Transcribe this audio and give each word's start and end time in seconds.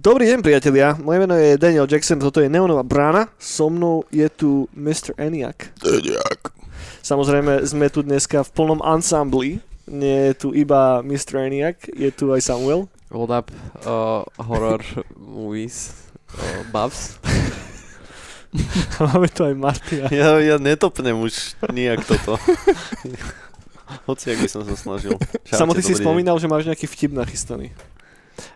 Dobrý 0.00 0.26
deň, 0.26 0.40
priatelia. 0.40 0.96
Moje 0.96 1.22
meno 1.22 1.36
je 1.36 1.60
Daniel 1.60 1.84
Jackson, 1.84 2.16
toto 2.16 2.42
je 2.42 2.48
Neonová 2.48 2.80
brána. 2.80 3.28
So 3.36 3.70
mnou 3.70 4.02
je 4.08 4.26
tu 4.32 4.64
Mr. 4.72 5.14
Eniak. 5.14 5.76
Eniak. 5.86 6.50
Samozrejme, 7.04 7.62
sme 7.68 7.86
tu 7.92 8.02
dneska 8.02 8.42
v 8.42 8.50
plnom 8.50 8.80
ansambli. 8.82 9.60
Nie 9.86 10.32
je 10.32 10.34
tu 10.34 10.48
iba 10.50 11.04
Mr. 11.04 11.46
Eniak, 11.46 11.86
je 11.94 12.10
tu 12.10 12.32
aj 12.34 12.42
Samuel. 12.42 12.88
What 13.10 13.30
up, 13.34 13.50
uh, 13.82 14.22
horror 14.38 14.78
movies, 15.18 15.98
uh, 16.30 16.62
buffs. 16.70 17.18
Máme 19.02 19.26
tu 19.26 19.42
aj 19.42 19.54
Martina. 19.58 20.06
Ja, 20.14 20.38
ja 20.38 20.62
netopnem 20.62 21.18
už 21.18 21.58
nijak 21.74 22.06
toto. 22.06 22.38
Hoci, 24.06 24.30
ak 24.30 24.38
by 24.38 24.46
som 24.46 24.62
sa 24.62 24.78
snažil. 24.78 25.18
Čaute, 25.42 25.58
Samo 25.58 25.74
ty 25.74 25.82
si 25.82 25.98
deň. 25.98 26.06
spomínal, 26.06 26.38
že 26.38 26.46
máš 26.46 26.70
nejaký 26.70 26.86
vtip 26.86 27.10
nachystaný. 27.10 27.74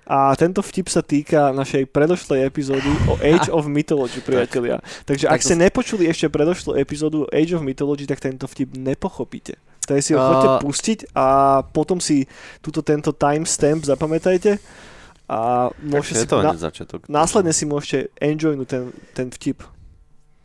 A 0.07 0.31
tento 0.39 0.63
vtip 0.63 0.87
sa 0.87 1.03
týka 1.03 1.51
našej 1.51 1.91
predošlej 1.91 2.47
epizódy 2.47 2.95
o 3.11 3.19
Age 3.19 3.51
of 3.51 3.67
Mythology, 3.67 4.23
priatelia. 4.23 4.79
Takže 5.03 5.27
ak 5.27 5.43
Tak 5.43 5.51
ste 5.51 5.55
nepočuli 5.59 6.07
ešte 6.07 6.31
predošlú 6.31 6.79
epizódu 6.79 7.27
Age 7.35 7.59
of 7.59 7.67
Mythology, 7.67 8.07
tak 8.07 8.23
tento 8.23 8.47
vtip 8.47 8.79
nepochopíte. 8.79 9.59
Takže 9.85 10.03
si 10.03 10.13
ho 10.17 10.21
A- 10.21 10.27
chodte 10.27 10.49
pustiť 10.65 10.99
a 11.13 11.27
potom 11.63 12.01
si 12.01 12.25
túto 12.61 12.81
tento 12.81 13.13
timestamp 13.13 13.85
zapamätajte 13.85 14.57
a 15.25 15.69
môžete 15.81 16.25
si 16.25 16.27
na, 16.29 16.53
začiatok. 16.53 17.09
následne 17.09 17.53
si 17.53 17.65
môžete 17.65 18.13
enjoynúť 18.21 18.69
ten, 18.69 18.83
ten 19.13 19.27
vtip. 19.33 19.65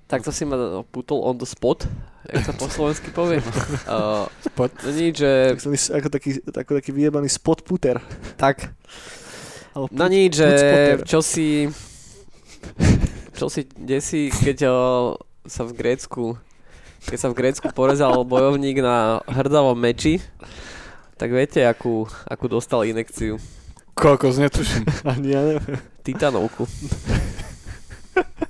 Tak 0.09 0.25
to 0.25 0.31
si 0.33 0.41
ma 0.41 0.81
putol 0.89 1.21
on 1.21 1.37
the 1.37 1.45
spot, 1.45 1.85
jak 2.25 2.41
sa 2.41 2.53
po 2.57 2.65
slovensky 2.65 3.13
povie. 3.13 3.39
Uh, 3.89 4.25
Spot. 4.41 4.69
no 4.85 4.89
nič, 4.89 5.21
že... 5.21 5.53
Tak 5.53 5.59
som 5.61 5.71
ako 5.73 6.07
taký, 6.09 6.29
ako 6.45 6.71
taký 6.77 6.91
vyjebaný 6.93 7.29
spot 7.29 7.61
puter. 7.65 7.97
Tak, 8.37 8.69
Ale 9.73 9.85
no 9.89 10.05
put- 10.05 10.13
nič, 10.13 10.37
že 10.37 10.49
čo 11.05 11.21
si... 11.21 11.69
Čo 13.33 13.47
si 13.47 13.65
desí, 13.77 14.29
keď 14.29 14.57
uh, 14.67 15.15
sa 15.47 15.63
v 15.63 15.71
Grécku 15.73 16.35
keď 17.05 17.17
sa 17.17 17.31
v 17.31 17.37
Grécku 17.37 17.67
porezal 17.71 18.25
bojovník 18.27 18.83
na 18.83 19.23
hrdavom 19.29 19.77
meči, 19.77 20.19
tak 21.19 21.31
viete, 21.31 21.63
akú, 21.63 22.07
akú 22.27 22.47
dostal 22.47 22.87
inekciu? 22.87 23.39
Kokos, 23.95 24.39
netuším. 24.39 24.87
Ani 25.03 25.35
ja 25.35 25.41
neviem. 25.43 25.79
Titanovku. 26.07 26.63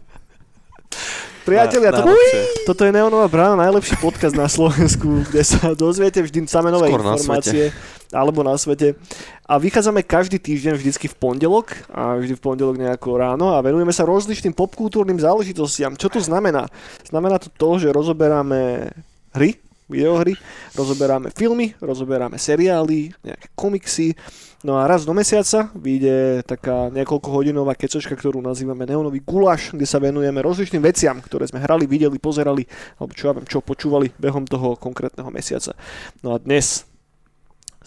Priatelia, 1.50 1.90
Na- 1.90 1.98
to, 1.98 2.04
najlepšie. 2.06 2.42
toto 2.70 2.82
je 2.86 2.92
Neonová 2.94 3.26
brána, 3.26 3.56
najlepší 3.58 3.98
podcast 3.98 4.38
na 4.38 4.46
Slovensku, 4.46 5.08
kde 5.34 5.42
sa 5.42 5.74
dozviete 5.74 6.22
vždy 6.22 6.46
samé 6.46 6.70
nové 6.70 6.94
Skôr 6.94 7.02
na 7.02 7.18
informácie. 7.18 7.74
Alebo 8.10 8.42
na 8.42 8.58
svete. 8.58 8.98
A 9.46 9.62
vychádzame 9.62 10.02
každý 10.02 10.42
týždeň 10.42 10.74
vždycky 10.78 11.06
v 11.06 11.16
pondelok 11.18 11.74
a 11.94 12.18
vždy 12.18 12.34
v 12.38 12.42
pondelok 12.42 12.82
nejako 12.82 13.22
ráno 13.22 13.54
a 13.54 13.62
venujeme 13.62 13.94
sa 13.94 14.02
rozličným 14.06 14.54
popkultúrnym 14.58 15.22
záležitostiam. 15.22 15.94
Čo 15.94 16.10
to 16.10 16.20
znamená? 16.22 16.66
Znamená 17.06 17.38
to 17.38 17.54
to, 17.54 17.78
že 17.78 17.94
rozoberáme 17.94 18.90
hry, 19.38 19.62
videohry, 19.90 20.38
rozoberáme 20.78 21.34
filmy, 21.34 21.74
rozoberáme 21.82 22.38
seriály, 22.38 23.12
nejaké 23.26 23.48
komiksy. 23.58 24.14
No 24.60 24.76
a 24.76 24.86
raz 24.86 25.08
do 25.08 25.16
mesiaca 25.16 25.72
vyjde 25.72 26.44
taká 26.44 26.92
niekoľko 26.92 27.28
hodinová 27.32 27.74
kecočka, 27.80 28.14
ktorú 28.14 28.44
nazývame 28.44 28.84
Neonový 28.84 29.24
guláš, 29.24 29.72
kde 29.72 29.88
sa 29.88 30.04
venujeme 30.04 30.44
rozličným 30.44 30.84
veciam, 30.84 31.18
ktoré 31.24 31.48
sme 31.48 31.64
hrali, 31.64 31.88
videli, 31.88 32.20
pozerali, 32.20 32.68
alebo 33.00 33.16
čo 33.16 33.32
ja 33.32 33.34
viem, 33.34 33.48
čo 33.48 33.64
počúvali 33.64 34.12
behom 34.20 34.44
toho 34.44 34.76
konkrétneho 34.76 35.32
mesiaca. 35.32 35.72
No 36.20 36.36
a 36.36 36.44
dnes 36.44 36.89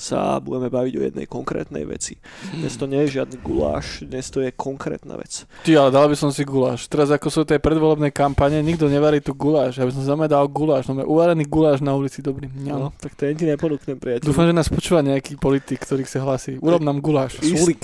sa 0.03 0.43
budeme 0.43 0.67
baviť 0.67 0.95
o 0.99 1.03
jednej 1.07 1.27
konkrétnej 1.27 1.87
veci. 1.87 2.19
Dnes 2.51 2.75
to 2.75 2.91
nie 2.91 3.07
je 3.07 3.23
žiadny 3.23 3.39
guláš, 3.39 4.03
dnes 4.03 4.27
to 4.27 4.43
je 4.43 4.51
konkrétna 4.51 5.15
vec. 5.15 5.47
Ty, 5.63 5.79
ale 5.79 5.95
dal 5.95 6.11
by 6.11 6.17
som 6.19 6.35
si 6.35 6.43
guláš. 6.43 6.91
Teraz 6.91 7.07
ako 7.09 7.31
sú 7.31 7.41
tie 7.47 7.63
predvolebné 7.63 8.11
kampane, 8.11 8.59
nikto 8.59 8.91
nevarí 8.91 9.23
tu 9.23 9.31
guláš. 9.31 9.79
Ja 9.79 9.87
by 9.87 9.95
som 9.95 10.03
znamená 10.03 10.27
dal 10.27 10.51
guláš. 10.51 10.91
No 10.91 10.99
uvarený 10.99 11.47
guláš 11.47 11.79
na 11.79 11.95
ulici, 11.95 12.19
dobrý. 12.19 12.51
No, 12.51 12.75
No. 12.83 12.89
tak 12.99 13.15
to 13.15 13.31
ti 13.31 13.47
neponúknem, 13.47 13.95
priateľ. 13.95 14.27
Dúfam, 14.27 14.51
že 14.51 14.53
nás 14.53 14.67
počúva 14.67 14.99
nejaký 15.01 15.39
politik, 15.39 15.87
ktorý 15.87 16.03
sa 16.03 16.19
hlasí. 16.27 16.59
Urob 16.59 16.83
nám 16.83 16.99
guláš. 16.99 17.39
Súlik. 17.39 17.79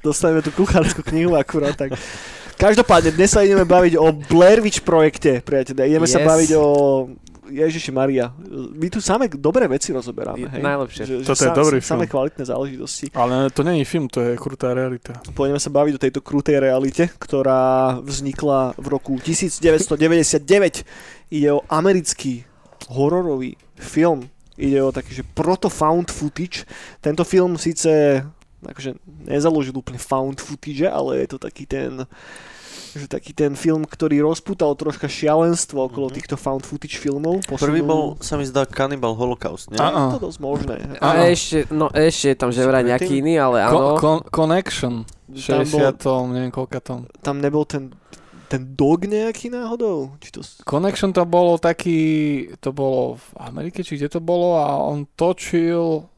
Dostaneme 0.00 0.40
tú 0.40 0.50
kuchárskú 0.54 1.04
knihu 1.04 1.36
akurát 1.36 1.76
tak. 1.76 1.92
Každopádne, 2.58 3.14
dnes 3.14 3.30
sa 3.30 3.46
ideme 3.46 3.62
baviť 3.62 3.94
o 3.94 4.10
Blair 4.10 4.58
Witch 4.58 4.82
projekte, 4.82 5.38
priateľe. 5.38 5.86
Ideme 5.86 6.08
sa 6.10 6.18
Yes. 6.18 6.26
baviť 6.26 6.50
o 6.58 6.66
Ježiši 7.50 7.90
Maria. 7.90 8.32
My 8.76 8.86
tu 8.88 9.00
samé 9.00 9.28
dobré 9.28 9.64
veci 9.68 9.92
rozoberáme, 9.92 10.48
hej? 10.48 10.62
najlepšie. 10.62 11.02
Že, 11.04 11.14
že 11.22 11.28
Toto 11.28 11.44
je 11.44 11.50
dobrý 11.52 11.78
Samé 11.80 12.04
film. 12.04 12.12
kvalitné 12.14 12.44
záležitosti. 12.44 13.06
Ale 13.16 13.50
to 13.50 13.64
není 13.64 13.84
film, 13.84 14.08
to 14.08 14.20
je 14.20 14.36
krutá 14.36 14.76
realita. 14.76 15.16
Pôjdeme 15.32 15.58
sa 15.58 15.72
baviť 15.72 15.92
o 15.96 16.02
tejto 16.02 16.20
krutej 16.20 16.60
realite, 16.60 17.08
ktorá 17.18 17.96
vznikla 18.00 18.76
v 18.76 18.86
roku 18.88 19.16
1999. 19.18 20.84
Ide 21.32 21.50
o 21.52 21.64
americký 21.68 22.44
hororový 22.88 23.56
film. 23.76 24.28
Ide 24.58 24.82
o 24.82 24.90
taký, 24.90 25.14
že 25.14 25.24
proto-found 25.24 26.10
footage. 26.10 26.66
Tento 26.98 27.22
film 27.22 27.54
síce 27.58 28.22
akože 28.58 28.98
nezaložil 29.22 29.70
úplne 29.70 30.02
found 30.02 30.42
footage, 30.42 30.82
ale 30.82 31.22
je 31.22 31.28
to 31.30 31.38
taký 31.38 31.62
ten 31.62 32.02
že 32.90 33.06
taký 33.06 33.32
ten 33.32 33.52
film, 33.52 33.82
ktorý 33.82 34.22
rozputal 34.22 34.72
troška 34.72 35.04
šialenstvo 35.04 35.84
okolo 35.84 36.08
Mhm. 36.08 36.14
týchto 36.14 36.34
found 36.34 36.62
footage 36.62 36.94
filmov. 36.94 37.44
Prvý 37.44 37.82
Posunul- 37.82 37.84
bol, 37.84 38.02
sa 38.18 38.34
mi 38.34 38.44
zdá, 38.44 38.64
Cannibal 38.64 39.12
Holocaust, 39.12 39.68
nie? 39.68 39.76
Je 39.76 40.14
to 40.14 40.24
dosť 40.24 40.38
možné. 40.38 40.76
A 40.96 41.12
Áno. 41.12 41.22
ešte, 41.26 41.66
no 41.68 41.86
ešte 41.88 42.26
je 42.28 42.36
tam 42.36 42.48
že 42.48 42.62
vraj 42.62 42.82
nejaký 42.82 43.18
iný, 43.18 43.36
ale 43.36 43.64
Con- 43.64 43.76
áno. 43.76 43.96
con- 43.96 44.24
connection. 44.24 44.94
Tam, 45.26 45.60
60. 45.60 46.00
bol, 46.00 46.30
neviem 46.30 46.48
koľka 46.48 46.80
tom. 46.80 47.04
tam 47.20 47.36
nebol 47.38 47.62
ten, 47.62 47.92
ten 48.48 48.64
dog 48.64 49.04
nejaký 49.04 49.48
náhodou? 49.48 50.16
Či 50.16 50.28
to... 50.30 50.40
Connection 50.64 51.12
to 51.12 51.22
bolo 51.22 51.56
taký, 51.56 52.00
to 52.56 52.72
bolo 52.72 53.16
v 53.16 53.26
Amerike, 53.38 53.80
či 53.80 53.94
kde 53.94 54.08
to 54.08 54.20
bolo 54.20 54.56
a 54.56 54.72
on 54.78 55.04
točil 55.12 56.08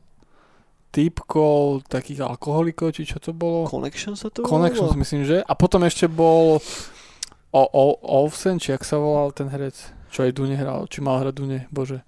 typkov, 0.90 1.86
takých 1.86 2.26
alkoholikov, 2.26 2.90
či 2.90 3.06
čo 3.06 3.22
to 3.22 3.30
bolo? 3.30 3.66
Connection 3.70 4.18
sa 4.18 4.26
to 4.28 4.42
Connections, 4.42 4.92
volalo? 4.94 5.02
myslím, 5.02 5.22
že. 5.24 5.42
A 5.46 5.52
potom 5.54 5.86
ešte 5.86 6.10
bol 6.10 6.58
o, 7.50 7.62
o, 7.62 7.84
Olsen, 8.02 8.58
či 8.58 8.74
jak 8.74 8.82
sa 8.82 8.98
volal 8.98 9.30
ten 9.30 9.46
herec, 9.50 9.74
čo 10.10 10.26
aj 10.26 10.34
Dune 10.34 10.58
hral, 10.58 10.90
či 10.90 10.98
mal 10.98 11.22
hrať 11.22 11.34
Dune, 11.34 11.58
bože. 11.70 12.02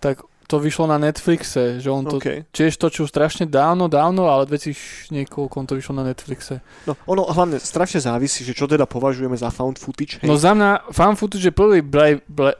Tak 0.00 0.24
to 0.48 0.60
vyšlo 0.60 0.84
na 0.84 1.00
Netflixe, 1.00 1.80
že 1.80 1.88
on 1.88 2.04
to 2.04 2.20
Okay. 2.20 2.44
tiež 2.52 2.76
točil 2.76 3.08
strašne 3.08 3.48
dávno, 3.48 3.88
dávno, 3.88 4.28
ale 4.28 4.44
2000 4.44 5.08
niekoľko 5.08 5.54
on 5.56 5.64
to 5.64 5.74
vyšlo 5.80 5.96
na 5.96 6.04
Netflixe. 6.04 6.60
No, 6.84 6.92
ono 7.08 7.24
hlavne 7.24 7.56
strašne 7.56 8.04
závisí, 8.04 8.44
že 8.44 8.52
čo 8.52 8.68
teda 8.68 8.84
považujeme 8.84 9.32
za 9.32 9.48
found 9.48 9.80
footage. 9.80 10.20
Hej. 10.20 10.28
No 10.28 10.36
za 10.36 10.52
mňa 10.52 10.92
fan 10.92 11.16
footage 11.16 11.48
je 11.48 11.54
prvý 11.56 11.80
Blair, 11.80 12.20
Blair, 12.28 12.56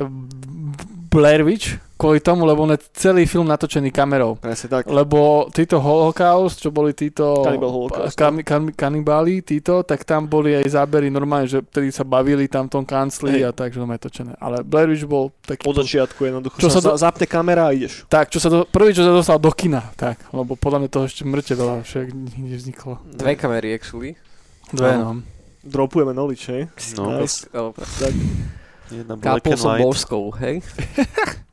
Blair 1.12 1.44
Witch, 1.44 1.77
kvôli 2.02 2.18
tomu, 2.18 2.42
lebo 2.42 2.66
on 2.66 2.74
je 2.74 2.82
celý 2.98 3.22
film 3.30 3.46
natočený 3.46 3.94
kamerou. 3.94 4.34
Presne 4.42 4.66
tak. 4.66 4.90
Lebo 4.90 5.46
títo 5.54 5.78
Holocaust, 5.78 6.58
čo 6.58 6.74
boli 6.74 6.90
títo 6.90 7.46
Cannibal 7.46 7.70
Holocaust, 7.70 8.18
kam, 8.18 8.42
kam, 8.42 8.74
kanibáli, 8.74 9.46
títo, 9.46 9.86
tak 9.86 10.02
tam 10.02 10.26
boli 10.26 10.58
aj 10.58 10.66
zábery 10.66 11.14
normálne, 11.14 11.46
že 11.46 11.62
vtedy 11.62 11.94
sa 11.94 12.02
bavili 12.02 12.50
tam 12.50 12.66
v 12.66 12.70
tom 12.74 12.84
kancli 12.84 13.38
Hej. 13.38 13.46
a 13.46 13.50
tak, 13.54 13.70
že 13.70 13.78
to 13.78 13.86
je 13.86 14.02
točené. 14.02 14.32
Ale 14.42 14.66
Blair 14.66 14.91
Witch 14.91 15.06
bol 15.06 15.30
taký... 15.46 15.62
Od 15.62 15.78
začiatku 15.78 16.18
jednoducho 16.26 16.58
Čo 16.58 16.74
sa, 16.74 16.82
do- 16.82 16.98
za, 16.98 17.06
zapne 17.06 17.30
kamera 17.30 17.70
a 17.70 17.72
ideš. 17.72 18.02
Tak, 18.10 18.34
čo 18.34 18.42
sa 18.42 18.50
do, 18.50 18.66
prvý, 18.66 18.91
čo 18.91 19.06
sa 19.06 19.14
dostal 19.14 19.38
do 19.38 19.54
kina, 19.54 19.94
tak, 19.94 20.18
lebo 20.34 20.58
podľa 20.58 20.82
mňa 20.82 20.91
toho 20.91 21.06
ešte 21.06 21.22
mŕte 21.22 21.54
veľa 21.54 21.86
však 21.86 22.06
nikde 22.10 22.56
vzniklo. 22.58 22.98
Dve 23.06 23.38
kamery 23.38 23.70
actually. 23.78 24.18
Dve, 24.74 24.98
no. 24.98 25.22
Dropujeme 25.62 26.10
knowledge, 26.10 26.50
hej? 26.50 26.62
No, 26.98 27.22
Nice. 27.22 27.47
Tak, 27.47 28.10
jedna 28.91 29.15
and 29.15 29.54
som 29.54 29.78
božskou, 29.78 30.34
hej? 30.42 30.59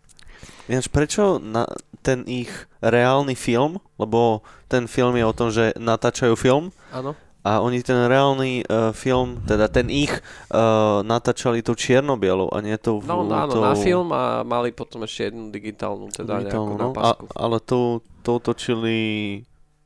Ináč 0.69 0.86
prečo 0.86 1.42
na 1.42 1.66
ten 2.06 2.21
ich 2.30 2.69
reálny 2.80 3.33
film, 3.33 3.81
lebo 3.98 4.45
ten 4.69 4.86
film 4.86 5.18
je 5.18 5.25
o 5.25 5.33
tom, 5.33 5.50
že 5.50 5.74
natáčajú 5.75 6.38
film 6.38 6.69
Áno. 6.94 7.18
a 7.42 7.60
oni 7.60 7.81
ten 7.81 8.07
reálny 8.07 8.63
uh, 8.69 8.94
film, 8.94 9.42
teda 9.50 9.66
ten 9.68 9.89
ich 9.89 10.13
uh, 10.54 11.01
natáčali 11.01 11.66
tou 11.66 11.74
čierno-bielou 11.74 12.54
a 12.54 12.62
nie 12.62 12.77
tou... 12.77 13.01
No, 13.01 13.25
no, 13.25 13.33
áno, 13.33 13.51
tou, 13.51 13.66
na 13.66 13.74
film 13.74 14.13
a 14.13 14.45
mali 14.45 14.69
potom 14.69 15.01
ešte 15.04 15.33
jednu 15.33 15.50
digitálnu, 15.50 16.07
teda 16.13 16.45
digitálnu, 16.45 16.77
nejakú 16.77 16.80
na 16.80 16.86
no. 16.86 16.92
a, 16.94 17.18
pasku. 17.18 17.25
ale 17.33 17.57
tou, 17.65 17.86
tou 18.22 18.38
točili 18.38 18.98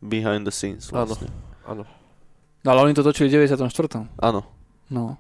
behind 0.03 0.44
the 0.44 0.53
scenes 0.53 0.91
Áno. 0.91 1.07
vlastne. 1.07 1.31
Áno. 1.63 1.88
No 2.63 2.68
ale 2.68 2.91
oni 2.91 2.94
to 2.95 3.07
točili 3.07 3.31
v 3.31 3.47
94. 3.47 3.71
Áno. 4.19 4.44
No. 4.91 5.15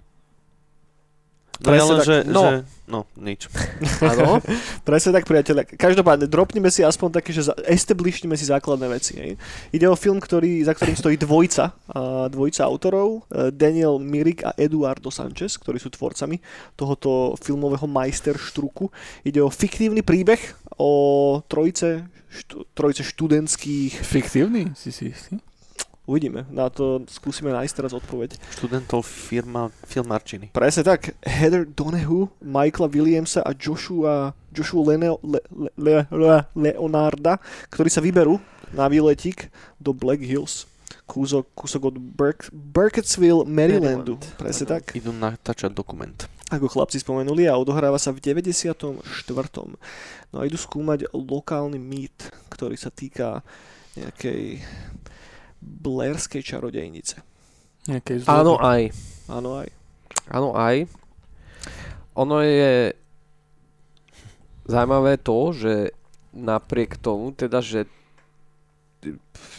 No 1.63 1.71
ja 1.71 1.83
len, 1.87 1.97
tak. 2.03 2.07
že, 2.07 2.15
No. 2.27 2.43
že, 2.43 2.55
no, 2.91 2.99
nič. 3.15 3.47
Áno. 4.11 4.43
Presne 4.83 5.15
tak, 5.15 5.23
priateľe. 5.23 5.63
Každopádne, 5.79 6.27
dropnime 6.27 6.67
si 6.67 6.83
aspoň 6.83 7.23
také, 7.23 7.31
že 7.31 7.47
establishnime 7.63 8.35
si 8.35 8.51
základné 8.51 8.87
veci. 8.91 9.15
Hej. 9.15 9.31
Ide 9.71 9.87
o 9.87 9.95
film, 9.95 10.19
ktorý, 10.19 10.59
za 10.67 10.75
ktorým 10.75 10.99
stojí 10.99 11.15
dvojca, 11.15 11.71
a 11.87 12.27
dvojca 12.27 12.67
autorov, 12.67 13.23
e, 13.31 13.49
Daniel 13.55 13.95
Mirik 14.03 14.43
a 14.43 14.51
Eduardo 14.59 15.07
Sanchez, 15.07 15.55
ktorí 15.55 15.79
sú 15.79 15.87
tvorcami 15.87 16.43
tohoto 16.75 17.39
filmového 17.39 17.87
majsterštruku. 17.87 18.91
Ide 19.23 19.39
o 19.39 19.47
fiktívny 19.47 20.03
príbeh 20.03 20.43
o 20.75 21.39
trojice, 21.47 22.03
štu, 22.27 22.67
trojice 22.75 23.07
študentských... 23.07 24.03
Fiktívny? 24.03 24.75
Si 24.75 24.91
si 24.91 25.15
istý? 25.15 25.39
Uvidíme, 26.03 26.43
na 26.51 26.67
to 26.67 27.07
skúsime 27.07 27.55
nájsť 27.55 27.73
teraz 27.79 27.95
odpoveď. 27.95 28.35
Študentov 28.59 29.07
firma, 29.07 29.71
filmarčiny. 29.87 30.51
Presne 30.51 30.83
tak. 30.83 31.15
Heather 31.23 31.63
Donahue, 31.63 32.27
Michaela 32.43 32.91
Williamsa 32.91 33.39
a 33.39 33.55
Joshua, 33.55 34.35
Joshua 34.51 34.83
Lene, 34.91 35.15
Le, 35.23 35.39
Le, 35.55 35.71
Le, 35.79 35.95
Le, 36.11 36.35
Leonarda, 36.59 37.39
ktorí 37.71 37.87
sa 37.87 38.03
vyberú 38.03 38.35
na 38.75 38.91
výletík 38.91 39.47
do 39.79 39.95
Black 39.95 40.19
Hills. 40.19 40.67
Kúsok, 41.07 41.47
kúsok 41.55 41.87
od 41.87 41.95
Burk, 41.95 42.51
Burkittsville, 42.51 43.47
Marylandu. 43.47 44.19
Maryland. 44.19 44.39
Presne 44.43 44.65
tak. 44.67 44.91
Idú 44.99 45.15
natáčať 45.15 45.71
dokument. 45.71 46.27
Ako 46.51 46.67
chlapci 46.67 46.99
spomenuli 46.99 47.47
a 47.47 47.55
odohráva 47.55 47.95
sa 47.95 48.11
v 48.11 48.19
94. 48.19 48.99
No 50.31 50.35
a 50.35 50.43
idú 50.43 50.59
skúmať 50.59 51.07
lokálny 51.15 51.79
mýt, 51.79 52.27
ktorý 52.51 52.75
sa 52.75 52.91
týka 52.91 53.39
nejakej 53.95 54.59
Blairskej 55.63 56.43
čarodejnice. 56.43 57.23
Nejakej 57.87 58.27
Áno 58.27 58.59
aj. 58.59 58.91
Áno 59.27 59.63
aj. 59.63 59.67
Áno 60.27 60.49
aj. 60.55 60.87
Ono 62.13 62.37
je 62.43 62.93
zaujímavé 64.67 65.19
to, 65.19 65.51
že 65.51 65.73
napriek 66.31 66.99
tomu, 66.99 67.31
teda, 67.35 67.59
že 67.59 67.85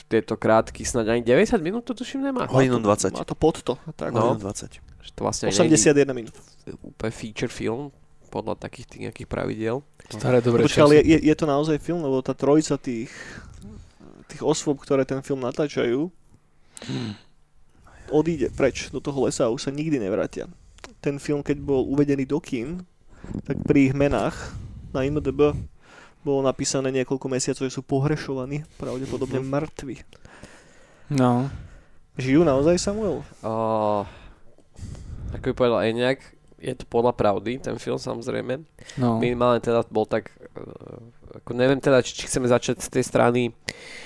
tieto 0.08 0.36
krátky, 0.40 0.84
snáď 0.84 1.18
ani 1.18 1.22
90 1.24 1.60
minút 1.60 1.84
to 1.84 1.92
tuším 1.92 2.24
nemá. 2.24 2.48
Hodinu 2.48 2.80
20. 2.80 3.12
Má 3.12 3.24
to 3.24 3.36
pod 3.36 3.60
to. 3.60 3.74
Tak, 3.96 4.12
No. 4.12 4.32
Hodinu 4.36 4.48
20. 4.48 4.80
Že 4.80 5.10
to 5.12 5.20
vlastne 5.20 5.44
nie 5.48 5.52
je 5.52 5.60
81 5.60 6.16
minút. 6.16 6.34
úplne 6.80 7.12
feature 7.12 7.52
film 7.52 7.92
podľa 8.32 8.56
takých 8.56 8.86
tých 8.88 9.02
nejakých 9.10 9.28
pravidiel. 9.28 9.76
Staré 10.08 10.40
dobré 10.40 10.64
Počkaj, 10.64 10.82
ale 10.84 10.94
je, 11.04 11.18
je 11.22 11.34
to 11.36 11.46
naozaj 11.46 11.76
film, 11.78 12.00
lebo 12.02 12.18
tá 12.24 12.32
trojica 12.32 12.74
tých, 12.80 13.12
tých 14.26 14.42
osôb, 14.42 14.78
ktoré 14.78 15.02
ten 15.02 15.20
film 15.20 15.40
natáčajú, 15.40 16.08
odíde 18.08 18.50
preč 18.50 18.88
do 18.88 19.00
toho 19.00 19.24
lesa 19.24 19.48
a 19.48 19.52
už 19.52 19.62
sa 19.62 19.70
nikdy 19.70 19.96
nevrátia. 19.96 20.48
Ten 21.00 21.16
film, 21.16 21.40
keď 21.40 21.60
bol 21.60 21.84
uvedený 21.86 22.24
do 22.24 22.38
kín, 22.38 22.84
tak 23.44 23.60
pri 23.64 23.88
ich 23.88 23.94
menách 23.94 24.36
na 24.92 25.02
IMDB 25.02 25.56
bolo 26.20 26.40
napísané 26.40 26.88
niekoľko 26.90 27.26
mesiacov, 27.28 27.68
že 27.68 27.76
sú 27.76 27.82
pohrešovaní, 27.82 28.64
pravdepodobne 28.76 29.40
Mhm. 29.40 29.48
mŕtvi. 29.48 29.96
No. 31.10 31.52
Žijú 32.16 32.40
naozaj, 32.42 32.78
Samuel? 32.78 33.20
Uh, 33.42 34.06
ako 35.34 35.44
by 35.44 35.54
povedal 35.54 35.80
Eniak, 35.82 36.22
je 36.56 36.72
to 36.72 36.86
podľa 36.86 37.12
pravdy, 37.12 37.60
ten 37.60 37.76
film 37.76 38.00
samozrejme. 38.00 38.64
No. 38.96 39.20
Minimálne 39.20 39.60
teda 39.60 39.84
bol 39.84 40.06
tak, 40.06 40.32
uh, 40.56 41.00
ako 41.34 41.50
neviem 41.52 41.76
teda, 41.76 42.00
či, 42.00 42.14
či 42.14 42.24
chceme 42.24 42.48
začať 42.48 42.80
z 42.80 42.88
tej 42.88 43.04
strany 43.04 43.40
tebe, 43.50 44.03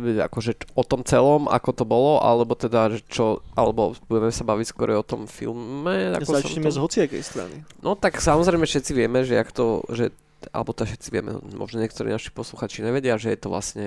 akože 0.00 0.74
o 0.74 0.82
tom 0.82 1.04
celom, 1.04 1.46
ako 1.46 1.70
to 1.76 1.84
bolo, 1.84 2.22
alebo 2.22 2.56
teda, 2.56 2.94
že 2.94 3.00
čo, 3.06 3.44
alebo 3.54 3.94
budeme 4.08 4.32
sa 4.32 4.42
baviť 4.42 4.66
skôr 4.66 4.96
o 4.96 5.04
tom 5.06 5.28
filme. 5.28 6.16
Ako 6.18 6.40
Začneme 6.40 6.70
z 6.72 6.78
to... 6.78 6.82
hociakej 6.82 7.22
strany. 7.22 7.56
No 7.84 7.94
tak 7.94 8.18
samozrejme 8.18 8.64
všetci 8.64 8.92
vieme, 8.96 9.22
že 9.22 9.36
jak 9.36 9.52
to, 9.52 9.84
že, 9.92 10.10
alebo 10.50 10.72
to 10.72 10.88
všetci 10.88 11.08
vieme, 11.12 11.38
možno 11.54 11.82
niektorí 11.82 12.10
naši 12.10 12.32
posluchači 12.32 12.80
nevedia, 12.82 13.20
že 13.20 13.34
je 13.34 13.38
to 13.38 13.48
vlastne 13.52 13.86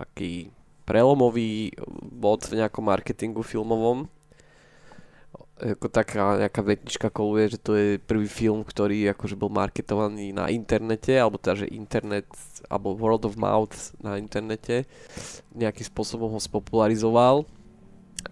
aký 0.00 0.50
prelomový 0.84 1.72
bod 2.12 2.44
v 2.48 2.60
nejakom 2.60 2.84
marketingu 2.84 3.40
filmovom. 3.40 4.10
Ako 5.54 5.86
taká 5.86 6.34
nejaká 6.42 6.66
vetnička 6.66 7.08
koluje, 7.14 7.54
že 7.54 7.58
to 7.62 7.78
je 7.78 8.02
prvý 8.02 8.26
film, 8.26 8.66
ktorý 8.66 9.14
akože 9.14 9.38
bol 9.38 9.54
marketovaný 9.54 10.34
na 10.34 10.50
internete, 10.50 11.14
alebo 11.14 11.38
teda, 11.38 11.62
že 11.62 11.70
internet, 11.70 12.26
alebo 12.66 12.98
word 12.98 13.22
of 13.22 13.38
mouth 13.38 13.94
na 14.02 14.18
internete 14.18 14.82
nejakým 15.54 15.86
spôsobom 15.86 16.34
ho 16.34 16.40
spopularizoval. 16.42 17.46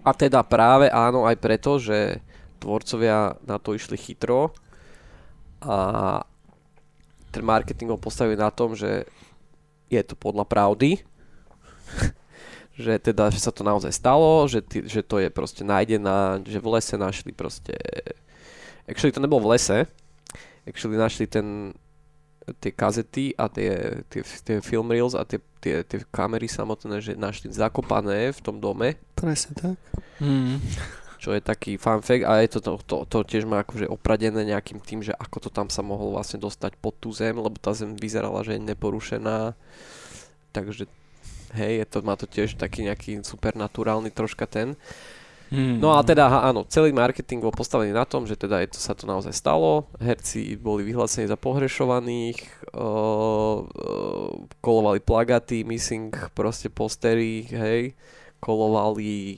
A 0.03 0.11
teda 0.11 0.43
práve 0.43 0.91
áno 0.91 1.23
aj 1.23 1.37
preto, 1.39 1.79
že 1.79 2.19
tvorcovia 2.59 3.39
na 3.47 3.59
to 3.63 3.75
išli 3.75 3.95
chytro 3.95 4.51
a 5.63 6.19
ten 7.31 7.43
marketing 7.47 7.95
ho 7.95 7.99
postavili 7.99 8.35
na 8.35 8.51
tom, 8.51 8.75
že 8.75 9.07
je 9.91 10.03
to 10.03 10.19
podľa 10.19 10.43
pravdy, 10.47 11.03
že 12.73 12.97
teda, 12.99 13.29
že 13.29 13.41
sa 13.41 13.53
to 13.53 13.61
naozaj 13.61 13.93
stalo, 13.93 14.49
že, 14.49 14.65
ty, 14.65 14.85
že 14.89 15.05
to 15.05 15.21
je 15.21 15.29
proste 15.29 15.61
nájdená, 15.61 16.41
že 16.45 16.57
v 16.57 16.69
lese 16.73 16.97
našli 16.97 17.33
proste, 17.33 17.77
actually 18.89 19.13
to 19.13 19.21
nebolo 19.21 19.45
v 19.45 19.51
lese, 19.57 19.79
actually 20.65 20.97
našli 20.97 21.29
ten, 21.29 21.77
tie 22.65 22.73
kazety 22.73 23.37
a 23.37 23.47
tie, 23.53 24.03
tie, 24.09 24.25
tie 24.25 24.57
film 24.65 24.89
reels 24.89 25.13
a 25.13 25.29
tie, 25.29 25.39
tie, 25.61 25.85
tie 25.85 26.01
kamery 26.09 26.49
samotné, 26.49 27.05
že 27.05 27.13
našli 27.13 27.53
zakopané 27.53 28.33
v 28.33 28.41
tom 28.41 28.57
dome, 28.57 28.97
Presne 29.21 29.53
tak. 29.53 29.77
Mm. 30.19 30.59
čo 31.21 31.37
je 31.37 31.45
taký 31.45 31.77
fun 31.77 32.01
fact 32.01 32.25
a 32.25 32.41
je 32.41 32.57
to, 32.57 32.61
to, 32.65 32.73
to, 32.89 32.97
to 33.05 33.19
tiež 33.29 33.45
má 33.45 33.61
akože 33.63 33.85
opradené 33.85 34.49
nejakým 34.49 34.81
tým, 34.81 35.05
že 35.05 35.13
ako 35.13 35.45
to 35.45 35.51
tam 35.53 35.69
sa 35.69 35.85
mohlo 35.85 36.17
vlastne 36.17 36.41
dostať 36.41 36.81
pod 36.81 36.97
tú 36.97 37.13
zem, 37.13 37.37
lebo 37.37 37.55
tá 37.61 37.77
zem 37.77 37.95
vyzerala, 37.95 38.41
že 38.43 38.57
je 38.57 38.65
neporušená, 38.65 39.53
takže 40.57 40.89
hej, 41.54 41.84
je 41.84 41.87
to, 41.88 41.99
má 42.04 42.14
to 42.16 42.26
tiež 42.28 42.56
taký 42.56 42.87
nejaký 42.88 43.22
supernaturálny 43.22 44.10
troška 44.12 44.49
ten. 44.49 44.75
Mm. 45.52 45.84
No 45.84 45.93
a 45.93 46.00
teda 46.00 46.32
áno, 46.49 46.64
celý 46.64 46.96
marketing 46.96 47.44
bol 47.44 47.52
postavený 47.52 47.93
na 47.93 48.08
tom, 48.08 48.25
že 48.25 48.40
teda 48.40 48.64
je 48.64 48.72
to, 48.72 48.81
sa 48.81 48.96
to 48.96 49.04
naozaj 49.04 49.37
stalo, 49.37 49.84
herci 50.00 50.56
boli 50.56 50.81
vyhlásení 50.81 51.28
za 51.28 51.37
pohrešovaných, 51.37 52.40
uh, 52.72 53.60
uh, 53.60 54.32
kolovali 54.64 55.04
plagaty, 55.04 55.60
missing 55.60 56.08
proste 56.32 56.72
postery, 56.72 57.44
hej, 57.52 57.93
kolovali 58.40 59.37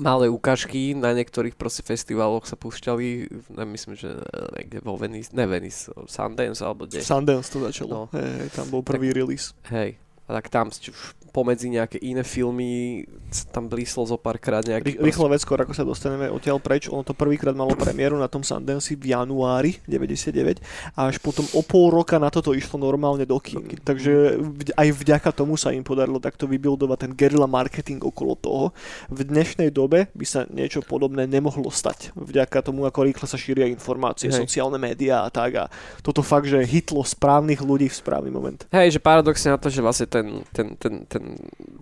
malé 0.00 0.32
ukážky, 0.32 0.96
na 0.96 1.12
niektorých 1.12 1.52
proste 1.60 1.84
festivaloch 1.84 2.48
sa 2.48 2.56
púšťali, 2.56 3.28
ne, 3.52 3.64
myslím, 3.68 4.00
že 4.00 4.08
eh, 4.08 4.48
niekde 4.56 4.80
vo 4.80 4.96
Venice, 4.96 5.28
ne 5.36 5.44
Venice, 5.44 5.92
Sundance 6.08 6.64
alebo 6.64 6.88
kde. 6.88 7.04
Sundance 7.04 7.52
to 7.52 7.60
začalo. 7.60 8.08
No. 8.08 8.16
Hej, 8.16 8.48
tam 8.56 8.72
bol 8.72 8.80
prvý 8.80 9.12
release. 9.12 9.52
Hej, 9.68 10.00
tak 10.32 10.48
tam 10.48 10.70
pomedzi 11.30 11.70
nejaké 11.70 12.02
iné 12.02 12.22
filmy 12.22 13.02
tam 13.54 13.70
blíslo 13.70 14.02
zo 14.04 14.18
párkrát 14.18 14.66
nejaký... 14.66 14.98
Ry- 14.98 15.10
Rýchlo 15.10 15.30
vec, 15.30 15.40
skôr 15.40 15.62
ako 15.62 15.70
sa 15.70 15.86
dostaneme 15.86 16.26
odtiaľ 16.26 16.58
preč, 16.58 16.90
ono 16.90 17.06
to 17.06 17.14
prvýkrát 17.14 17.54
malo 17.54 17.78
premiéru 17.78 18.18
na 18.18 18.26
tom 18.26 18.42
Sundance 18.42 18.90
v 18.92 19.14
januári 19.14 19.78
99 19.86 20.58
a 20.98 21.06
až 21.06 21.22
potom 21.22 21.46
o 21.54 21.62
pol 21.62 21.94
roka 21.94 22.18
na 22.18 22.26
toto 22.28 22.50
išlo 22.50 22.82
normálne 22.82 23.22
do 23.22 23.38
kín. 23.38 23.62
Takže 23.80 24.42
vď- 24.42 24.74
aj 24.74 24.88
vďaka 24.90 25.30
tomu 25.30 25.54
sa 25.54 25.70
im 25.70 25.86
podarilo 25.86 26.18
takto 26.18 26.50
vybuildovať 26.50 26.98
ten 27.06 27.12
guerrilla 27.14 27.46
marketing 27.46 28.02
okolo 28.02 28.34
toho. 28.34 28.64
V 29.06 29.22
dnešnej 29.22 29.70
dobe 29.70 30.10
by 30.10 30.26
sa 30.26 30.42
niečo 30.50 30.82
podobné 30.82 31.30
nemohlo 31.30 31.70
stať. 31.70 32.10
Vďaka 32.18 32.66
tomu, 32.66 32.82
ako 32.84 33.06
rýchle 33.06 33.26
sa 33.30 33.38
šíria 33.38 33.70
informácie, 33.70 34.28
Hej. 34.34 34.42
sociálne 34.42 34.76
médiá 34.76 35.22
a 35.22 35.30
tak. 35.30 35.50
A 35.54 35.64
toto 36.02 36.26
fakt, 36.26 36.50
že 36.50 36.58
hitlo 36.66 37.06
správnych 37.06 37.62
ľudí 37.62 37.86
v 37.86 37.94
správny 37.94 38.30
moment. 38.34 38.66
Hej, 38.74 38.98
že 38.98 39.00
paradoxne 39.00 39.54
na 39.54 39.58
to, 39.60 39.70
že 39.70 39.78
vlastne 39.78 40.08
ten, 40.10 40.26
ten, 40.50 40.74
ten, 40.74 40.94
ten 41.06 41.19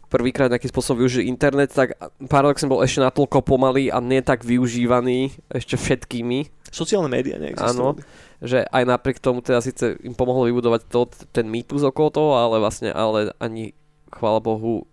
prvýkrát 0.09 0.49
nejakým 0.49 0.68
spôsobom 0.68 1.02
využil 1.02 1.25
internet, 1.25 1.71
tak 1.71 1.95
paradoxne 2.26 2.66
bol 2.66 2.80
ešte 2.80 3.00
natoľko 3.00 3.42
pomalý 3.42 3.88
a 3.88 3.99
nie 3.99 4.21
tak 4.21 4.42
využívaný 4.42 5.33
ešte 5.49 5.76
všetkými, 5.76 6.49
Sociálne 6.68 7.09
médiá 7.09 7.40
neexistovali. 7.40 8.04
že 8.45 8.61
aj 8.68 8.85
napriek 8.85 9.18
tomu 9.18 9.40
teda 9.40 9.64
síce 9.64 9.97
im 10.04 10.12
pomohlo 10.12 10.45
vybudovať 10.45 10.85
to, 10.87 11.09
ten 11.33 11.49
mýtus 11.49 11.80
okolo 11.80 12.09
toho, 12.12 12.30
ale 12.37 12.61
vlastne 12.61 12.92
ale 12.92 13.33
ani, 13.40 13.73
chvála 14.12 14.37
Bohu, 14.38 14.85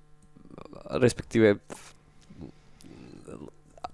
respektíve 0.87 1.59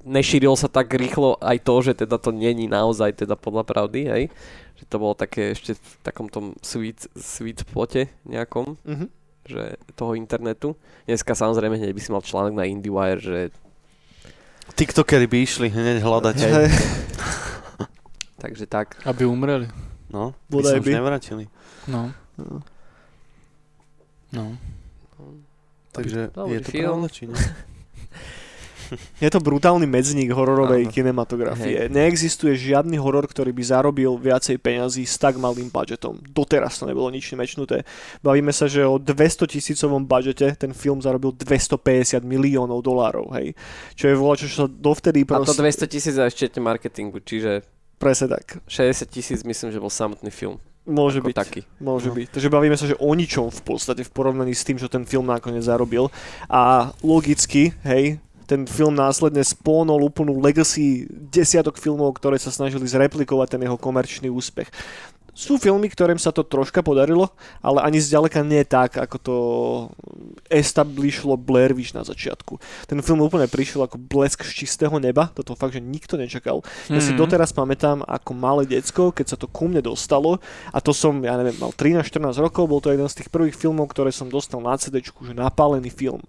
nešírilo 0.01 0.57
sa 0.57 0.65
tak 0.65 0.89
rýchlo 0.93 1.37
aj 1.41 1.57
to, 1.61 1.75
že 1.81 1.93
teda 2.05 2.17
to 2.17 2.33
není 2.33 2.65
naozaj 2.65 3.13
teda 3.17 3.37
podľa 3.37 3.63
pravdy, 3.65 3.99
hej. 4.09 4.23
Že 4.77 4.83
to 4.89 4.95
bolo 4.97 5.13
také 5.13 5.53
ešte 5.53 5.77
v 5.77 5.91
takom 6.01 6.25
tom 6.25 6.57
sweet, 6.61 7.05
sweet 7.13 7.61
spote 7.61 8.09
nejakom, 8.25 8.77
Mhm. 8.81 9.20
Že 9.45 9.77
toho 9.97 10.13
internetu. 10.13 10.77
Dneska 11.09 11.33
samozrejme 11.33 11.77
hneď 11.77 11.91
by 11.93 12.01
si 12.01 12.09
mal 12.13 12.21
článok 12.21 12.53
na 12.57 12.65
IndieWire, 12.69 13.21
že 13.21 13.37
TikTokery 14.77 15.27
by 15.27 15.37
išli 15.41 15.67
hneď 15.69 16.01
hľadať. 16.01 16.35
Hej. 16.41 16.53
Hej. 16.53 16.69
takže 18.43 18.65
tak. 18.69 18.97
Aby 19.03 19.25
umreli. 19.27 19.67
No, 20.11 20.35
by 20.51 20.63
sa 20.63 20.77
už 20.79 20.91
nevrátili. 20.91 21.47
No. 21.87 22.11
No. 22.35 22.59
No. 24.31 24.45
Takže 25.91 26.31
Dobrý 26.31 26.55
je 26.55 26.59
to 26.63 26.71
film. 26.71 26.87
pravda, 26.87 27.07
či 27.11 27.23
nie? 27.27 27.35
Je 29.17 29.29
to 29.29 29.39
brutálny 29.39 29.83
medzník 29.83 30.29
hororovej 30.29 30.83
Áno. 30.83 30.91
kinematografie. 30.91 31.87
Neexistuje 31.87 32.53
žiadny 32.53 32.95
horor, 32.95 33.25
ktorý 33.25 33.49
by 33.49 33.63
zarobil 33.63 34.11
viacej 34.13 34.57
peňazí 34.57 35.03
s 35.03 35.15
tak 35.15 35.35
malým 35.35 35.67
budžetom. 35.67 36.19
Doteraz 36.27 36.77
to 36.77 36.85
nebolo 36.85 37.07
nič 37.07 37.31
nemečnuté. 37.31 37.87
Bavíme 38.19 38.51
sa, 38.51 38.67
že 38.67 38.83
o 38.83 38.97
200 38.97 39.47
tisícovom 39.47 40.03
budžete 40.03 40.55
ten 40.55 40.71
film 40.71 40.99
zarobil 40.99 41.31
250 41.31 42.19
miliónov 42.21 42.79
dolárov, 42.79 43.31
hej. 43.33 43.55
Čo 43.93 44.05
je 44.07 44.15
voľa, 44.15 44.35
čo 44.37 44.47
sa 44.47 44.65
dovtedy 44.67 45.23
A 45.23 45.39
to 45.39 45.47
proste... 45.47 45.87
200 45.87 45.87
tisíc 45.87 46.15
aj 46.15 46.27
ešte 46.29 46.59
marketingu, 46.59 47.19
čiže 47.19 47.63
Presne 47.95 48.33
tak. 48.33 48.57
60 48.65 49.05
tisíc 49.07 49.39
myslím, 49.45 49.69
že 49.69 49.77
bol 49.77 49.93
samotný 49.93 50.33
film. 50.33 50.57
Môže 50.81 51.21
byť. 51.21 51.35
taký. 51.37 51.61
Môže 51.77 52.09
No. 52.09 52.17
byť. 52.17 52.33
Takže 52.33 52.49
bavíme 52.49 52.73
sa, 52.73 52.89
že 52.89 52.97
o 52.97 53.13
ničom 53.13 53.53
v 53.53 53.61
podstate 53.61 54.01
v 54.01 54.09
porovnaní 54.09 54.57
s 54.57 54.65
tým, 54.65 54.81
čo 54.81 54.89
ten 54.89 55.05
film 55.05 55.29
nakoniec 55.29 55.61
zarobil. 55.61 56.09
A 56.49 56.89
logicky, 57.05 57.69
hej, 57.85 58.17
ten 58.51 58.67
film 58.67 58.99
následne 58.99 59.39
spónol 59.47 60.03
úplnú 60.03 60.35
legacy 60.43 61.07
desiatok 61.07 61.79
filmov, 61.79 62.19
ktoré 62.19 62.35
sa 62.35 62.51
snažili 62.51 62.83
zreplikovať 62.83 63.55
ten 63.55 63.63
jeho 63.63 63.79
komerčný 63.79 64.27
úspech. 64.27 64.67
Sú 65.31 65.55
filmy, 65.55 65.87
ktorým 65.87 66.19
sa 66.19 66.35
to 66.35 66.43
troška 66.43 66.83
podarilo, 66.83 67.31
ale 67.63 67.79
ani 67.87 68.03
zďaleka 68.03 68.43
nie 68.43 68.67
tak, 68.67 68.99
ako 68.99 69.15
to 69.15 69.35
establishlo 70.51 71.39
Blair 71.39 71.71
Witch 71.71 71.95
na 71.95 72.03
začiatku. 72.03 72.59
Ten 72.83 72.99
film 72.99 73.23
úplne 73.23 73.47
prišiel 73.47 73.87
ako 73.87 73.95
blesk 73.95 74.43
z 74.43 74.67
čistého 74.67 74.91
neba, 74.99 75.31
toto 75.31 75.55
fakt, 75.55 75.71
že 75.71 75.79
nikto 75.79 76.19
nečakal. 76.19 76.59
Ja 76.91 76.99
si 76.99 77.15
Mhm. 77.15 77.19
doteraz 77.23 77.55
pamätám 77.55 78.03
ako 78.03 78.31
malé 78.35 78.67
decko, 78.67 79.15
keď 79.15 79.25
sa 79.31 79.37
to 79.39 79.47
ku 79.47 79.71
mne 79.71 79.79
dostalo 79.79 80.43
a 80.75 80.83
to 80.83 80.91
som, 80.91 81.23
ja 81.23 81.39
neviem, 81.39 81.55
mal 81.63 81.71
13-14 81.71 82.35
rokov, 82.35 82.67
bol 82.67 82.83
to 82.83 82.91
jeden 82.91 83.07
z 83.07 83.23
tých 83.23 83.31
prvých 83.31 83.55
filmov, 83.55 83.87
ktoré 83.87 84.11
som 84.11 84.27
dostal 84.27 84.59
na 84.59 84.75
CD, 84.75 84.99
že 84.99 85.31
napálený 85.31 85.87
film 85.87 86.21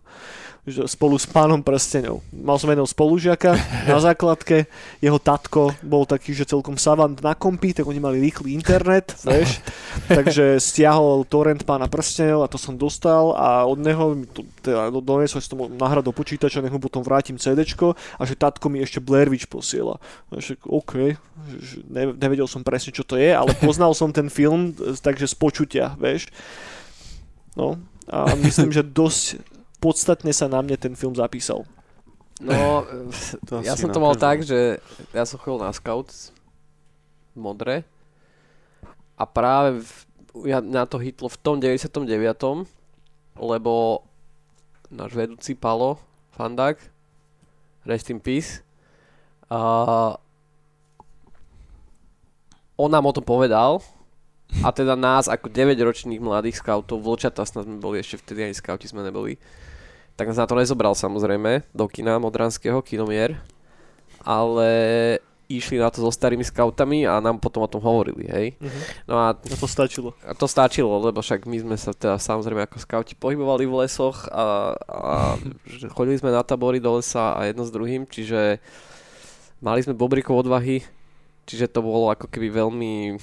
že 0.63 0.87
spolu 0.87 1.19
s 1.19 1.27
pánom 1.27 1.59
prsteňov. 1.59 2.23
Mal 2.31 2.55
som 2.55 2.71
jedného 2.71 2.87
spolužiaka 2.87 3.59
na 3.91 3.99
základke, 4.07 4.71
jeho 5.03 5.19
tatko 5.19 5.75
bol 5.83 6.07
taký, 6.07 6.39
že 6.39 6.47
celkom 6.47 6.79
savant 6.79 7.19
na 7.19 7.35
kompy, 7.35 7.75
tak 7.75 7.83
oni 7.83 7.99
mali 7.99 8.23
rýchly 8.23 8.55
internet, 8.55 9.11
vieš, 9.27 9.59
takže 10.07 10.63
stiahol 10.63 11.27
torrent 11.27 11.67
pána 11.67 11.91
prsteňov 11.91 12.47
a 12.47 12.51
to 12.51 12.63
som 12.63 12.79
dostal 12.79 13.35
a 13.35 13.67
od 13.67 13.83
neho 13.83 14.15
mi 14.15 14.31
to, 14.31 14.47
teda 14.63 14.95
do- 14.95 15.03
doniesol, 15.03 15.43
že 15.43 15.51
to 15.51 15.59
nahrať 15.67 16.07
do 16.07 16.15
počítača, 16.15 16.63
nech 16.63 16.71
mu 16.71 16.79
potom 16.79 17.03
vrátim 17.03 17.35
CDčko 17.35 17.99
a 17.99 18.23
že 18.23 18.39
tatko 18.39 18.71
mi 18.71 18.79
ešte 18.79 19.03
Blair 19.03 19.27
Witch 19.35 19.51
posiela. 19.51 19.99
Že 20.31 20.63
OK, 20.63 21.19
ne, 21.91 22.15
nevedel 22.15 22.47
som 22.47 22.63
presne, 22.63 22.95
čo 22.95 23.03
to 23.03 23.19
je, 23.19 23.35
ale 23.35 23.51
poznal 23.59 23.99
som 23.99 24.15
ten 24.15 24.31
film, 24.31 24.71
takže 24.79 25.27
z 25.27 25.35
počutia, 25.35 25.99
vieš. 25.99 26.31
No, 27.59 27.83
a 28.07 28.35
myslím, 28.39 28.71
že 28.71 28.87
dosť 28.87 29.52
podstatne 29.83 30.31
sa 30.31 30.47
na 30.47 30.63
mne 30.63 30.79
ten 30.79 30.95
film 30.95 31.19
zapísal. 31.19 31.67
No, 32.39 32.87
To 33.51 33.61
ja 33.67 33.75
som 33.75 33.91
to 33.91 33.99
mal 33.99 34.15
tak, 34.15 34.47
že 34.47 34.79
ja 35.11 35.27
som 35.27 35.43
chodil 35.43 35.67
na 35.67 35.75
scout 35.75 36.09
modre 37.35 37.83
a 39.19 39.25
práve 39.27 39.83
v, 39.83 39.93
ja, 40.47 40.63
na 40.63 40.87
to 40.87 41.03
hitlo 41.03 41.27
v 41.27 41.39
tom 41.43 41.59
99. 41.59 42.07
lebo 43.41 44.05
náš 44.93 45.13
vedúci 45.17 45.57
Palo 45.57 45.97
Fandák 46.37 46.77
Rest 47.89 48.13
in 48.13 48.21
Peace 48.21 48.61
a 49.49 49.61
on 52.77 52.91
nám 52.93 53.09
o 53.09 53.13
tom 53.17 53.25
povedal 53.25 53.81
a 54.61 54.69
teda 54.69 54.93
nás 54.93 55.33
ako 55.33 55.49
9-ročných 55.49 56.21
mladých 56.21 56.61
scoutov, 56.61 57.01
vlčatá 57.01 57.49
snad 57.49 57.65
sme 57.65 57.81
boli 57.81 58.05
ešte 58.05 58.21
vtedy, 58.21 58.45
ani 58.45 58.57
scouti 58.57 58.85
sme 58.85 59.01
neboli, 59.01 59.41
tak 60.15 60.31
na 60.31 60.47
to 60.47 60.55
nezobral 60.55 60.93
samozrejme 60.93 61.63
do 61.73 61.85
kina 61.89 62.19
Modranského, 62.19 62.81
kinomier, 62.81 63.41
ale 64.21 64.71
išli 65.49 65.77
na 65.77 65.93
to 65.93 66.01
so 66.01 66.09
starými 66.09 66.41
scoutami 66.41 67.05
a 67.05 67.21
nám 67.21 67.37
potom 67.37 67.61
o 67.61 67.69
tom 67.69 67.85
hovorili, 67.85 68.25
hej. 68.25 68.47
Mhm. 68.57 68.81
No 69.05 69.21
a 69.21 69.37
A 69.37 69.57
to 69.59 69.69
stačilo. 69.69 70.17
a 70.25 70.33
to 70.33 70.49
stačilo, 70.49 70.97
lebo 70.97 71.21
však 71.21 71.45
my 71.45 71.57
sme 71.61 71.77
sa 71.77 71.93
teda 71.93 72.17
samozrejme 72.17 72.65
ako 72.65 72.81
skauti 72.81 73.13
pohybovali 73.13 73.69
v 73.69 73.85
lesoch 73.85 74.33
a, 74.33 74.73
a 74.81 75.17
chodili 75.97 76.17
sme 76.17 76.33
na 76.33 76.41
tabory 76.41 76.81
do 76.81 76.97
lesa 76.97 77.37
a 77.37 77.45
jedno 77.45 77.69
s 77.69 77.75
druhým, 77.75 78.09
čiže 78.09 78.65
mali 79.61 79.85
sme 79.85 79.93
bobrikov 79.93 80.41
odvahy, 80.41 80.81
čiže 81.45 81.69
to 81.69 81.85
bolo 81.85 82.09
ako 82.09 82.33
keby 82.33 82.49
veľmi 82.49 83.21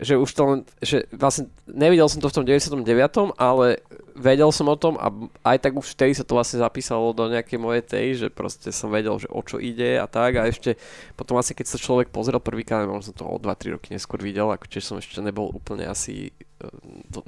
že 0.00 0.16
už 0.16 0.30
to 0.32 0.42
len, 0.42 0.58
že 0.80 1.04
vlastne 1.12 1.46
nevidel 1.68 2.08
som 2.08 2.18
to 2.18 2.32
v 2.32 2.36
tom 2.40 2.44
99. 2.48 3.36
ale 3.36 3.84
vedel 4.16 4.48
som 4.50 4.68
o 4.68 4.76
tom 4.76 4.96
a 4.96 5.08
aj 5.44 5.60
tak 5.60 5.72
už 5.76 5.92
vtedy 5.92 6.12
sa 6.12 6.24
to 6.24 6.36
vlastne 6.36 6.60
zapísalo 6.60 7.12
do 7.12 7.28
nejakej 7.28 7.56
mojej 7.56 7.84
tej, 7.84 8.06
že 8.16 8.26
proste 8.28 8.68
som 8.72 8.88
vedel, 8.88 9.16
že 9.16 9.28
o 9.28 9.40
čo 9.40 9.56
ide 9.56 9.96
a 9.96 10.04
tak 10.04 10.36
a 10.36 10.48
ešte 10.48 10.76
potom 11.14 11.36
asi 11.36 11.52
keď 11.52 11.66
sa 11.68 11.78
človek 11.80 12.08
pozrel 12.08 12.40
prvýkrát, 12.40 12.84
možno 12.84 13.12
som 13.12 13.16
to 13.16 13.24
o 13.24 13.36
2-3 13.36 13.76
roky 13.76 13.88
neskôr 13.92 14.20
videl, 14.20 14.48
ako 14.48 14.64
tiež 14.68 14.84
som 14.84 14.96
ešte 14.96 15.20
nebol 15.20 15.48
úplne 15.52 15.88
asi, 15.88 16.32
e, 16.60 16.68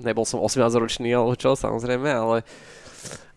nebol 0.01 0.25
som 0.25 0.41
18 0.41 0.59
ročný 0.77 1.13
alebo 1.13 1.33
čo, 1.33 1.57
samozrejme, 1.57 2.09
ale, 2.09 2.45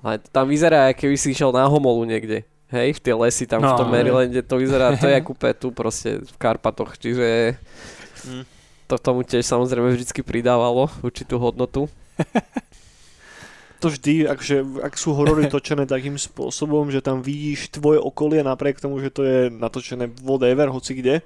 ale 0.03 0.13
tam 0.31 0.47
vyzerá, 0.47 0.91
keby 0.91 1.15
si 1.15 1.31
išiel 1.31 1.51
na 1.55 1.67
homolu 1.67 2.03
niekde. 2.03 2.43
Hej, 2.73 2.97
v 2.97 2.99
tie 2.99 3.13
lesy 3.13 3.45
tam 3.45 3.61
v 3.61 3.71
No, 3.71 3.77
tom 3.77 3.87
hej. 3.93 4.03
Marylande 4.03 4.41
to 4.41 4.57
vyzerá, 4.57 4.97
to 4.97 5.05
je 5.05 5.15
ako 5.21 5.37
úplne 5.37 5.53
tu 5.55 5.67
proste 5.69 6.17
v 6.23 6.33
Karpatoch, 6.39 6.97
čiže 6.97 7.55
Mm. 8.25 8.41
To 8.85 8.95
tomu 9.01 9.25
tiež 9.25 9.45
samozrejme 9.45 9.93
vždycky 9.93 10.21
pridávalo 10.21 10.89
určitú 11.01 11.41
hodnotu. 11.41 11.89
To 13.83 13.91
vždy, 13.91 14.25
akže, 14.25 14.65
ak 14.81 14.95
sú 14.95 15.13
horory 15.13 15.45
točené 15.51 15.85
takým 15.85 16.15
spôsobom, 16.17 16.89
že 16.89 17.03
tam 17.05 17.21
vidíš 17.21 17.75
tvoje 17.75 17.99
okolie 17.99 18.41
napriek 18.41 18.81
tomu, 18.81 18.97
že 18.97 19.13
to 19.13 19.21
je 19.21 19.39
natočené 19.51 20.09
whatever, 20.23 20.71
hoci 20.71 20.97
kde, 20.97 21.21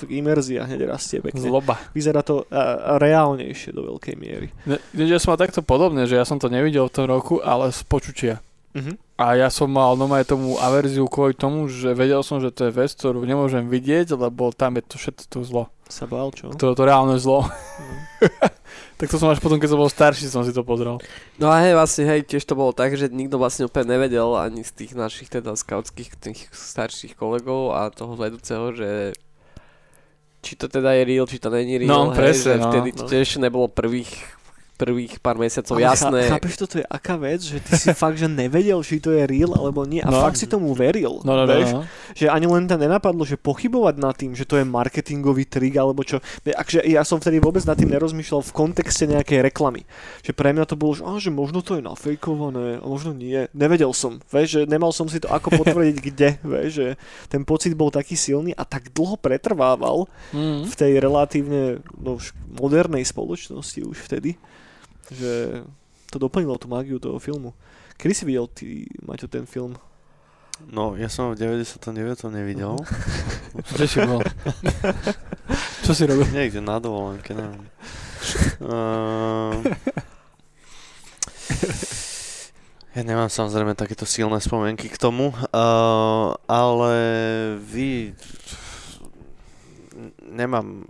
tak 0.00 0.08
imerzia 0.08 0.64
hneď 0.64 0.88
rastie 0.88 1.20
pekne. 1.20 1.44
Zloba. 1.44 1.76
Vyzerá 1.92 2.24
to 2.24 2.48
a, 2.48 2.96
a 2.96 2.98
reálnejšie 2.98 3.76
do 3.76 3.94
veľkej 3.94 4.16
miery. 4.16 4.48
Ne, 4.64 4.80
ja 4.96 5.20
som 5.20 5.36
mal 5.36 5.44
takto 5.44 5.60
podobne, 5.60 6.08
že 6.08 6.16
ja 6.16 6.24
som 6.24 6.40
to 6.40 6.48
nevidel 6.48 6.88
v 6.88 6.94
tom 6.98 7.06
roku, 7.06 7.44
ale 7.44 7.68
z 7.68 7.84
počutia. 7.84 8.34
Mhm. 8.72 8.96
A 9.20 9.36
ja 9.36 9.52
som 9.52 9.68
mal 9.68 9.92
normálne 10.00 10.24
tomu 10.24 10.56
averziu 10.56 11.04
kvôli 11.04 11.36
tomu, 11.36 11.68
že 11.68 11.92
vedel 11.92 12.24
som, 12.24 12.40
že 12.40 12.48
to 12.48 12.66
je 12.66 12.72
vec, 12.72 12.88
ktorú 12.96 13.20
nemôžem 13.28 13.68
vidieť, 13.68 14.16
lebo 14.16 14.48
tam 14.56 14.80
je 14.80 14.82
to 14.88 14.96
všetko 14.96 15.24
to 15.28 15.38
zlo. 15.44 15.64
Sa 15.90 16.06
bál, 16.06 16.30
čo? 16.30 16.54
To, 16.54 16.72
to 16.72 16.82
reálne 16.86 17.18
zlo. 17.18 17.44
Mhm. 17.44 17.98
tak 19.00 19.08
to 19.10 19.16
som 19.18 19.28
až 19.28 19.42
potom, 19.42 19.58
keď 19.58 19.74
som 19.74 19.80
bol 19.80 19.90
starší, 19.90 20.30
som 20.30 20.46
si 20.46 20.54
to 20.54 20.62
pozrel. 20.62 21.02
No 21.36 21.50
a 21.50 21.58
hej, 21.60 21.74
vlastne 21.74 22.06
hej, 22.06 22.22
tiež 22.22 22.46
to 22.46 22.54
bolo 22.54 22.70
tak, 22.70 22.94
že 22.94 23.10
nikto 23.10 23.40
vlastne 23.40 23.66
úplne 23.66 23.96
nevedel 23.98 24.36
ani 24.36 24.62
z 24.62 24.72
tých 24.76 24.92
našich 24.94 25.26
teda 25.32 25.56
skautských, 25.56 26.14
tých 26.20 26.46
starších 26.52 27.16
kolegov 27.16 27.74
a 27.74 27.90
toho 27.90 28.14
vedúceho, 28.14 28.70
že 28.70 29.16
či 30.40 30.56
to 30.56 30.68
teda 30.72 30.96
je 30.96 31.02
real, 31.04 31.26
či 31.28 31.36
to 31.36 31.52
není 31.52 31.76
real, 31.76 31.88
No, 31.88 32.00
hej, 32.12 32.16
presne, 32.16 32.56
že 32.56 32.60
no. 32.60 32.68
vtedy 32.72 32.88
No. 32.96 33.04
tiež 33.08 33.28
nebolo 33.40 33.66
prvých 33.68 34.08
prvých 34.80 35.12
pár 35.18 35.36
mesiacov 35.36 35.76
Ale 35.76 35.84
jasné. 35.84 36.20
Chá, 36.24 36.40
chápeš, 36.40 36.54
toto 36.56 36.80
je 36.80 36.86
aká 36.86 37.14
vec, 37.14 37.40
že 37.40 37.60
ty 37.60 37.76
si 37.76 37.92
fakt, 38.02 38.16
že 38.16 38.24
nevedel, 38.24 38.80
či 38.80 38.96
to 38.96 39.12
je 39.12 39.28
real 39.28 39.52
alebo 39.52 39.84
nie 39.84 40.00
a 40.00 40.08
No. 40.08 40.24
fakt 40.24 40.34
si 40.34 40.46
tomu 40.46 40.72
veril. 40.72 41.20
No, 41.20 41.36
no, 41.36 41.44
no, 41.44 41.52
vieš? 41.52 41.68
no. 41.70 41.80
Že 42.12 42.26
ani 42.28 42.46
len 42.46 42.64
tam 42.64 42.78
nenapadlo, 42.78 43.22
že 43.22 43.36
pochybovať 43.36 43.94
nad 43.96 44.14
tým, 44.14 44.32
že 44.32 44.42
to 44.42 44.56
je 44.56 44.64
marketingový 44.64 45.44
trik 45.44 45.76
alebo 45.76 46.00
čo. 46.00 46.18
Akže 46.46 46.80
ja 46.82 47.04
som 47.04 47.16
vtedy 47.16 47.36
vôbec 47.36 47.60
nad 47.62 47.76
tým 47.76 47.92
nerozmýšľal 47.92 48.40
v 48.40 48.52
kontexte 48.52 49.04
nejakej 49.04 49.44
reklamy. 49.44 49.84
Že 50.22 50.32
pre 50.32 50.50
mňa 50.50 50.64
to 50.64 50.74
bolo, 50.74 50.96
že, 50.96 51.02
á, 51.02 51.12
že 51.18 51.28
možno 51.28 51.60
to 51.60 51.76
je 51.76 51.84
nafejkované 51.84 52.80
a 52.80 52.86
možno 52.86 53.12
nie. 53.12 53.44
Nevedel 53.52 53.92
som, 53.92 54.16
vieš, 54.26 54.48
že 54.56 54.60
nemal 54.64 54.90
som 54.90 55.04
si 55.06 55.20
to 55.20 55.28
ako 55.28 55.60
potvrdiť 55.60 55.96
kde, 56.08 56.28
vieš, 56.40 56.70
že 56.72 56.88
ten 57.28 57.44
pocit 57.44 57.76
bol 57.76 57.92
taký 57.92 58.16
silný 58.16 58.50
a 58.52 58.64
tak 58.64 58.88
dlho 58.90 59.14
pretrvával 59.14 60.08
Mm. 60.30 60.62
v 60.62 60.74
tej 60.74 60.92
relatívne 61.02 61.62
no, 61.98 62.14
už 62.14 62.30
modernej 62.54 63.02
spoločnosti 63.02 63.82
už 63.82 63.98
vtedy, 64.00 64.38
že 65.10 65.62
to 66.10 66.16
doplnilo 66.18 66.58
tú 66.58 66.66
mágiu 66.66 66.98
toho 66.98 67.18
filmu. 67.22 67.54
Kedy 68.00 68.12
si 68.14 68.24
videl 68.26 68.46
ty, 68.50 68.88
Maťo, 69.04 69.30
ten 69.30 69.46
film? 69.46 69.78
No, 70.68 70.92
ja 70.98 71.08
som 71.08 71.30
ho 71.30 71.32
v 71.32 71.40
99. 71.40 71.80
nevidel. 72.28 72.76
Kde 73.72 73.86
si 73.88 73.98
bol? 74.04 74.20
Čo 75.84 75.92
si 75.96 76.04
robil? 76.04 76.28
Niekde 76.28 76.60
na 76.60 76.76
dovolenke, 76.76 77.32
neviem. 77.32 77.64
Uh, 78.60 79.64
ja 82.92 83.00
nemám 83.00 83.32
samozrejme 83.32 83.72
takéto 83.72 84.04
silné 84.04 84.36
spomienky 84.44 84.92
k 84.92 85.00
tomu, 85.00 85.32
uh, 85.32 86.36
ale 86.44 86.92
vy... 87.64 88.12
Nemám 90.30 90.88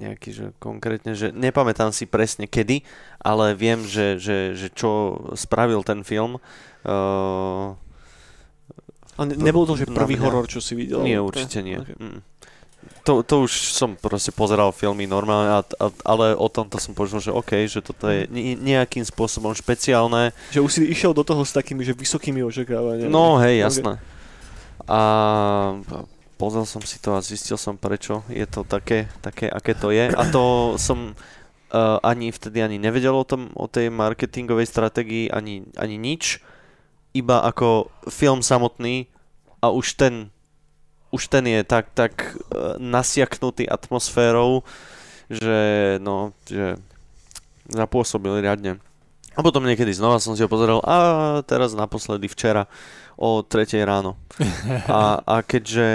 nejaký, 0.00 0.30
že 0.32 0.44
konkrétne, 0.56 1.12
že 1.12 1.28
nepamätám 1.30 1.92
si 1.92 2.08
presne 2.08 2.48
kedy, 2.48 2.80
ale 3.20 3.52
viem, 3.52 3.84
že, 3.84 4.16
že, 4.16 4.56
že 4.56 4.72
čo 4.72 5.20
spravil 5.36 5.84
ten 5.84 6.00
film. 6.00 6.40
Uh, 6.80 7.76
A 9.20 9.28
ne, 9.28 9.36
nebol 9.36 9.68
to, 9.68 9.76
že 9.76 9.84
prvý 9.84 10.16
mňa? 10.16 10.24
horor, 10.24 10.48
čo 10.48 10.64
si 10.64 10.72
videl? 10.72 11.04
nie, 11.04 11.20
určite 11.20 11.60
nie. 11.60 11.76
Okay. 11.76 11.96
Mm. 12.00 12.20
to, 13.04 13.20
to 13.20 13.44
už 13.44 13.76
som 13.76 13.92
proste 14.00 14.32
pozeral 14.32 14.72
filmy 14.72 15.04
normálne, 15.04 15.52
a, 15.52 15.60
a, 15.60 15.86
ale 16.08 16.32
o 16.32 16.48
tomto 16.48 16.80
som 16.80 16.96
počul, 16.96 17.20
že 17.20 17.28
OK, 17.28 17.68
že 17.68 17.84
toto 17.84 18.08
je 18.08 18.24
ne, 18.32 18.56
nejakým 18.56 19.04
spôsobom 19.04 19.52
špeciálne. 19.52 20.32
Že 20.48 20.60
už 20.64 20.70
si 20.72 20.80
išiel 20.88 21.12
do 21.12 21.20
toho 21.20 21.44
s 21.44 21.52
takými, 21.52 21.84
že 21.84 21.92
vysokými 21.92 22.40
očakávaniami. 22.40 23.12
No 23.12 23.36
hej, 23.36 23.60
jasné. 23.60 24.00
A 24.88 25.00
pozrel 26.40 26.64
som 26.64 26.80
si 26.80 26.96
to 26.96 27.12
a 27.12 27.20
zistil 27.20 27.60
som 27.60 27.76
prečo 27.76 28.24
je 28.32 28.48
to 28.48 28.64
také, 28.64 29.12
také 29.20 29.52
aké 29.52 29.76
to 29.76 29.92
je. 29.92 30.08
A 30.08 30.22
to 30.32 30.74
som 30.80 31.12
uh, 31.12 32.00
ani 32.00 32.32
vtedy 32.32 32.64
ani 32.64 32.80
nevedel 32.80 33.12
o, 33.12 33.28
tom, 33.28 33.52
o 33.52 33.68
tej 33.68 33.92
marketingovej 33.92 34.64
stratégii, 34.64 35.28
ani, 35.28 35.68
ani 35.76 36.00
nič. 36.00 36.40
Iba 37.12 37.44
ako 37.44 37.92
film 38.08 38.40
samotný 38.40 39.12
a 39.60 39.68
už 39.68 40.00
ten 40.00 40.32
už 41.10 41.26
ten 41.26 41.42
je 41.42 41.60
tak, 41.66 41.90
tak 41.92 42.38
uh, 42.54 42.78
nasiaknutý 42.78 43.66
atmosférou, 43.66 44.62
že 45.28 45.98
no, 46.00 46.32
že 46.46 46.80
zapôsobil 47.68 48.40
riadne. 48.40 48.80
A 49.34 49.46
potom 49.46 49.62
niekedy 49.62 49.94
znova 49.94 50.18
som 50.22 50.34
si 50.34 50.42
ho 50.42 50.50
pozeral 50.50 50.82
a 50.82 50.96
teraz 51.46 51.74
naposledy 51.74 52.26
včera 52.26 52.66
o 53.20 53.44
3 53.44 53.84
ráno. 53.84 54.16
A, 54.88 55.20
a 55.20 55.36
keďže, 55.44 55.90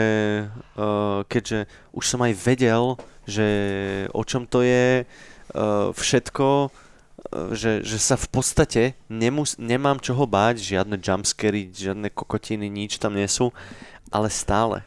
uh, 0.78 1.26
keďže 1.26 1.66
už 1.90 2.06
som 2.06 2.22
aj 2.22 2.38
vedel, 2.38 3.02
že 3.26 3.48
o 4.14 4.22
čom 4.22 4.46
to 4.46 4.62
je, 4.62 5.02
uh, 5.02 5.90
všetko, 5.90 6.70
uh, 6.70 7.50
že, 7.58 7.82
že 7.82 7.98
sa 7.98 8.14
v 8.14 8.30
podstate 8.30 8.84
nemus- 9.10 9.58
nemám 9.58 9.98
čoho 9.98 10.30
báť, 10.30 10.62
žiadne 10.62 11.02
jumpscary, 11.02 11.74
žiadne 11.74 12.14
kokotiny, 12.14 12.70
nič 12.70 13.02
tam 13.02 13.18
nie 13.18 13.26
sú, 13.26 13.50
ale 14.14 14.30
stále 14.30 14.86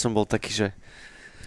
som 0.00 0.14
bol 0.14 0.24
taký, 0.24 0.54
že, 0.54 0.68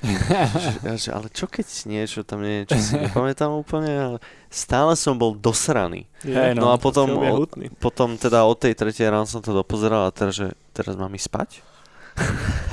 že, 0.83 0.99
že 0.99 1.09
ale 1.15 1.31
čo 1.31 1.47
keď 1.47 1.63
niečo 1.87 2.27
tam 2.27 2.43
nie 2.43 2.67
čo 2.67 2.75
si 2.75 2.99
nepamätám 2.99 3.55
úplne, 3.55 3.91
ale 3.91 4.17
stále 4.51 4.99
som 4.99 5.15
bol 5.15 5.31
dosraný. 5.31 6.05
Hej, 6.27 6.59
No 6.59 6.75
a 6.75 6.77
potom, 6.77 7.07
o, 7.15 7.47
potom 7.79 8.19
teda 8.19 8.43
od 8.43 8.59
tej 8.59 8.75
tretej 8.75 9.07
ráno 9.07 9.23
som 9.23 9.39
to 9.39 9.55
dopozeral 9.55 10.07
a 10.07 10.11
teraz, 10.11 10.35
že 10.35 10.51
teraz 10.75 10.99
mám 10.99 11.11
ísť 11.15 11.27
spať? 11.31 11.49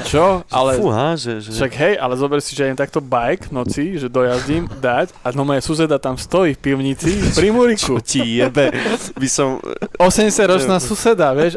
Čo? 0.04 0.42
Ale... 0.52 0.76
Fúha, 0.76 1.14
že, 1.14 1.40
že... 1.40 1.54
Však 1.54 1.72
hej, 1.72 1.94
ale 1.96 2.12
zober 2.18 2.44
si, 2.44 2.52
že 2.52 2.68
idem 2.68 2.76
takto 2.76 3.00
bike 3.00 3.48
v 3.48 3.52
noci, 3.56 3.84
že 3.96 4.12
dojazdím, 4.12 4.68
dať 4.84 5.16
a 5.24 5.32
no 5.32 5.46
moje 5.46 5.64
suseda 5.64 5.96
tam 5.96 6.18
stojí 6.20 6.58
v 6.58 6.60
pivnici 6.60 7.08
pri 7.32 7.48
Muriku. 7.54 7.96
Čo 7.96 8.04
ti 8.04 8.42
jebe? 8.42 8.68
By 9.16 9.28
som... 9.30 9.62
80-ročná 9.96 10.76
suseda, 10.82 11.32
vieš, 11.32 11.56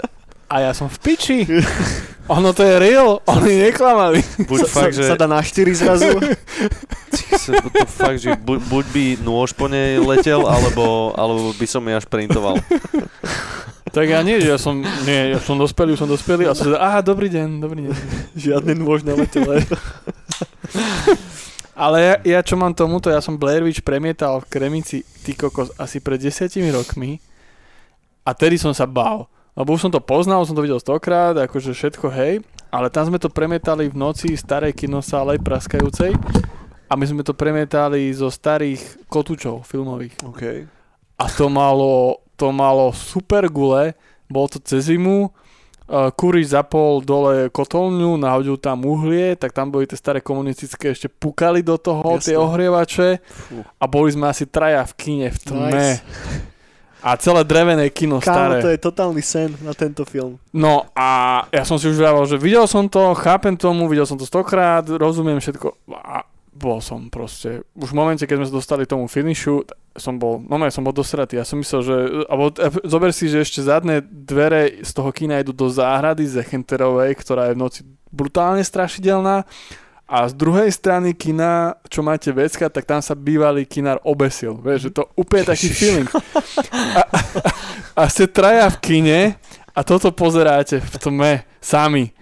a 0.53 0.69
ja 0.69 0.71
som 0.71 0.85
v 0.85 0.97
piči. 1.01 1.37
Ono 2.31 2.55
to 2.55 2.63
je 2.63 2.79
real, 2.79 3.19
oni 3.27 3.67
neklamali. 3.67 4.23
Buď 4.47 4.59
sa, 4.63 4.67
fakt, 4.71 4.95
sa, 4.95 5.03
že... 5.03 5.09
sa 5.11 5.19
dá 5.19 5.27
na 5.27 5.43
4 5.43 5.75
zrazu. 5.75 6.07
to 7.75 7.87
fakt, 7.87 8.19
že 8.23 8.31
buď, 8.39 8.59
buď 8.71 8.85
by 8.95 9.05
nôž 9.27 9.51
po 9.51 9.67
nej 9.67 9.99
letel, 9.99 10.47
alebo, 10.47 11.11
alebo 11.19 11.51
by 11.51 11.67
som 11.67 11.83
jej 11.83 11.99
až 11.99 12.07
printoval. 12.07 12.55
Tak 13.93 14.09
ja 14.09 14.25
nie, 14.25 14.41
že 14.41 14.49
ja 14.49 14.57
som, 14.57 14.81
nie, 14.81 15.35
ja 15.35 15.39
som 15.43 15.53
dospelý, 15.53 15.93
už 15.93 16.01
som 16.01 16.09
dospelý 16.09 16.49
a 16.49 16.57
suseda, 16.57 16.81
aha, 16.81 17.05
dobrý 17.05 17.29
deň, 17.29 17.49
dobrý 17.61 17.85
deň. 17.85 17.95
Žiadny 18.33 18.73
nôž 18.81 19.05
na 19.05 19.13
letele. 19.13 19.61
Ale 21.73 21.97
ja, 22.01 22.15
ja 22.25 22.39
čo 22.41 22.57
mám 22.57 22.73
tomuto, 22.73 23.13
ja 23.13 23.21
som 23.21 23.37
Blair 23.37 23.61
Witch 23.61 23.85
premietal 23.85 24.41
v 24.41 24.49
Kremici, 24.49 25.05
ty 25.21 25.37
kokos, 25.37 25.73
asi 25.77 26.01
pred 26.01 26.21
desiatimi 26.21 26.73
rokmi 26.73 27.21
a 28.25 28.31
tedy 28.33 28.57
som 28.57 28.73
sa 28.73 28.89
bál. 28.89 29.29
Lebo 29.53 29.77
už 29.77 29.85
som 29.85 29.91
to 29.93 30.01
poznal, 30.01 30.41
som 30.45 30.57
to 30.57 30.65
videl 30.65 30.81
stokrát, 30.81 31.37
akože 31.37 31.77
všetko 31.77 32.09
hej, 32.09 32.41
ale 32.73 32.89
tam 32.89 33.13
sme 33.13 33.21
to 33.21 33.29
premietali 33.29 33.85
v 33.85 33.93
noci 33.93 34.33
starej 34.33 34.73
kinosále 34.73 35.37
praskajúcej 35.37 36.17
a 36.89 36.93
my 36.97 37.05
sme 37.05 37.21
to 37.21 37.37
premietali 37.37 38.09
zo 38.13 38.33
starých 38.33 39.05
kotúčov 39.05 39.61
filmových. 39.65 40.17
OK. 40.25 40.43
A 41.21 41.25
to 41.29 41.53
malo, 41.53 42.25
to 42.33 42.49
malo 42.49 42.89
super 42.97 43.45
gule, 43.45 43.93
bolo 44.25 44.47
to 44.49 44.57
cez 44.57 44.89
zimu, 44.89 45.29
uh, 45.29 46.09
Kuriš 46.09 46.57
zapol 46.57 47.05
dole 47.05 47.53
kotolňu, 47.53 48.17
nahodil 48.17 48.57
tam 48.57 48.81
uhlie, 48.89 49.37
tak 49.37 49.53
tam 49.53 49.69
boli 49.69 49.85
tie 49.85 49.97
staré 49.97 50.19
komunistické, 50.21 50.97
ešte 50.97 51.13
pukali 51.13 51.61
do 51.61 51.77
toho 51.77 52.17
Jasné. 52.17 52.25
tie 52.25 52.35
ohrievače 52.41 53.09
Fú. 53.21 53.61
a 53.61 53.83
boli 53.85 54.09
sme 54.09 54.33
asi 54.33 54.49
traja 54.49 54.81
v 54.81 54.93
kine 54.97 55.27
v 55.29 55.37
tme. 55.37 55.69
Nice. 55.69 56.01
A 57.03 57.19
celé 57.19 57.43
drevené 57.43 57.91
kino 57.91 58.23
Kámo, 58.23 58.23
staré. 58.23 58.57
to 58.63 58.71
je 58.71 58.79
totálny 58.79 59.19
sen 59.19 59.51
na 59.59 59.75
tento 59.75 60.07
film. 60.07 60.39
No 60.55 60.87
a 60.95 61.43
ja 61.51 61.67
som 61.67 61.75
si 61.75 61.91
už 61.91 61.99
vravel, 61.99 62.23
že 62.23 62.39
videl 62.39 62.63
som 62.63 62.87
to, 62.87 63.11
chápem 63.19 63.59
tomu, 63.59 63.91
videl 63.91 64.07
som 64.07 64.15
to 64.15 64.23
stokrát, 64.23 64.87
rozumiem 64.87 65.43
všetko 65.43 65.91
a 65.99 66.23
bol 66.53 66.79
som 66.79 67.09
proste, 67.09 67.65
už 67.73 67.91
v 67.91 67.97
momente, 67.97 68.23
keď 68.23 68.39
sme 68.39 68.47
sa 68.47 68.57
dostali 68.61 68.83
tomu 68.85 69.09
finishu, 69.09 69.65
som 69.97 70.21
bol, 70.21 70.39
no 70.39 70.61
ja 70.61 70.71
som 70.71 70.85
bol 70.85 70.93
dosratý, 70.93 71.41
ja 71.41 71.45
som 71.45 71.59
myslel, 71.59 71.81
že, 71.81 71.97
alebo 72.29 72.53
zober 72.85 73.09
si, 73.09 73.25
že 73.25 73.41
ešte 73.41 73.65
zadné 73.65 74.05
dvere 74.05 74.85
z 74.85 74.91
toho 74.93 75.09
kina 75.09 75.41
idú 75.41 75.51
do 75.51 75.67
záhrady 75.67 76.29
Zechenterovej, 76.29 77.17
ktorá 77.17 77.49
je 77.49 77.57
v 77.57 77.61
noci 77.61 77.81
brutálne 78.13 78.61
strašidelná 78.61 79.49
a 80.13 80.29
z 80.29 80.37
druhej 80.37 80.69
strany 80.69 81.17
kina, 81.17 81.73
čo 81.89 82.05
máte 82.05 82.29
vecka, 82.29 82.69
tak 82.69 82.85
tam 82.85 83.01
sa 83.01 83.17
bývalý 83.17 83.65
kinár 83.65 83.97
obesil. 84.05 84.61
Vieš, 84.61 84.79
že 84.85 85.01
to 85.01 85.09
úplne 85.17 85.41
taký 85.41 85.73
feeling. 85.73 86.05
A, 86.93 87.01
a, 87.01 87.19
a 87.97 88.01
ste 88.05 88.29
traja 88.29 88.69
v 88.69 88.77
kine 88.77 89.19
a 89.73 89.79
toto 89.81 90.13
pozeráte 90.13 90.77
v 90.77 90.95
tme 91.01 91.31
sami. 91.57 92.13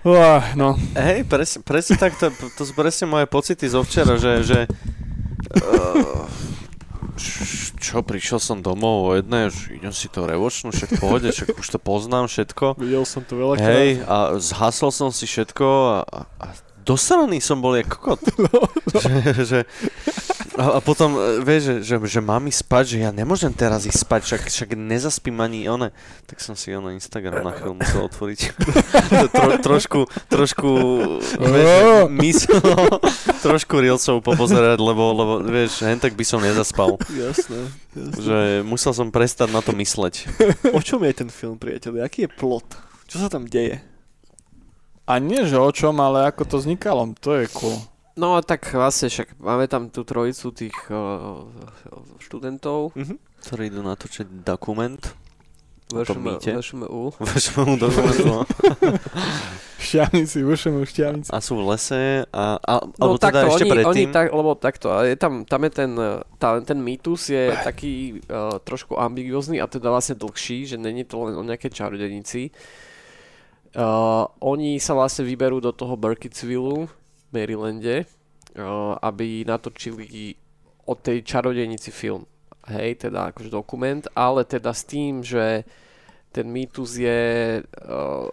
Uah, 0.00 0.56
no, 0.56 0.80
Hej, 0.96 1.28
presne, 1.28 1.60
presne 1.60 2.00
tak, 2.00 2.16
to, 2.16 2.32
to 2.32 2.62
sú 2.64 2.72
presne 2.72 3.04
moje 3.04 3.28
pocity 3.28 3.68
zo 3.68 3.84
včera, 3.84 4.16
že, 4.16 4.40
že 4.48 4.64
uh, 5.60 6.24
čo, 7.76 8.00
prišiel 8.00 8.40
som 8.40 8.64
domov 8.64 8.96
o 9.04 9.12
jednej, 9.12 9.52
už 9.52 9.76
idem 9.76 9.92
si 9.92 10.08
to 10.08 10.24
revočnúť, 10.24 10.72
však 10.72 10.90
pohode, 11.02 11.28
však 11.28 11.60
už 11.60 11.68
to 11.68 11.76
poznám 11.76 12.32
všetko. 12.32 12.80
Videl 12.80 13.04
som 13.04 13.20
to 13.28 13.36
veľa 13.36 13.60
Hej, 13.60 14.06
a 14.08 14.40
zhasol 14.40 14.88
som 14.88 15.12
si 15.12 15.28
všetko 15.28 15.66
a, 15.68 15.98
a 16.40 16.46
dosraný 16.88 17.44
som 17.44 17.60
bol 17.60 17.76
jak 17.76 17.92
kokot. 17.92 18.24
že, 19.04 19.12
že, 19.44 19.58
a, 20.56 20.64
a 20.74 20.80
potom, 20.80 21.20
e, 21.20 21.44
vieš, 21.44 21.84
že, 21.84 22.00
že, 22.00 22.18
že 22.18 22.20
mám 22.24 22.48
ísť 22.48 22.64
spať, 22.64 22.84
že 22.88 22.98
ja 23.04 23.10
nemôžem 23.12 23.52
teraz 23.52 23.84
ísť 23.84 24.08
spať, 24.08 24.20
však, 24.24 24.42
však 24.48 24.68
nezaspím 24.74 25.36
ani 25.44 25.68
one. 25.68 25.92
Tak 26.24 26.40
som 26.40 26.56
si 26.56 26.72
ono 26.72 26.88
Instagram 26.90 27.44
na 27.44 27.52
chvíľu 27.52 27.76
musel 27.76 28.00
otvoriť. 28.08 28.40
Tro, 29.36 29.48
trošku, 29.60 30.00
trošku, 30.32 30.70
vieš, 31.36 31.68
že 31.68 31.86
mysl, 32.08 32.56
trošku 33.46 33.74
reelsov 33.78 34.24
popozerať, 34.24 34.80
lebo, 34.80 35.04
lebo 35.12 35.32
vieš, 35.44 35.84
hen 35.84 36.00
tak 36.00 36.16
by 36.16 36.24
som 36.24 36.40
nezaspal. 36.40 36.96
Jasné. 37.12 37.68
jasné. 37.92 38.18
Že 38.18 38.38
musel 38.64 38.96
som 38.96 39.12
prestať 39.12 39.52
na 39.52 39.60
to 39.60 39.76
mysleť. 39.76 40.24
O 40.72 40.80
čom 40.80 41.04
je 41.04 41.12
ten 41.12 41.28
film, 41.28 41.60
priateľ? 41.60 42.02
Aký 42.02 42.24
je 42.24 42.30
plot? 42.32 42.80
Čo 43.06 43.22
sa 43.22 43.28
tam 43.28 43.46
deje? 43.46 43.87
A 45.08 45.12
nie, 45.16 45.48
že 45.48 45.56
o 45.56 45.72
čom, 45.72 45.96
ale 46.04 46.28
ako 46.28 46.44
to 46.44 46.56
vznikalo, 46.60 47.16
to 47.16 47.40
je 47.40 47.48
cool. 47.56 47.80
No 48.18 48.36
tak 48.44 48.68
vlastne 48.74 49.08
však 49.08 49.40
máme 49.40 49.64
tam 49.70 49.88
tú 49.88 50.04
trojicu 50.04 50.52
tých 50.52 50.76
uh, 50.92 51.48
študentov. 52.20 52.92
Mhm. 52.98 53.16
Ktorí 53.38 53.70
idú 53.70 53.80
natočiť 53.86 54.42
dokument. 54.42 55.00
Mýte. 55.88 56.52
VŠMU. 56.60 57.16
Vašemu 57.24 57.74
dokumentu. 57.80 58.44
Šťavnici, 59.78 60.44
ušem 60.44 60.74
už 60.84 60.90
šťavnici. 60.90 61.30
A 61.32 61.38
sú 61.40 61.62
v 61.62 61.72
lese 61.72 62.26
a, 62.28 62.60
a 62.60 62.74
No 62.82 63.14
alebo 63.14 63.16
teda 63.16 63.46
takto, 63.46 63.46
ešte 63.56 63.64
oni, 63.64 63.70
oni 63.70 63.78
predtým. 63.78 64.08
tak, 64.10 64.26
lebo 64.34 64.50
takto, 64.58 64.86
je 65.06 65.16
tam, 65.16 65.32
tam 65.46 65.60
je 65.64 65.70
ten, 65.72 65.90
eh, 65.96 66.20
tá, 66.36 66.48
ten 66.60 66.78
mýtus 66.82 67.30
je 67.30 67.54
taký 67.62 68.18
uh, 68.26 68.58
trošku 68.60 68.98
ambigiózny 68.98 69.62
a 69.62 69.70
teda 69.70 69.88
vlastne 69.88 70.18
dlhší, 70.18 70.66
že 70.66 70.76
není 70.76 71.06
to 71.06 71.22
len 71.24 71.38
o 71.38 71.46
nejakej 71.46 71.72
čarodenici. 71.72 72.50
Uh, 73.76 74.24
oni 74.40 74.80
sa 74.80 74.96
vlastne 74.96 75.28
vyberú 75.28 75.60
do 75.60 75.76
toho 75.76 75.96
Burkittsville, 75.96 76.88
Marylande, 77.34 78.08
uh, 78.56 78.96
aby 79.04 79.44
natočili 79.44 80.32
o 80.88 80.96
tej 80.96 81.20
čarodenici 81.20 81.92
film. 81.92 82.24
Hej, 82.68 83.08
teda 83.08 83.32
akože 83.32 83.52
dokument, 83.52 84.04
ale 84.16 84.44
teda 84.44 84.72
s 84.72 84.84
tým, 84.88 85.20
že 85.24 85.64
ten 86.32 86.48
mýtus 86.48 87.00
je 87.00 87.20
uh, 87.64 88.28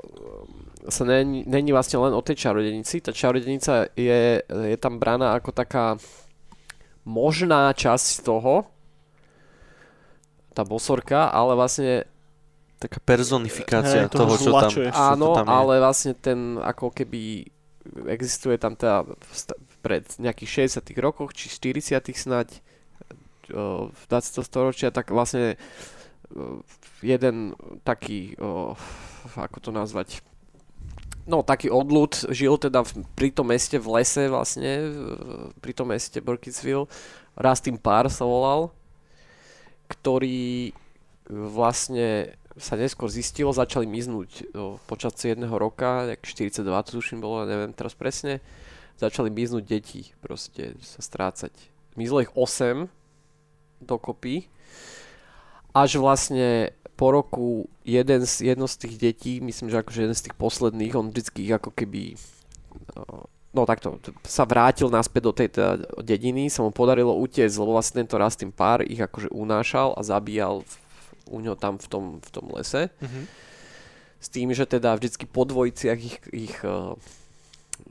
sa 0.86 1.04
není 1.26 1.72
vlastne 1.74 1.98
len 1.98 2.14
o 2.14 2.22
tej 2.22 2.38
čarodenici. 2.38 3.02
Tá 3.02 3.10
čarodenica 3.10 3.90
je, 3.98 4.42
je 4.46 4.78
tam 4.78 5.02
braná 5.02 5.34
ako 5.34 5.50
taká 5.50 5.98
možná 7.06 7.74
časť 7.74 8.22
toho, 8.26 8.70
tá 10.56 10.64
bosorka, 10.64 11.28
ale 11.34 11.58
vlastne 11.58 12.08
Taká 12.76 13.00
personifikácia 13.00 14.06
Hej, 14.06 14.12
toho, 14.12 14.36
toho 14.36 14.36
čo 14.36 14.52
tam, 14.52 14.72
čo 14.72 14.82
áno, 14.92 15.32
to 15.32 15.38
tam 15.40 15.48
je. 15.48 15.56
ale 15.56 15.74
vlastne 15.80 16.14
ten 16.14 16.60
ako 16.60 16.92
keby 16.92 17.48
existuje 18.12 18.60
tam 18.60 18.76
teda 18.76 19.08
pred 19.80 20.04
nejakých 20.18 20.74
60 20.82 20.82
rokoch, 20.98 21.32
či 21.32 21.48
40 21.48 22.02
snáď 22.18 22.60
v 23.48 24.02
20. 24.10 24.42
storočia, 24.42 24.90
tak 24.90 25.14
vlastne 25.14 25.56
jeden 27.06 27.54
taký, 27.86 28.34
ako 29.38 29.58
to 29.62 29.70
nazvať, 29.70 30.26
no 31.30 31.46
taký 31.46 31.70
odľud, 31.70 32.34
žil 32.34 32.58
teda 32.58 32.82
v, 32.82 33.06
pri 33.14 33.30
tom 33.30 33.54
meste 33.54 33.78
v 33.78 33.88
lese 34.02 34.26
vlastne, 34.26 34.90
pri 35.62 35.72
tom 35.78 35.94
meste 35.94 36.18
Burkittsville. 36.22 36.90
Rastin 37.38 37.78
Pár 37.78 38.10
sa 38.10 38.26
volal, 38.26 38.74
ktorý 39.92 40.74
vlastne 41.30 42.34
sa 42.56 42.80
neskôr 42.80 43.12
zistilo, 43.12 43.52
začali 43.52 43.84
miznúť 43.84 44.32
o, 44.56 44.80
počas 44.88 45.16
jedného 45.20 45.56
roka, 45.60 46.08
jak 46.08 46.24
42 46.24 46.64
to 46.88 46.92
tuším 47.00 47.20
bolo, 47.20 47.44
neviem 47.44 47.76
teraz 47.76 47.92
presne, 47.92 48.40
začali 48.96 49.28
miznúť 49.28 49.64
deti, 49.68 50.16
proste 50.24 50.80
sa 50.80 51.04
strácať. 51.04 51.52
Mizlo 52.00 52.24
ich 52.24 52.32
8 52.32 52.88
dokopy, 53.84 54.48
až 55.76 56.00
vlastne 56.00 56.72
po 56.96 57.12
roku 57.12 57.68
jeden 57.84 58.24
z, 58.24 58.56
jedno 58.56 58.72
z 58.72 58.76
tých 58.88 58.96
detí, 58.96 59.34
myslím, 59.44 59.68
že 59.68 59.84
akože 59.84 60.02
jeden 60.08 60.16
z 60.16 60.32
tých 60.32 60.36
posledných, 60.40 60.96
on 60.96 61.12
vždycky 61.12 61.44
ako 61.52 61.76
keby 61.76 62.16
o, 62.96 63.28
no 63.52 63.68
takto, 63.68 64.00
sa 64.24 64.48
vrátil 64.48 64.88
naspäť 64.88 65.22
do 65.24 65.34
tej 65.36 65.48
teda 65.52 65.72
dediny, 66.00 66.48
sa 66.48 66.64
mu 66.64 66.72
podarilo 66.72 67.20
utiecť, 67.20 67.56
lebo 67.60 67.76
vlastne 67.76 68.04
tento 68.04 68.16
raz 68.16 68.40
tým 68.40 68.56
pár 68.56 68.84
ich 68.84 69.00
akože 69.00 69.28
unášal 69.32 69.92
a 69.96 70.02
zabíjal 70.08 70.64
v, 70.64 70.72
u 71.30 71.38
ňo 71.42 71.58
tam 71.58 71.78
v 71.82 71.88
tom, 71.88 72.06
v 72.22 72.30
tom 72.30 72.46
lese. 72.54 72.90
Mhm. 73.02 73.22
S 74.20 74.28
tým, 74.32 74.50
že 74.54 74.66
teda 74.66 74.96
vždycky 74.98 75.30
po 75.30 75.46
dvojiciach 75.46 76.00
ich, 76.02 76.18
ich, 76.34 76.56
eh, 76.66 76.94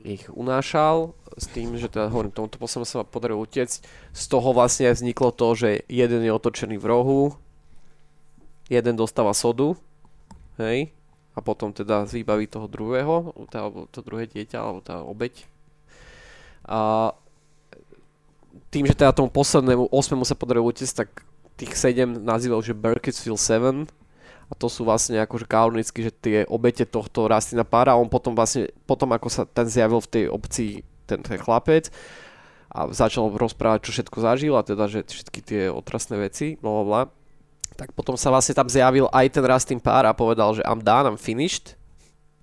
ich 0.03 0.23
unášal, 0.33 1.13
s 1.37 1.47
tým, 1.51 1.77
že 1.77 1.87
teda 1.87 2.09
hovorím, 2.09 2.33
tomuto 2.33 2.59
poslednému 2.59 2.87
sa 2.89 3.07
podarilo 3.07 3.43
utiecť. 3.43 3.85
Z 4.11 4.23
toho 4.27 4.49
vlastne 4.51 4.91
vzniklo 4.91 5.31
to, 5.31 5.47
že 5.55 5.69
jeden 5.87 6.21
je 6.25 6.31
otočený 6.33 6.75
v 6.81 6.89
rohu, 6.89 7.21
jeden 8.67 8.95
dostáva 8.97 9.31
sodu, 9.37 9.77
hej, 10.57 10.89
a 11.35 11.39
potom 11.43 11.75
teda 11.75 12.07
z 12.07 12.23
výbaví 12.23 12.47
toho 12.47 12.65
druhého, 12.65 13.35
tá, 13.51 13.67
alebo 13.67 13.85
to 13.91 13.99
druhé 14.01 14.25
dieťa, 14.25 14.57
alebo 14.57 14.79
tá 14.81 15.03
obeď. 15.03 15.45
A 16.65 17.11
tým, 18.71 18.87
že 18.87 18.95
teda 18.97 19.11
tomu 19.11 19.29
poslednému, 19.29 19.91
osmému 19.91 20.23
sa 20.23 20.33
podarilo 20.33 20.71
utiecť, 20.71 20.95
tak 20.95 21.09
tých 21.55 21.73
7 21.75 22.21
nazýval, 22.23 22.59
že 22.61 22.75
Burkittsville 22.75 23.39
7 23.39 23.87
a 24.45 24.53
to 24.53 24.67
sú 24.69 24.85
vlastne 24.85 25.17
akože 25.23 25.49
kanonicky, 25.49 26.05
že 26.05 26.11
tie 26.13 26.37
obete 26.45 26.85
tohto 26.85 27.25
rastlina 27.25 27.65
pára. 27.65 27.97
A 27.97 28.01
on 28.01 28.11
potom 28.11 28.37
vlastne, 28.37 28.69
potom 28.85 29.09
ako 29.09 29.27
sa 29.31 29.43
ten 29.49 29.65
zjavil 29.65 29.97
v 30.03 30.11
tej 30.11 30.23
obci, 30.29 30.65
ten, 31.09 31.23
ten 31.25 31.41
chlapec 31.41 31.89
a 32.69 32.91
začal 32.91 33.31
rozprávať, 33.31 33.87
čo 33.87 33.91
všetko 33.95 34.17
zažil 34.19 34.53
a 34.59 34.67
teda, 34.67 34.91
že 34.91 35.07
všetky 35.07 35.39
tie 35.39 35.61
otrasné 35.71 36.19
veci, 36.19 36.59
bla 36.59 37.07
tak 37.75 37.91
potom 37.91 38.15
sa 38.15 38.31
vlastne 38.31 38.55
tam 38.55 38.71
zjavil 38.71 39.11
aj 39.11 39.35
ten 39.35 39.43
rastlin 39.43 39.83
pár 39.83 40.07
a 40.07 40.15
povedal, 40.15 40.55
že 40.55 40.63
I'm 40.63 40.79
done, 40.79 41.11
I'm 41.11 41.19
finished. 41.19 41.75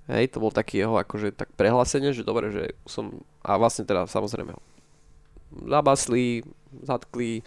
Hej, 0.04 0.36
to 0.36 0.44
bol 0.44 0.52
taký 0.52 0.84
jeho 0.84 1.00
akože 1.00 1.32
tak 1.32 1.48
prehlásenie, 1.56 2.12
že 2.12 2.26
dobre, 2.26 2.52
že 2.52 2.76
som, 2.84 3.24
a 3.40 3.56
vlastne 3.56 3.88
teda 3.88 4.04
samozrejme 4.04 4.52
zabasli, 5.52 6.44
zatkli, 6.84 7.40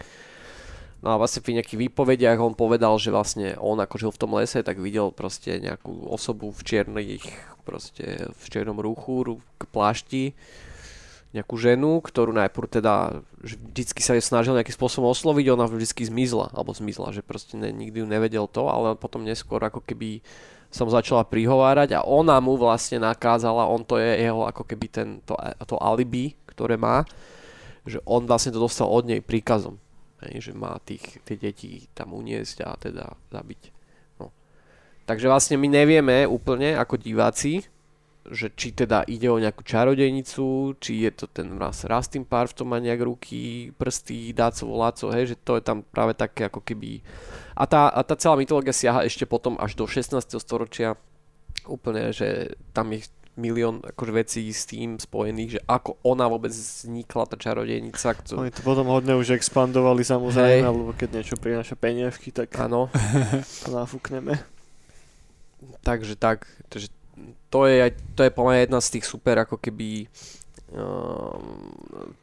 No 1.06 1.14
a 1.14 1.22
vlastne 1.22 1.46
pri 1.46 1.62
nejakých 1.62 1.86
výpovediach 1.86 2.42
on 2.42 2.58
povedal, 2.58 2.98
že 2.98 3.14
vlastne 3.14 3.54
on 3.62 3.78
ako 3.78 3.96
žil 4.02 4.10
v 4.10 4.22
tom 4.26 4.34
lese, 4.34 4.66
tak 4.66 4.82
videl 4.82 5.14
proste 5.14 5.62
nejakú 5.62 6.10
osobu 6.10 6.50
v 6.50 6.66
čiernych, 6.66 7.22
proste 7.62 8.26
v 8.34 8.46
čiernom 8.50 8.82
ruchu, 8.82 9.22
ru- 9.22 9.46
k 9.62 9.70
plášti, 9.70 10.34
nejakú 11.38 11.62
ženu, 11.62 12.02
ktorú 12.02 12.34
najprv 12.34 12.82
teda 12.82 13.22
vždycky 13.38 14.02
sa 14.02 14.18
jej 14.18 14.26
snažil 14.26 14.58
nejakým 14.58 14.74
spôsobom 14.74 15.14
osloviť, 15.14 15.46
ona 15.54 15.70
vždycky 15.70 16.10
zmizla, 16.10 16.50
alebo 16.58 16.74
zmizla, 16.74 17.14
že 17.14 17.22
proste 17.22 17.54
ne, 17.54 17.70
nikdy 17.70 18.02
ju 18.02 18.08
nevedel 18.10 18.50
to, 18.50 18.66
ale 18.66 18.98
potom 18.98 19.22
neskôr 19.22 19.62
ako 19.62 19.86
keby 19.86 20.26
som 20.74 20.90
začala 20.90 21.22
prihovárať 21.22 22.02
a 22.02 22.02
ona 22.02 22.42
mu 22.42 22.58
vlastne 22.58 22.98
nakázala, 22.98 23.70
on 23.70 23.86
to 23.86 24.02
je 24.02 24.26
jeho 24.26 24.42
ako 24.50 24.66
keby 24.66 24.90
ten, 24.90 25.08
to, 25.22 25.38
to 25.70 25.78
alibi, 25.78 26.34
ktoré 26.50 26.82
má, 26.82 27.06
že 27.86 28.02
on 28.10 28.26
vlastne 28.26 28.50
to 28.50 28.64
dostal 28.64 28.90
od 28.90 29.06
nej 29.06 29.22
príkazom. 29.22 29.78
Že 30.32 30.54
má 30.58 30.78
tých, 30.82 31.22
tie 31.28 31.38
deti 31.38 31.86
tam 31.94 32.16
uniesť 32.18 32.58
a 32.66 32.74
teda 32.78 33.06
zabiť. 33.30 33.62
No. 34.22 34.34
Takže 35.06 35.30
vlastne 35.30 35.56
my 35.62 35.68
nevieme 35.70 36.26
úplne 36.26 36.78
ako 36.78 36.98
diváci, 36.98 37.66
že 38.26 38.50
či 38.58 38.74
teda 38.74 39.06
ide 39.06 39.30
o 39.30 39.38
nejakú 39.38 39.62
čarodejnicu, 39.62 40.74
či 40.82 41.06
je 41.06 41.12
to 41.14 41.30
ten 41.30 41.62
raz 41.62 41.86
Rastin 41.86 42.26
pár 42.26 42.50
v 42.50 42.58
tom 42.58 42.74
má 42.74 42.82
nejak 42.82 43.06
ruky, 43.06 43.70
prsty, 43.78 44.34
dáco, 44.34 44.66
voláco, 44.66 45.14
hej, 45.14 45.34
že 45.34 45.36
to 45.38 45.62
je 45.62 45.64
tam 45.64 45.86
práve 45.86 46.18
také 46.18 46.50
ako 46.50 46.66
keby... 46.66 47.06
A 47.54 47.70
tá, 47.70 47.88
a 47.94 48.02
tá 48.02 48.18
celá 48.18 48.34
mytológia 48.34 48.74
siaha 48.74 49.06
ešte 49.06 49.30
potom 49.30 49.56
až 49.62 49.78
do 49.78 49.86
16. 49.86 50.26
storočia 50.42 50.98
úplne, 51.70 52.10
že 52.10 52.58
tam 52.74 52.90
je 52.98 53.06
milión 53.36 53.84
akože 53.84 54.12
vecí 54.16 54.42
s 54.48 54.64
tým 54.64 54.96
spojených, 54.96 55.60
že 55.60 55.62
ako 55.68 56.00
ona 56.08 56.26
vôbec 56.32 56.56
vznikla, 56.56 57.28
tá 57.28 57.36
čarodejnica. 57.36 58.16
Kto... 58.16 58.40
Oni 58.40 58.52
to 58.52 58.64
potom 58.64 58.88
hodne 58.88 59.16
už 59.20 59.36
expandovali 59.36 60.08
samozrejme, 60.08 60.64
Hej. 60.64 60.68
alebo 60.68 60.92
keď 60.96 61.10
niečo 61.20 61.36
prináša 61.36 61.76
peniažky, 61.76 62.32
tak 62.32 62.56
Áno, 62.56 62.88
to 63.64 63.68
nafúkneme. 63.76 64.40
takže 65.84 66.16
tak, 66.16 66.48
takže 66.72 66.88
to 67.52 67.68
je, 67.68 67.92
to 68.16 68.28
je 68.28 68.32
mňa 68.32 68.68
jedna 68.68 68.80
z 68.80 69.00
tých 69.00 69.06
super 69.08 69.36
ako 69.44 69.60
keby 69.60 70.08
um, 70.72 71.72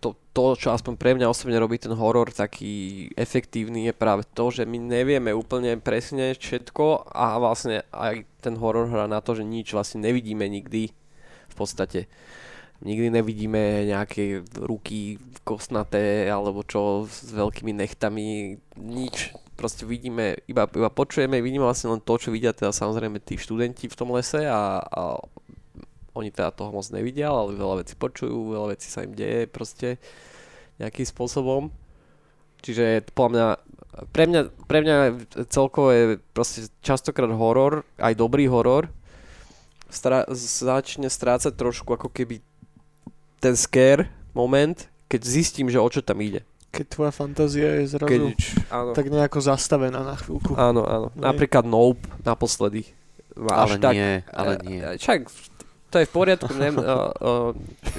to, 0.01 0.17
to, 0.33 0.57
čo 0.57 0.73
aspoň 0.73 0.97
pre 0.97 1.13
mňa 1.17 1.29
osobne 1.29 1.57
robí 1.57 1.81
ten 1.81 1.93
horor 1.93 2.33
taký 2.33 3.09
efektívny 3.17 3.89
je 3.89 3.95
práve 3.97 4.25
to, 4.37 4.53
že 4.53 4.69
my 4.69 4.77
nevieme 4.81 5.33
úplne 5.33 5.77
presne 5.81 6.37
všetko 6.37 7.13
a 7.13 7.41
vlastne 7.41 7.85
aj 7.93 8.25
ten 8.45 8.57
horor 8.57 8.89
hrá 8.89 9.09
na 9.09 9.25
to, 9.25 9.37
že 9.37 9.45
nič 9.45 9.73
vlastne 9.73 10.05
nevidíme 10.05 10.45
nikdy 10.49 10.93
podstate. 11.63 12.11
Nikdy 12.83 13.15
nevidíme 13.15 13.87
nejaké 13.87 14.43
ruky 14.59 15.15
kostnaté 15.47 16.27
alebo 16.27 16.67
čo 16.67 17.07
s 17.07 17.31
veľkými 17.31 17.71
nechtami, 17.79 18.59
nič. 18.75 19.31
Proste 19.55 19.87
vidíme, 19.87 20.43
iba, 20.51 20.67
iba 20.67 20.91
počujeme, 20.91 21.39
vidíme 21.39 21.63
vlastne 21.63 21.95
len 21.95 22.03
to, 22.03 22.19
čo 22.19 22.35
vidia 22.35 22.51
teda 22.51 22.75
samozrejme 22.75 23.23
tí 23.23 23.39
študenti 23.39 23.87
v 23.87 23.95
tom 23.95 24.11
lese 24.11 24.43
a, 24.51 24.83
a 24.83 25.23
oni 26.19 26.35
teda 26.35 26.51
toho 26.51 26.75
moc 26.75 26.85
nevidia, 26.91 27.31
ale 27.31 27.55
veľa 27.55 27.87
vecí 27.87 27.95
počujú, 27.95 28.53
veľa 28.53 28.75
vecí 28.75 28.91
sa 28.91 29.07
im 29.07 29.15
deje 29.15 29.47
proste 29.47 30.03
nejakým 30.83 31.07
spôsobom. 31.07 31.71
Čiže 32.63 33.07
podľa 33.15 33.31
mňa, 33.31 33.47
pre 34.15 34.25
mňa, 34.27 34.41
pre 34.67 34.79
mňa 34.83 34.97
celkovo 35.51 35.91
je 35.91 36.19
proste 36.35 36.71
častokrát 36.83 37.31
horor, 37.31 37.83
aj 37.99 38.15
dobrý 38.15 38.47
horor, 38.47 38.87
stra- 39.93 40.29
začne 40.33 41.13
strácať 41.13 41.53
trošku 41.53 41.93
ako 41.93 42.09
keby 42.09 42.41
ten 43.39 43.55
scare 43.55 44.09
moment, 44.33 44.89
keď 45.07 45.21
zistím, 45.23 45.69
že 45.69 45.77
o 45.77 45.89
čo 45.93 46.01
tam 46.01 46.25
ide. 46.25 46.43
Keď 46.73 46.87
tvoja 46.89 47.13
fantázia 47.13 47.85
je 47.85 47.93
zrazu 47.93 48.09
Keď, 48.09 48.23
áno, 48.73 48.91
tak 48.97 49.13
nejako 49.13 49.45
zastavená 49.45 50.01
na 50.01 50.17
chvíľku. 50.17 50.57
áno, 50.57 50.89
áno. 50.89 51.09
Hej. 51.13 51.21
Napríklad 51.21 51.69
Nope 51.69 52.01
naposledy. 52.25 52.89
Ma 53.37 53.69
Ale 53.69 53.77
až 53.77 53.81
tak, 53.81 53.93
nie, 53.93 54.13
ale 54.33 54.53
nie. 54.65 54.81
e, 54.81 54.97
Však 54.97 55.29
to 55.93 56.01
je 56.01 56.09
v 56.09 56.13
poriadku, 56.17 56.53
ne, 56.57 56.73
uh, 56.73 57.13
uh, 57.13 57.51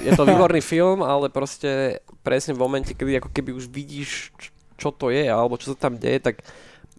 je 0.02 0.10
to 0.18 0.26
výborný 0.26 0.58
film, 0.58 1.06
ale 1.06 1.30
proste 1.30 2.02
presne 2.26 2.50
v 2.50 2.62
momente, 2.66 2.90
kedy 2.90 3.22
ako 3.22 3.30
keby 3.30 3.54
už 3.54 3.70
vidíš, 3.70 4.34
čo 4.74 4.90
to 4.90 5.14
je, 5.14 5.30
alebo 5.30 5.54
čo 5.54 5.70
sa 5.74 5.86
tam 5.86 5.94
deje, 5.94 6.18
tak 6.18 6.42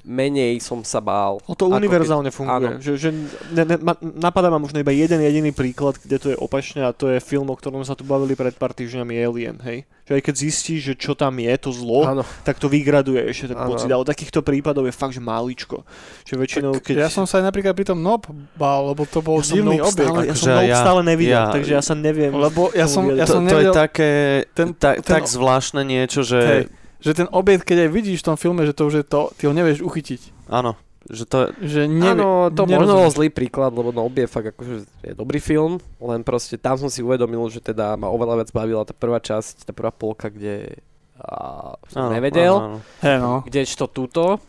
menej 0.05 0.61
som 0.61 0.85
sa 0.85 1.01
bál. 1.01 1.41
O 1.43 1.53
to 1.53 1.65
univerzálne 1.67 2.29
keď- 2.29 2.37
funguje. 2.37 2.67
áno. 2.71 2.79
Že, 2.79 2.91
že 2.95 3.09
ne, 3.51 3.63
ne, 3.65 3.75
ma, 3.81 3.93
napadá 3.99 4.47
ma 4.47 4.57
možno 4.57 4.77
iba 4.77 4.89
jeden 4.89 5.17
jediný 5.17 5.49
príklad, 5.49 5.97
kde 5.97 6.17
to 6.17 6.27
je 6.29 6.37
opačne 6.37 6.85
a 6.85 6.93
to 6.93 7.09
je 7.09 7.17
film, 7.17 7.49
o 7.49 7.57
ktorom 7.57 7.81
sa 7.81 7.93
tu 7.93 8.01
bavili 8.01 8.33
pred 8.33 8.53
pár 8.53 8.71
týždňami 8.71 9.13
Alien, 9.17 9.57
hej? 9.61 9.83
Že 10.05 10.11
aj 10.11 10.21
keď 10.21 10.35
zistíš, 10.37 10.79
že 10.83 10.93
čo 10.93 11.17
tam 11.17 11.33
je, 11.33 11.49
to 11.57 11.73
zlo, 11.73 12.05
Áno, 12.05 12.21
tak 12.45 12.61
to 12.61 12.69
vygraduje 12.69 13.25
ešte 13.25 13.49
ten 13.49 13.57
Áno. 13.57 13.73
pocit. 13.73 13.89
Ale 13.89 14.05
takýchto 14.05 14.39
prípadov 14.39 14.85
je 14.85 14.93
fakt, 14.93 15.11
že 15.11 15.19
máličko. 15.19 15.81
Že 16.21 16.33
väčšinou, 16.37 16.71
Tak 16.77 16.83
keď... 16.85 16.95
Ja 16.99 17.09
som 17.09 17.25
sa 17.25 17.41
aj 17.41 17.49
napríklad 17.49 17.73
pri 17.73 17.89
tom 17.89 17.97
Nob 17.97 18.29
bál, 18.53 18.93
lebo 18.93 19.01
to 19.03 19.19
bol 19.19 19.41
ja 19.41 19.57
divný 19.57 19.81
Nope 19.81 20.05
objekt. 20.05 20.05
stále, 20.05 20.21
ja 20.21 20.29
som 20.29 20.45
Akože 20.45 20.53
Nope 20.53 20.69
ja- 20.69 20.77
stále 20.79 21.01
nevidel, 21.01 21.33
ja- 21.41 21.49
takže 21.49 21.71
ja 21.73 21.81
sa 21.81 21.95
neviem. 21.97 22.29
Lebo 22.29 22.61
ja 22.69 22.85
som, 22.85 23.01
ja 23.09 23.25
to, 23.25 23.33
som 23.33 23.41
to 23.41 23.49
je 23.49 23.65
nevedel, 23.65 23.73
také, 23.73 24.11
ten- 24.53 24.71
tak, 24.71 25.01
ten- 25.01 25.09
tak 25.09 25.23
zvláštne 25.25 25.81
niečo, 25.81 26.21
že 26.21 26.39
hej, 26.39 26.63
že 27.05 27.13
ten 27.13 27.29
objekt, 27.29 27.69
keď 27.69 27.85
aj 27.85 27.89
vidíš 27.93 28.19
v 28.25 28.27
tom 28.33 28.37
filme, 28.41 28.65
že 28.65 28.73
to 28.73 28.89
už 28.89 28.95
je 29.01 29.05
to, 29.05 29.29
ty 29.37 29.45
ho 29.45 29.53
nevieš 29.53 29.85
uchytiť. 29.85 30.49
áno, 30.49 30.73
že 31.05 31.29
to, 31.29 31.53
Že 31.61 31.85
nevie, 31.85 32.17
Áno, 32.17 32.49
to 32.49 32.65
možno 32.65 32.97
bol 32.97 33.13
zlý 33.13 33.29
príklad, 33.29 33.69
lebo 33.77 33.93
no 33.93 34.09
je 34.09 34.25
fakt 34.25 34.57
akože 34.57 34.89
je 35.05 35.13
dobrý 35.13 35.37
film, 35.37 35.77
len 36.01 36.25
proste 36.25 36.57
tam 36.57 36.81
som 36.81 36.89
si 36.89 37.05
uvedomil, 37.05 37.45
že 37.53 37.61
teda 37.61 37.93
ma 37.93 38.09
oveľa 38.09 38.41
viac 38.41 38.49
bavila 38.49 38.81
tá 38.89 38.97
prvá 38.97 39.21
časť, 39.21 39.69
tá 39.69 39.71
prvá 39.71 39.93
polka, 39.93 40.33
kde 40.33 40.81
a, 41.21 41.77
som 41.93 42.09
áno, 42.09 42.11
nevedel, 42.11 42.53
Áno, 42.57 42.77
áno. 43.05 43.21
No. 43.21 43.33
kdežto 43.45 43.85
túto 43.85 44.41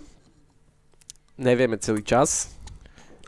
nevieme 1.37 1.77
celý 1.77 2.01
čas, 2.01 2.56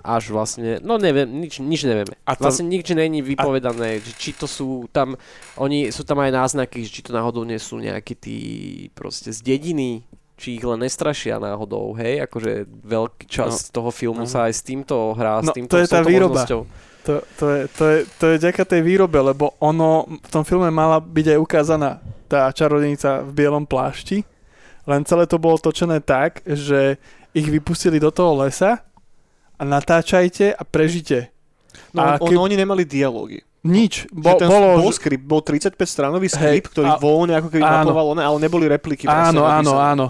až 0.04 0.30
vlastne, 0.30 0.78
no 0.80 0.96
neviem, 0.96 1.26
nič, 1.26 1.58
nič 1.58 1.82
nevieme. 1.84 2.14
A 2.22 2.38
to- 2.38 2.46
Vlastne 2.46 2.70
nič 2.70 2.86
není 2.94 3.22
vypovedané, 3.22 3.98
že 3.98 4.12
či 4.14 4.30
to 4.32 4.46
sú 4.46 4.86
tam, 4.94 5.18
oni, 5.58 5.90
sú 5.90 6.06
tam 6.06 6.22
aj 6.22 6.30
náznaky, 6.30 6.86
že 6.86 6.90
či 6.90 7.02
to 7.02 7.10
náhodou 7.10 7.42
nie 7.42 7.58
sú 7.58 7.82
nejakí 7.82 8.14
tí 8.14 8.38
proste 8.94 9.34
z 9.34 9.42
dediny, 9.42 10.06
či 10.38 10.54
ich 10.54 10.62
len 10.62 10.78
nestrašia 10.86 11.42
náhodou, 11.42 11.98
hej, 11.98 12.22
akože 12.30 12.70
veľký 12.86 13.26
čas 13.26 13.74
toho 13.74 13.90
filmu 13.90 14.22
no. 14.22 14.30
sa 14.30 14.46
aj 14.46 14.54
s 14.54 14.62
týmto 14.62 15.18
hrá, 15.18 15.42
No, 15.42 15.50
s 15.50 15.54
týmto 15.54 15.74
to 15.74 15.82
je 15.82 15.88
tá 15.90 16.00
výroba. 16.06 16.46
To 16.46 16.62
To, 17.08 17.24
to, 17.40 17.46
je, 17.48 17.62
to, 17.72 17.84
je, 17.88 17.98
to 18.20 18.24
je 18.30 18.36
ďaká 18.36 18.68
tej 18.68 18.84
výrobe, 18.84 19.16
lebo 19.16 19.56
ono 19.64 20.04
v 20.04 20.28
tom 20.28 20.44
filme 20.44 20.68
mala 20.68 21.00
byť 21.00 21.26
aj 21.34 21.38
ukázaná 21.40 21.90
tá 22.28 22.52
čarodenica 22.52 23.24
v 23.24 23.30
bielom 23.32 23.64
plášti, 23.64 24.28
len 24.84 25.08
celé 25.08 25.24
to 25.24 25.40
bolo 25.40 25.56
točené 25.56 26.04
tak, 26.04 26.44
že 26.44 27.00
ich 27.32 27.48
vypustili 27.48 27.96
do 27.96 28.12
toho 28.12 28.44
lesa 28.44 28.84
a 29.58 29.62
natáčajte 29.62 30.54
a 30.54 30.62
prežite. 30.62 31.28
No, 31.90 32.02
A 32.02 32.16
on, 32.16 32.30
keď- 32.30 32.38
oni 32.40 32.54
nemali 32.56 32.82
dialógy. 32.82 33.42
Nič. 33.58 34.06
Bo, 34.14 34.32
Bo, 34.32 34.38
ten 34.38 34.46
bolo, 34.46 34.78
bol 34.78 34.94
skript, 34.94 35.24
bol 35.26 35.42
35 35.42 35.74
stranový 35.82 36.30
Hej, 36.30 36.38
skript, 36.62 36.68
ktorý 36.72 36.88
a- 36.88 36.96
voľne 36.96 37.34
ako 37.36 37.48
keby 37.50 37.62
áno. 37.62 37.90
mapoval, 37.90 38.06
one, 38.14 38.22
ale 38.22 38.38
neboli 38.38 38.70
repliky. 38.70 39.04
Áno, 39.04 39.42
áno, 39.42 39.74
áno. 39.76 40.06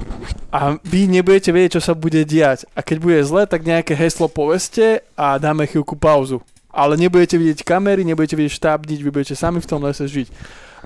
A 0.52 0.76
vy 0.84 1.08
nebudete 1.08 1.48
vedieť, 1.48 1.80
čo 1.80 1.82
sa 1.82 1.96
bude 1.96 2.20
diať. 2.22 2.68
A 2.76 2.84
keď 2.84 2.96
bude 3.00 3.18
zle, 3.24 3.48
tak 3.48 3.64
nejaké 3.64 3.96
heslo 3.96 4.28
poveste 4.28 5.00
a 5.16 5.40
dáme 5.40 5.64
chvíľku 5.64 5.96
pauzu. 5.96 6.44
Ale 6.68 7.00
nebudete 7.00 7.40
vidieť 7.40 7.64
kamery, 7.64 8.04
nebudete 8.04 8.37
vidieť 8.37 8.52
štáb, 8.52 8.84
nič, 8.84 9.00
vy 9.00 9.11
budete 9.11 9.32
sami 9.32 9.58
v 9.58 9.66
tom 9.66 9.80
lese 9.80 10.04
žiť. 10.04 10.28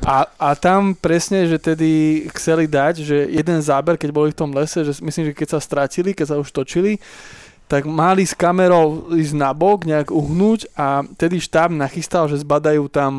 A, 0.02 0.24
a 0.40 0.48
tam 0.56 0.96
presne, 0.96 1.44
že 1.44 1.58
tedy 1.58 2.24
chceli 2.32 2.64
dať, 2.64 3.04
že 3.04 3.16
jeden 3.28 3.58
záber, 3.60 4.00
keď 4.00 4.08
boli 4.08 4.30
v 4.32 4.38
tom 4.38 4.48
lese, 4.48 4.80
že 4.80 4.96
myslím, 5.02 5.30
že 5.30 5.36
keď 5.36 5.48
sa 5.52 5.60
stratili, 5.60 6.16
keď 6.16 6.26
sa 6.32 6.36
už 6.40 6.48
točili, 6.48 6.96
tak 7.72 7.88
mali 7.88 8.22
s 8.22 8.36
kamerou 8.36 9.08
ísť 9.08 9.32
na 9.32 9.56
bok, 9.56 9.88
nejak 9.88 10.12
uhnúť 10.12 10.68
a 10.76 11.00
tedy 11.16 11.40
štáb 11.40 11.72
nachystal, 11.72 12.28
že 12.28 12.36
zbadajú 12.36 12.84
tam 12.86 13.12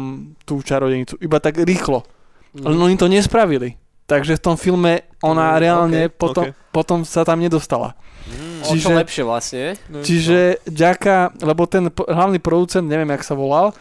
tú 0.46 0.62
čarodenicu. 0.62 1.18
Iba 1.18 1.42
tak 1.42 1.58
rýchlo. 1.58 2.06
Mhm. 2.54 2.62
Len 2.64 2.78
oni 2.80 2.96
to 2.96 3.10
nespravili. 3.10 3.82
Takže 4.06 4.38
v 4.38 4.44
tom 4.44 4.54
filme 4.54 5.10
ona 5.24 5.56
Mm, 5.56 5.60
reálne 5.60 6.02
ok, 6.06 6.14
potom, 6.14 6.44
ok. 6.46 6.54
potom 6.70 7.00
sa 7.02 7.24
tam 7.24 7.40
nedostala. 7.40 7.98
Mm. 8.24 8.62
O 8.62 8.72
čo 8.76 8.92
Čiže- 8.92 9.00
lepšie 9.00 9.24
vlastne. 9.24 9.64
No, 9.90 10.04
Čiže 10.04 10.38
ďaká, 10.64 11.34
lebo 11.40 11.66
ten 11.66 11.88
hlavný 11.90 12.38
producent, 12.38 12.86
neviem 12.86 13.10
jak 13.10 13.24
sa 13.24 13.34
volal, 13.34 13.74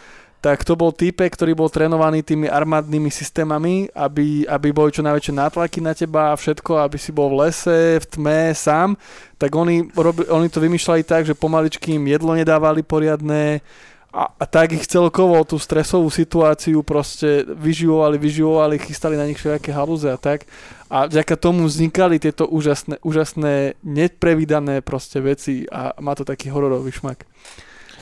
tak 0.43 0.67
to 0.67 0.75
bol 0.75 0.91
týpek, 0.91 1.31
ktorý 1.39 1.55
bol 1.55 1.71
trénovaný 1.71 2.27
tými 2.27 2.51
armádnymi 2.51 3.15
systémami, 3.15 3.87
aby, 3.95 4.43
aby 4.43 4.69
boli 4.75 4.91
čo 4.91 5.07
najväčšie 5.07 5.39
nátlaky 5.39 5.79
na 5.79 5.95
teba 5.95 6.35
a 6.35 6.39
všetko, 6.39 6.83
aby 6.83 6.99
si 6.99 7.15
bol 7.15 7.31
v 7.31 7.47
lese, 7.47 8.03
v 8.03 8.07
tme, 8.11 8.51
sám. 8.51 8.99
Tak 9.39 9.55
oni, 9.55 9.87
robi, 9.95 10.27
oni 10.27 10.51
to 10.51 10.59
vymýšľali 10.59 11.07
tak, 11.07 11.31
že 11.31 11.39
pomaličky 11.39 11.95
im 11.95 12.11
jedlo 12.11 12.35
nedávali 12.35 12.83
poriadne 12.83 13.63
a, 14.11 14.35
a 14.35 14.45
tak 14.45 14.75
ich 14.75 14.91
celkovo 14.91 15.39
tú 15.47 15.63
stresovú 15.63 16.11
situáciu 16.11 16.83
proste 16.83 17.47
vyživovali, 17.47 18.19
vyživovali, 18.19 18.83
chystali 18.83 19.15
na 19.15 19.31
nich 19.31 19.39
všetké 19.39 19.71
halúze 19.71 20.11
a 20.11 20.19
tak. 20.19 20.51
A 20.91 21.07
vďaka 21.07 21.39
tomu 21.39 21.71
vznikali 21.71 22.19
tieto 22.19 22.51
úžasné, 22.51 22.99
úžasné, 23.07 23.79
neprevídané 23.87 24.83
proste 24.83 25.23
veci 25.23 25.71
a 25.71 25.95
má 26.03 26.19
to 26.19 26.27
taký 26.27 26.51
hororový 26.51 26.91
šmak. 26.91 27.25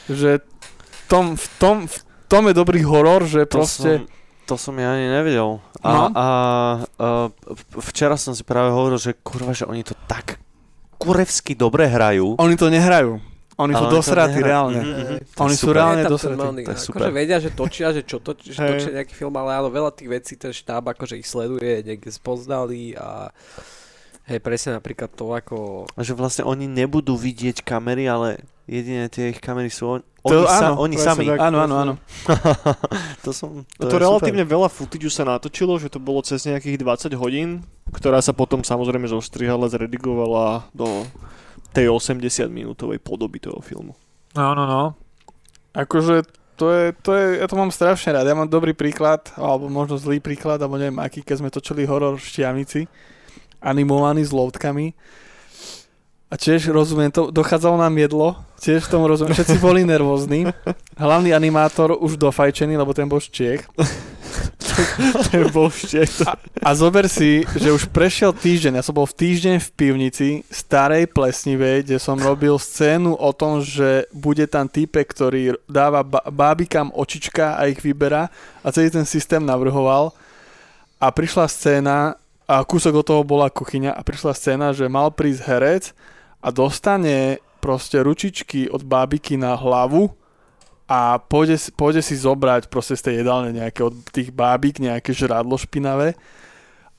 Že 0.09 0.41
tom, 1.05 1.39
v, 1.39 1.47
tom, 1.61 1.77
v 1.87 2.10
tom 2.31 2.47
je 2.47 2.55
dobrý 2.55 2.81
horor, 2.87 3.27
že 3.27 3.43
To 3.51 3.59
proste... 3.59 4.07
som, 4.07 4.07
to 4.47 4.55
som 4.55 4.75
ja 4.79 4.95
ani 4.95 5.11
nevedel. 5.11 5.59
A, 5.83 5.91
No. 5.91 6.03
a, 6.15 6.27
a 6.97 7.07
včera 7.83 8.15
som 8.15 8.31
si 8.33 8.47
práve 8.47 8.71
hovoril, 8.71 8.97
že 8.97 9.19
kurva, 9.19 9.51
že 9.51 9.67
oni 9.67 9.83
to 9.83 9.99
tak 10.07 10.39
kurevsky 10.97 11.59
dobre 11.59 11.91
hrajú. 11.91 12.39
Oni 12.39 12.55
to 12.55 12.71
nehrajú. 12.71 13.19
Oni 13.61 13.77
sú 13.77 13.93
to 13.93 14.01
dosratí 14.01 14.41
reálne. 14.41 14.81
Mhm, 14.81 14.89
mhm. 14.89 15.17
To 15.37 15.41
je 15.41 15.45
Oni 15.45 15.57
sú 15.57 15.69
super. 15.69 15.77
reálne 15.77 16.03
dosratí. 16.09 16.65
To 16.65 16.73
akože 16.73 17.13
vedia, 17.13 17.37
že 17.37 17.51
točia, 17.53 17.93
že 17.93 18.03
čo 18.09 18.17
točia, 18.17 18.57
že 18.57 18.61
točia 18.65 18.91
nejaký 18.97 19.13
film, 19.13 19.37
ale 19.37 19.61
áno, 19.61 19.69
veľa 19.69 19.93
tých 19.93 20.09
vecí 20.09 20.33
ten 20.41 20.49
štáb 20.49 20.89
akože 20.89 21.21
ich 21.21 21.29
sleduje, 21.29 21.85
niekde 21.85 22.09
spoznali 22.09 22.97
a 22.97 23.29
hej, 24.33 24.41
presne 24.41 24.81
napríklad 24.81 25.13
to 25.13 25.29
ako 25.29 25.85
A 25.93 26.01
že 26.01 26.17
vlastne 26.17 26.49
oni 26.49 26.65
nebudú 26.65 27.21
vidieť 27.21 27.61
kamery, 27.61 28.09
ale 28.09 28.41
jedine 28.71 29.11
tie 29.11 29.35
ich 29.35 29.43
kamery 29.43 29.67
sú 29.67 29.99
on, 29.99 30.01
To 30.23 30.47
oni, 30.47 30.47
sa, 30.47 30.71
áno, 30.71 30.75
oni 30.79 30.95
presne 30.95 31.11
sami. 31.11 31.25
tak. 31.27 31.39
Áno, 31.43 31.59
áno, 31.59 31.75
áno. 31.75 31.95
to 33.27 33.35
som, 33.35 33.67
To, 33.83 33.91
to, 33.91 33.91
to 33.91 33.97
relatívne 33.99 34.47
veľa 34.47 34.71
footage 34.71 35.11
sa 35.11 35.27
natočilo, 35.27 35.75
že 35.83 35.91
to 35.91 35.99
bolo 35.99 36.23
cez 36.23 36.47
nejakých 36.47 36.79
20 36.79 37.19
hodín, 37.19 37.67
ktorá 37.91 38.23
sa 38.23 38.31
potom 38.31 38.63
samozrejme 38.63 39.11
zostrihala, 39.11 39.67
zredigovala 39.67 40.71
do 40.71 41.03
tej 41.75 41.91
80 41.91 42.47
minútovej 42.47 43.03
podoby 43.03 43.43
toho 43.43 43.59
filmu. 43.59 43.99
No, 44.39 44.55
no, 44.55 44.63
no. 44.63 44.95
Akože 45.75 46.23
to 46.55 46.69
je, 46.71 46.85
to 47.01 47.11
je, 47.17 47.41
ja 47.41 47.47
to 47.49 47.57
mám 47.57 47.73
strašne 47.73 48.13
rád. 48.13 48.29
Ja 48.29 48.37
mám 48.37 48.51
dobrý 48.53 48.77
príklad, 48.77 49.33
alebo 49.35 49.73
možno 49.73 49.97
zlý 49.97 50.21
príklad, 50.21 50.61
alebo 50.61 50.77
neviem 50.77 51.01
aký, 51.01 51.25
keď 51.25 51.37
sme 51.41 51.49
točili 51.49 51.89
horor 51.89 52.21
v 52.21 52.27
Štiavnici, 52.29 52.85
animovaný 53.65 54.29
s 54.29 54.37
loutkami. 54.37 54.93
A 56.31 56.39
tiež 56.39 56.71
rozumiem, 56.71 57.11
to, 57.11 57.35
dochádzalo 57.35 57.75
nám 57.75 57.99
jedlo, 57.99 58.39
tiež 58.63 58.87
tomu 58.87 59.11
rozumiem, 59.11 59.35
všetci 59.35 59.59
boli 59.59 59.83
nervózni. 59.83 60.47
Hlavný 60.95 61.35
animátor 61.35 61.99
už 61.99 62.15
dofajčený, 62.15 62.79
lebo 62.79 62.95
ten 62.95 63.11
bol 63.11 63.19
z 63.19 63.29
Čiech. 63.35 63.63
Ten 65.31 65.51
bol 65.51 65.69
štiek. 65.71 66.09
A, 66.27 66.39
a 66.39 66.71
zober 66.73 67.11
si, 67.11 67.43
že 67.59 67.75
už 67.75 67.91
prešiel 67.91 68.31
týždeň, 68.31 68.79
ja 68.79 68.85
som 68.85 68.95
bol 68.97 69.07
v 69.07 69.17
týždeň 69.17 69.57
v 69.59 69.69
pivnici 69.75 70.29
starej 70.49 71.11
plesnivej, 71.11 71.87
kde 71.87 71.99
som 71.99 72.17
robil 72.17 72.57
scénu 72.57 73.19
o 73.19 73.31
tom, 73.35 73.61
že 73.61 74.07
bude 74.15 74.47
tam 74.47 74.71
týpek, 74.71 75.07
ktorý 75.11 75.59
dáva 75.67 76.07
ba- 76.07 76.25
bábikám 76.27 76.95
očička 76.95 77.59
a 77.59 77.67
ich 77.69 77.83
vyberá 77.83 78.31
a 78.63 78.67
celý 78.71 78.91
ten 78.91 79.07
systém 79.07 79.43
navrhoval 79.43 80.15
a 81.01 81.07
prišla 81.11 81.47
scéna 81.49 82.15
a 82.47 82.57
kúsok 82.67 83.03
od 83.03 83.07
toho 83.07 83.23
bola 83.23 83.51
kuchyňa 83.51 83.95
a 83.95 84.01
prišla 84.03 84.33
scéna, 84.35 84.67
že 84.75 84.91
mal 84.91 85.11
prísť 85.15 85.43
herec 85.47 85.85
a 86.41 86.49
dostane 86.49 87.39
proste 87.61 88.01
ručičky 88.01 88.73
od 88.73 88.81
bábiky 88.83 89.37
na 89.37 89.53
hlavu 89.53 90.09
a 90.89 91.21
pôjde, 91.21 91.71
pôjde 91.77 92.03
si 92.03 92.17
zobrať 92.19 92.67
proste 92.73 92.97
z 92.97 93.05
tej 93.07 93.15
jedálne 93.23 93.55
nejaké 93.55 93.85
od 93.85 93.95
tých 94.11 94.33
bábik 94.35 94.83
nejaké 94.83 95.13
žrádlo 95.15 95.55
špinavé. 95.61 96.19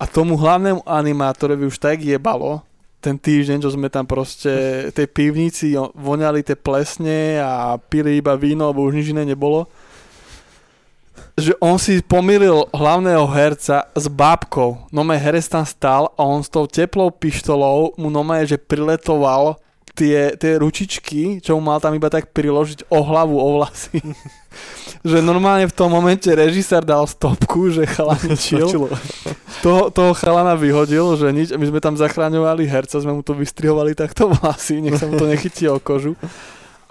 A 0.01 0.09
tomu 0.09 0.37
hlavnému 0.37 0.81
animátorovi 0.85 1.67
už 1.67 1.77
tak 1.77 2.01
jebalo 2.01 2.63
ten 3.01 3.17
týždeň, 3.17 3.57
čo 3.65 3.73
sme 3.73 3.89
tam 3.89 4.05
proste 4.05 4.87
tej 4.93 5.09
pivnici 5.09 5.73
voňali 5.77 6.45
tie 6.45 6.53
plesne 6.53 7.41
a 7.41 7.75
pili 7.77 8.21
iba 8.21 8.37
víno, 8.37 8.69
lebo 8.69 8.85
už 8.85 8.93
nič 8.93 9.09
iné 9.09 9.25
nebolo 9.25 9.65
že 11.39 11.55
on 11.63 11.79
si 11.79 12.03
pomýlil 12.03 12.67
hlavného 12.75 13.25
herca 13.31 13.87
s 13.95 14.05
bábkou. 14.07 14.91
No 14.91 15.01
herec 15.07 15.47
tam 15.47 15.65
stál 15.65 16.11
a 16.15 16.21
on 16.23 16.43
s 16.43 16.49
tou 16.51 16.67
teplou 16.67 17.11
pištolou 17.11 17.95
mu 17.97 18.09
no 18.09 18.23
že 18.45 18.57
priletoval 18.57 19.59
tie, 19.95 20.35
tie 20.39 20.55
ručičky, 20.59 21.43
čo 21.43 21.59
mu 21.59 21.71
mal 21.71 21.79
tam 21.83 21.91
iba 21.95 22.07
tak 22.07 22.31
priložiť 22.31 22.87
o 22.87 22.99
hlavu, 23.03 23.35
o 23.35 23.47
vlasy. 23.59 23.99
že 25.09 25.17
normálne 25.23 25.67
v 25.67 25.75
tom 25.75 25.91
momente 25.91 26.27
režisér 26.27 26.83
dal 26.83 27.07
stopku, 27.07 27.71
že 27.71 27.87
chalani 27.87 28.35
chill. 28.35 28.67
Toho, 29.61 29.93
toho 29.93 30.17
chalana 30.17 30.57
vyhodil, 30.57 31.13
že 31.21 31.29
nič, 31.29 31.53
my 31.53 31.61
sme 31.69 31.77
tam 31.77 31.93
zachraňovali 31.93 32.65
herca, 32.65 32.97
sme 32.97 33.13
mu 33.13 33.21
to 33.21 33.37
vystrihovali 33.37 33.93
takto 33.93 34.33
vlasy, 34.33 34.81
nech 34.81 34.97
sa 34.97 35.05
mu 35.05 35.21
to 35.21 35.29
nechytí 35.29 35.69
o 35.69 35.77
kožu. 35.77 36.17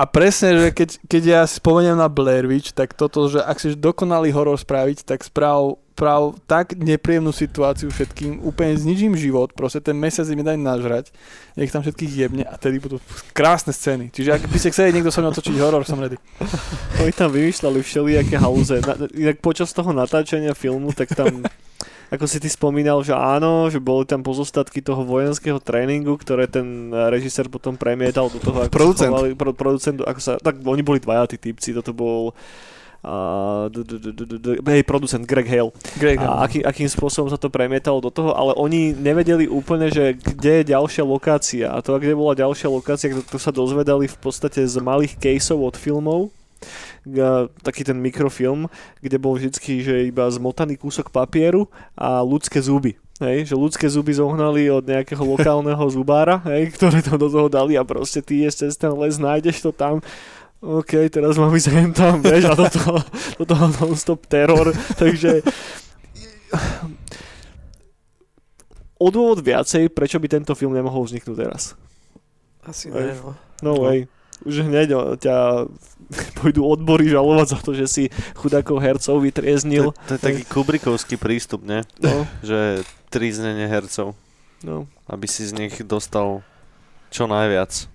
A 0.01 0.09
presne, 0.09 0.57
že 0.57 0.69
keď, 0.73 0.91
keď 1.13 1.23
ja 1.29 1.41
spomeniem 1.45 1.93
na 1.93 2.09
Blair 2.09 2.49
Witch, 2.49 2.73
tak 2.73 2.97
toto, 2.97 3.29
že 3.29 3.45
ak 3.45 3.61
chceš 3.61 3.77
dokonalý 3.77 4.33
horor 4.33 4.57
spraviť, 4.57 5.05
tak 5.05 5.21
správ, 5.21 5.77
správ 5.93 6.41
tak 6.49 6.73
nepríjemnú 6.73 7.29
situáciu 7.37 7.93
všetkým, 7.93 8.41
úplne 8.41 8.81
znižím 8.81 9.13
život, 9.13 9.53
proste 9.53 9.85
ten 9.85 9.93
mesiac 9.93 10.25
im 10.33 10.41
daj 10.41 10.57
nažrať, 10.57 11.13
nech 11.53 11.69
tam 11.69 11.85
všetkých 11.85 12.13
jebne 12.17 12.49
a 12.49 12.57
tedy 12.57 12.81
budú 12.81 12.97
krásne 13.37 13.77
scény. 13.77 14.09
Čiže 14.09 14.41
ak 14.41 14.49
by 14.49 14.57
ste 14.57 14.73
chceli 14.73 14.97
niekto 14.97 15.13
so 15.13 15.21
mnou 15.21 15.37
točiť 15.37 15.61
horor, 15.61 15.85
som 15.85 16.01
ready. 16.01 16.17
Oni 17.05 17.13
tam 17.13 17.29
vymýšľali 17.29 17.85
všelijaké 17.85 18.41
halúze. 18.41 18.81
Na, 18.81 18.97
inak 19.13 19.45
počas 19.45 19.69
toho 19.77 19.93
natáčania 19.93 20.57
filmu, 20.57 20.97
tak 20.97 21.13
tam, 21.13 21.45
ako 22.11 22.25
si 22.27 22.43
ty 22.43 22.51
spomínal, 22.51 23.01
že 23.01 23.15
áno, 23.15 23.71
že 23.71 23.79
boli 23.79 24.03
tam 24.03 24.21
pozostatky 24.21 24.83
toho 24.83 25.07
vojenského 25.07 25.63
tréningu, 25.63 26.19
ktoré 26.19 26.51
ten 26.51 26.91
eh, 26.91 27.09
režisér 27.09 27.47
potom 27.47 27.79
premietal 27.79 28.27
do 28.27 28.43
toho, 28.43 28.67
ako 28.67 28.75
Producent. 28.75 29.09
sa 29.09 29.15
chovali, 29.15 29.29
pro, 29.39 29.51
producent, 29.55 30.03
ako 30.03 30.21
sa, 30.21 30.33
tak 30.37 30.59
oni 30.59 30.83
boli 30.83 30.99
dvaja 30.99 31.31
tí 31.31 31.39
typci, 31.39 31.71
toto 31.71 31.95
bol 31.95 32.35
a, 33.01 33.65
d- 33.73 33.81
d- 33.81 33.97
d- 33.97 34.13
d- 34.13 34.61
d- 34.61 34.61
hej, 34.61 34.85
producent 34.85 35.25
Greg 35.25 35.49
Hale. 35.49 35.73
Greg, 35.97 36.21
A 36.21 36.45
aký, 36.45 36.61
akým 36.61 36.85
spôsobom 36.85 37.33
sa 37.33 37.41
to 37.41 37.49
premietalo 37.49 37.97
do 38.05 38.13
toho, 38.13 38.37
ale 38.37 38.53
oni 38.61 38.93
nevedeli 38.93 39.49
úplne, 39.49 39.89
že 39.89 40.13
kde 40.21 40.61
je 40.61 40.77
ďalšia 40.77 41.01
lokácia. 41.09 41.73
A 41.73 41.81
to, 41.81 41.97
kde 41.97 42.13
bola 42.13 42.37
ďalšia 42.37 42.69
lokácia, 42.69 43.09
to, 43.09 43.25
to 43.25 43.41
sa 43.41 43.57
dozvedali 43.57 44.05
v 44.05 44.17
podstate 44.21 44.69
z 44.69 44.77
malých 44.85 45.17
caseov 45.17 45.73
od 45.73 45.77
filmov. 45.81 46.29
Taký 47.65 47.83
ten 47.85 47.99
mikrofilm, 48.01 48.69
kde 49.01 49.17
bol 49.17 49.37
vždycky, 49.37 49.81
že 49.85 50.09
iba 50.09 50.29
zmotaný 50.29 50.77
kúsok 50.77 51.13
papieru 51.13 51.69
a 51.97 52.21
ľudské 52.21 52.61
zuby. 52.61 52.97
Hej, 53.21 53.53
že 53.53 53.55
ľudské 53.57 53.85
zuby 53.85 54.17
zohnali 54.17 54.73
od 54.73 54.81
nejakého 54.81 55.21
lokálneho 55.21 55.85
zubára, 55.97 56.41
hej, 56.49 56.73
ktoré 56.73 57.05
to 57.05 57.21
do 57.21 57.29
toho 57.29 57.53
dali 57.53 57.77
a 57.77 57.85
proste 57.85 58.25
ty 58.25 58.49
ješ 58.49 58.65
cez 58.65 58.81
ten 58.81 58.89
les, 58.97 59.21
nájdeš 59.21 59.61
to 59.61 59.77
tam, 59.77 60.01
OK, 60.61 61.09
teraz 61.09 61.41
mám 61.41 61.57
ísť 61.57 61.69
hen 61.73 61.93
tam, 61.97 62.21
vieš, 62.21 62.49
a 62.49 62.57
do 62.57 62.69
toho, 62.69 63.01
do 63.41 63.45
toho 63.49 63.65
non-stop 63.81 64.29
teror, 64.29 64.77
takže 65.01 65.41
o 69.01 69.09
dôvod 69.09 69.41
viacej, 69.41 69.89
prečo 69.89 70.21
by 70.21 70.29
tento 70.29 70.53
film 70.53 70.77
nemohol 70.77 71.09
vzniknúť 71.09 71.37
teraz. 71.37 71.73
asi 72.61 72.93
ne, 72.93 73.17
no. 73.17 73.33
No 73.65 73.73
way. 73.81 74.05
Už 74.45 74.65
hneď 74.65 75.17
ťa 75.21 75.65
pôjdu 76.39 76.67
odbory 76.67 77.07
žalovať 77.09 77.47
za 77.55 77.59
to, 77.63 77.71
že 77.73 77.87
si 77.87 78.05
chudákov 78.37 78.83
hercov 78.83 79.23
vytrieznil. 79.23 79.95
To, 79.95 80.01
to 80.11 80.13
je 80.17 80.21
taký 80.21 80.43
Kubrickovský 80.47 81.15
prístup, 81.17 81.63
ne? 81.63 81.87
No, 82.03 82.27
Že 82.43 82.83
triznenie 83.11 83.67
hercov, 83.67 84.15
no. 84.63 84.87
aby 85.07 85.27
si 85.27 85.47
z 85.47 85.53
nich 85.55 85.75
dostal 85.83 86.43
čo 87.11 87.27
najviac. 87.27 87.87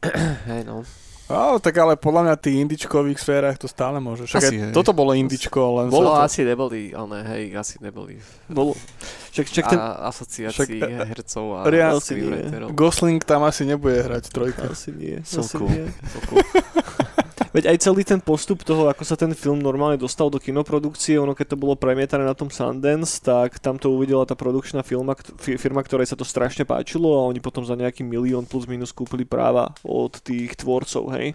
Hej, 0.52 0.64
no. 0.64 0.84
No, 1.26 1.58
tak 1.58 1.74
ale 1.74 1.98
podľa 1.98 2.22
mňa 2.22 2.34
v 2.38 2.42
tých 2.46 2.56
indičkových 2.62 3.18
sférach 3.18 3.58
to 3.58 3.66
stále 3.66 3.98
môže. 3.98 4.30
Však 4.30 4.46
Asi, 4.46 4.46
aj 4.46 4.62
hej. 4.62 4.70
toto 4.70 4.94
bolo 4.94 5.10
indičko, 5.10 5.82
len 5.82 5.90
Bolo 5.90 6.14
to... 6.14 6.22
asi 6.22 6.46
neboli, 6.46 6.94
ale 6.94 7.26
hej, 7.26 7.44
asi 7.58 7.82
neboli. 7.82 8.22
Bolo. 8.46 8.78
Čak, 9.34 9.46
čak 9.50 9.64
ten, 9.66 9.74
A 9.74 10.06
asociácii 10.06 10.54
však, 10.78 11.02
hercov 11.10 11.44
a 11.50 11.58
reálne 11.66 11.98
screenwriterov. 11.98 12.70
Gosling 12.78 13.26
tam 13.26 13.42
asi 13.42 13.66
nebude 13.66 14.06
hrať 14.06 14.30
trojka. 14.30 14.70
asi 14.70 14.94
nie. 14.94 15.18
Asi 15.18 15.42
Celku. 15.42 15.66
nie. 15.66 15.90
Veď 17.56 17.72
aj 17.72 17.88
celý 17.88 18.04
ten 18.04 18.20
postup 18.20 18.60
toho, 18.60 18.92
ako 18.92 19.00
sa 19.00 19.16
ten 19.16 19.32
film 19.32 19.64
normálne 19.64 19.96
dostal 19.96 20.28
do 20.28 20.36
kinoprodukcie, 20.36 21.16
ono 21.16 21.32
keď 21.32 21.56
to 21.56 21.62
bolo 21.64 21.72
premietané 21.72 22.28
na 22.28 22.36
tom 22.36 22.52
Sundance, 22.52 23.16
tak 23.24 23.56
tam 23.64 23.80
to 23.80 23.96
uvidela 23.96 24.28
tá 24.28 24.36
produkčná 24.36 24.84
firma, 24.84 25.16
fi- 25.40 25.56
firma, 25.56 25.80
ktorej 25.80 26.12
sa 26.12 26.20
to 26.20 26.28
strašne 26.28 26.68
páčilo 26.68 27.16
a 27.16 27.24
oni 27.24 27.40
potom 27.40 27.64
za 27.64 27.72
nejaký 27.72 28.04
milión 28.04 28.44
plus 28.44 28.68
minus 28.68 28.92
kúpili 28.92 29.24
práva 29.24 29.72
od 29.80 30.20
tých 30.20 30.52
tvorcov, 30.60 31.16
hej. 31.16 31.32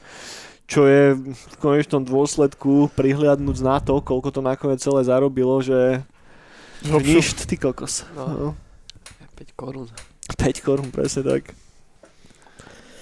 Čo 0.70 0.86
je 0.86 1.18
v 1.18 1.56
konečnom 1.58 2.06
dôsledku 2.06 2.94
prihliadnúť 2.94 3.58
na 3.66 3.82
to, 3.82 3.98
koľko 4.06 4.30
to 4.30 4.46
nakoniec 4.46 4.78
celé 4.78 5.02
zarobilo, 5.02 5.58
že 5.66 6.06
ništ, 6.86 7.50
ty 7.50 7.58
kokos. 7.58 8.06
No. 8.14 8.26
No. 8.30 8.50
5 9.42 9.58
korún. 9.58 9.90
5 10.38 10.62
korún, 10.62 10.94
presne 10.94 11.26
tak. 11.26 11.58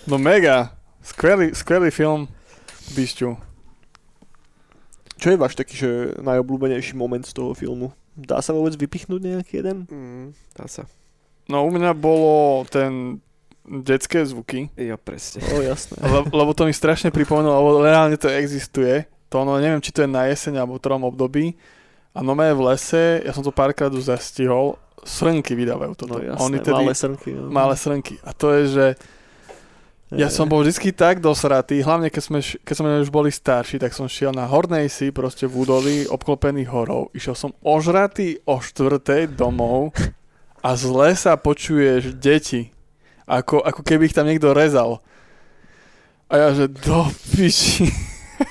No 0.07 0.15
mega. 0.15 0.71
Skvelý, 1.03 1.51
skvelý 1.51 1.91
film. 1.91 2.31
Byšťu. 2.95 3.29
Čo 5.19 5.27
je 5.35 5.37
váš 5.37 5.53
taký, 5.59 5.75
že 5.75 5.89
najobľúbenejší 6.23 6.95
moment 6.95 7.25
z 7.27 7.35
toho 7.35 7.51
filmu? 7.51 7.91
Dá 8.15 8.39
sa 8.39 8.55
vôbec 8.55 8.75
vypichnúť 8.79 9.19
nejaký 9.19 9.53
jeden? 9.59 9.77
Mm, 9.91 10.27
dá 10.55 10.65
sa. 10.71 10.87
No 11.51 11.67
u 11.67 11.71
mňa 11.71 11.91
bolo 11.97 12.63
ten 12.71 13.19
detské 13.69 14.25
zvuky, 14.25 14.71
Jo, 14.73 14.97
presne. 14.97 15.43
O, 15.53 15.61
jasné. 15.61 15.99
le, 16.13 16.25
lebo 16.25 16.51
to 16.55 16.65
mi 16.65 16.73
strašne 16.73 17.13
pripomenulo, 17.13 17.53
lebo 17.53 17.69
reálne 17.85 18.17
to 18.17 18.31
existuje. 18.31 19.05
To 19.29 19.45
ono, 19.45 19.61
neviem, 19.61 19.83
či 19.83 19.93
to 19.93 20.03
je 20.03 20.09
na 20.09 20.25
jeseň 20.25 20.57
alebo 20.57 20.79
v 20.79 20.81
ktorom 20.81 21.05
období. 21.05 21.53
A 22.17 22.25
no 22.25 22.33
v 22.33 22.61
lese, 22.65 23.21
ja 23.21 23.31
som 23.35 23.45
to 23.45 23.53
párkrát 23.53 23.93
už 23.93 24.09
zastihol, 24.09 24.81
srnky 25.05 25.53
vydávajú 25.53 25.93
toto. 25.93 26.17
No 26.17 26.25
jasné, 26.25 26.41
Oni 26.41 26.57
tedy, 26.57 26.81
malé 26.81 26.93
srnky. 26.97 27.29
No. 27.37 27.47
malé 27.53 27.75
srnky. 27.77 28.15
A 28.25 28.33
to 28.33 28.49
je, 28.57 28.61
že 28.73 28.85
ja 30.09 30.25
som 30.33 30.49
bol 30.49 30.65
vždy 30.65 30.89
tak 30.89 31.21
dosratý, 31.21 31.85
hlavne 31.85 32.09
keď 32.09 32.23
sme, 32.25 32.39
keď 32.41 32.75
sme 32.81 33.05
už 33.05 33.13
boli 33.13 33.29
starší, 33.29 33.77
tak 33.77 33.93
som 33.93 34.09
šiel 34.09 34.33
na 34.33 34.49
hornej 34.49 34.89
si, 34.89 35.13
proste 35.13 35.45
v 35.45 35.61
údolí, 35.61 35.97
obklopený 36.09 36.65
horou. 36.65 37.13
Išiel 37.13 37.37
som 37.37 37.51
ožratý 37.61 38.41
o 38.49 38.57
štvrtej 38.57 39.37
domov 39.37 39.93
a 40.65 40.73
z 40.73 40.83
lesa 40.89 41.37
počuješ 41.37 42.17
deti, 42.17 42.73
ako, 43.29 43.61
ako 43.61 43.85
keby 43.85 44.09
ich 44.09 44.17
tam 44.17 44.25
niekto 44.25 44.49
rezal. 44.49 45.05
A 46.25 46.41
ja, 46.41 46.47
že 46.57 46.65
do 46.65 47.05
piči. 47.37 47.85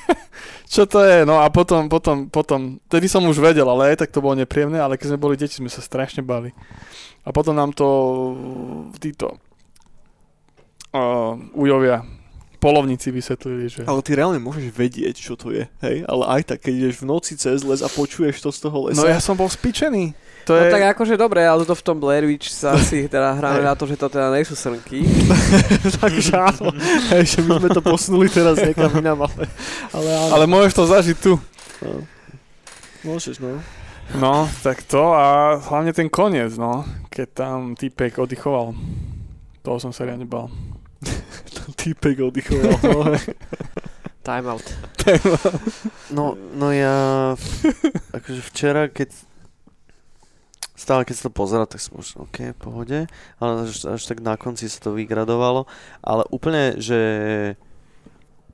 Čo 0.73 0.87
to 0.87 1.03
je? 1.03 1.27
No 1.27 1.43
a 1.43 1.51
potom, 1.51 1.91
potom, 1.91 2.31
potom, 2.31 2.79
tedy 2.87 3.11
som 3.11 3.27
už 3.27 3.43
vedel, 3.43 3.67
ale 3.67 3.99
aj 3.99 4.07
tak 4.07 4.15
to 4.15 4.23
bolo 4.23 4.39
nepríjemné, 4.39 4.79
ale 4.79 4.95
keď 4.95 5.11
sme 5.11 5.25
boli 5.27 5.35
deti, 5.35 5.59
sme 5.59 5.73
sa 5.73 5.83
strašne 5.83 6.23
bali. 6.23 6.55
A 7.27 7.35
potom 7.35 7.57
nám 7.57 7.75
to 7.75 7.89
títo 9.03 9.43
uh, 10.93 11.35
ujovia, 11.53 12.05
polovníci 12.59 13.15
vysvetlili, 13.15 13.71
že... 13.71 13.81
Ale 13.87 14.03
ty 14.03 14.19
reálne 14.19 14.43
môžeš 14.43 14.75
vedieť, 14.75 15.15
čo 15.15 15.39
to 15.39 15.55
je, 15.55 15.71
hej? 15.87 15.97
Ale 16.05 16.25
aj 16.27 16.43
tak, 16.55 16.67
keď 16.67 16.73
ideš 16.75 16.97
v 17.03 17.07
noci 17.07 17.39
cez 17.39 17.63
les 17.63 17.81
a 17.83 17.89
počuješ 17.89 18.43
to 18.43 18.51
z 18.51 18.59
toho 18.67 18.91
lesa. 18.91 18.99
No 18.99 19.07
ja 19.07 19.23
som 19.23 19.39
bol 19.39 19.47
spičený. 19.47 20.11
To 20.51 20.57
No 20.57 20.65
je... 20.65 20.73
tak 20.73 20.97
akože 20.97 21.15
dobre, 21.21 21.45
ale 21.45 21.63
to 21.63 21.77
v 21.77 21.85
tom 21.85 22.01
Blair 22.01 22.25
Witch 22.27 22.51
sa 22.51 22.75
asi 22.75 23.05
teda 23.07 23.37
hráme 23.37 23.63
na 23.63 23.77
to, 23.79 23.85
že 23.87 24.01
to 24.01 24.09
teda 24.11 24.33
nejsú 24.33 24.57
srnky. 24.57 25.05
Takže 26.03 26.33
áno, 26.35 26.73
hej, 27.15 27.37
že 27.37 27.39
my 27.45 27.61
sme 27.61 27.69
to 27.71 27.83
posunuli 27.85 28.27
teraz 28.33 28.57
niekam 28.59 28.91
inám, 28.97 29.29
ale, 29.29 29.45
ale 29.93 30.09
áno. 30.09 30.33
Ale 30.35 30.45
môžeš 30.51 30.73
to 30.75 30.85
zažiť 30.89 31.17
tu. 31.21 31.33
No. 31.85 32.01
Môžeš, 33.07 33.39
no. 33.39 33.61
No, 34.17 34.49
tak 34.65 34.83
to 34.89 35.13
a 35.13 35.61
hlavne 35.69 35.93
ten 35.93 36.09
koniec, 36.09 36.57
no. 36.57 36.81
Keď 37.13 37.27
tam 37.37 37.59
týpek 37.77 38.17
oddychoval. 38.17 38.73
Toho 39.61 39.77
som 39.77 39.93
sa 39.93 40.09
riadne 40.09 40.25
bal. 40.25 40.49
Týpek 41.77 42.21
oddychoval. 42.21 42.79
No, 42.83 43.03
hej. 43.13 43.35
Time 44.25 44.47
out. 44.53 44.67
No, 46.13 46.37
no 46.53 46.69
ja, 46.69 47.33
akože 48.13 48.41
včera, 48.45 48.93
keď 48.93 49.13
stále 50.79 51.03
keď 51.03 51.15
sa 51.17 51.25
to 51.29 51.33
pozera, 51.33 51.65
tak 51.67 51.81
som 51.81 51.99
už 51.99 52.29
OK, 52.29 52.55
v 52.55 52.61
pohode, 52.61 52.99
ale 53.43 53.53
až, 53.67 53.89
až 53.89 54.03
tak 54.05 54.23
na 54.23 54.39
konci 54.39 54.71
sa 54.71 54.79
to 54.85 54.95
vygradovalo, 54.95 55.67
ale 56.05 56.23
úplne, 56.31 56.79
že 56.79 57.01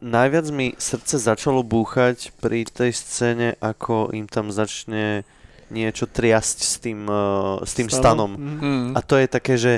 najviac 0.01 0.47
mi 0.51 0.73
srdce 0.79 1.21
začalo 1.21 1.61
búchať 1.61 2.33
pri 2.41 2.65
tej 2.65 2.97
scéne, 2.97 3.49
ako 3.61 4.15
im 4.17 4.25
tam 4.25 4.49
začne 4.49 5.29
niečo 5.71 6.05
triasť 6.09 6.59
s 6.61 6.75
tým, 6.81 7.07
uh, 7.07 7.61
s 7.65 7.73
tým 7.77 7.89
stanom. 7.89 8.37
Mhm. 8.37 8.57
Mm. 8.61 8.91
A 8.97 9.01
to 9.01 9.17
je 9.17 9.27
také, 9.29 9.55
že 9.57 9.73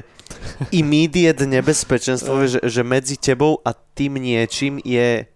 immediate 0.75 1.45
nebezpečenstvo, 1.47 2.35
že, 2.53 2.61
že 2.65 2.83
medzi 2.83 3.19
tebou 3.19 3.63
a 3.63 3.75
tým 3.75 4.19
niečím 4.19 4.83
je 4.83 5.27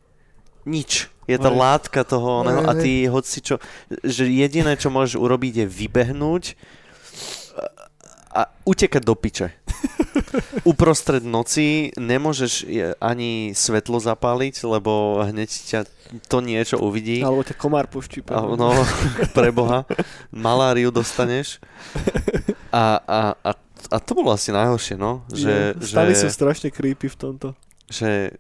nič. 0.67 1.11
Je 1.31 1.39
tá 1.39 1.47
látka 1.47 2.03
toho 2.03 2.43
oného 2.43 2.67
a 2.67 2.75
ty 2.75 3.07
hoci 3.07 3.39
čo, 3.39 3.63
že 4.03 4.27
jediné, 4.27 4.75
čo 4.75 4.91
môžeš 4.91 5.15
urobiť 5.15 5.63
je 5.63 5.67
vybehnúť 5.71 6.45
a 8.31 8.47
utekať 8.63 9.03
do 9.03 9.15
piče. 9.15 9.51
Uprostred 10.63 11.23
noci 11.23 11.91
nemôžeš 11.95 12.53
je- 12.63 12.95
ani 12.99 13.51
svetlo 13.53 13.99
zapáliť, 13.99 14.63
lebo 14.65 15.19
hneď 15.23 15.51
ťa 15.51 15.81
to 16.27 16.39
niečo 16.39 16.77
uvidí. 16.79 17.23
Alebo 17.23 17.43
ťa 17.43 17.55
komár 17.55 17.87
poštípa. 17.87 18.35
A, 18.35 18.43
no, 18.55 18.75
pre 19.31 19.51
Boha, 19.51 19.87
maláriu 20.31 20.91
dostaneš. 20.91 21.59
A, 22.71 22.99
a, 23.03 23.21
a, 23.41 23.51
a 23.91 23.97
to 23.99 24.13
bolo 24.13 24.31
asi 24.31 24.51
najhoršie, 24.51 24.95
no. 24.95 25.23
Že, 25.31 25.79
Jo, 25.79 25.87
Stany 25.87 26.13
sú 26.15 26.27
že, 26.27 26.35
strašne 26.35 26.69
creepy 26.71 27.07
v 27.07 27.17
tomto. 27.17 27.49
že, 27.87 28.35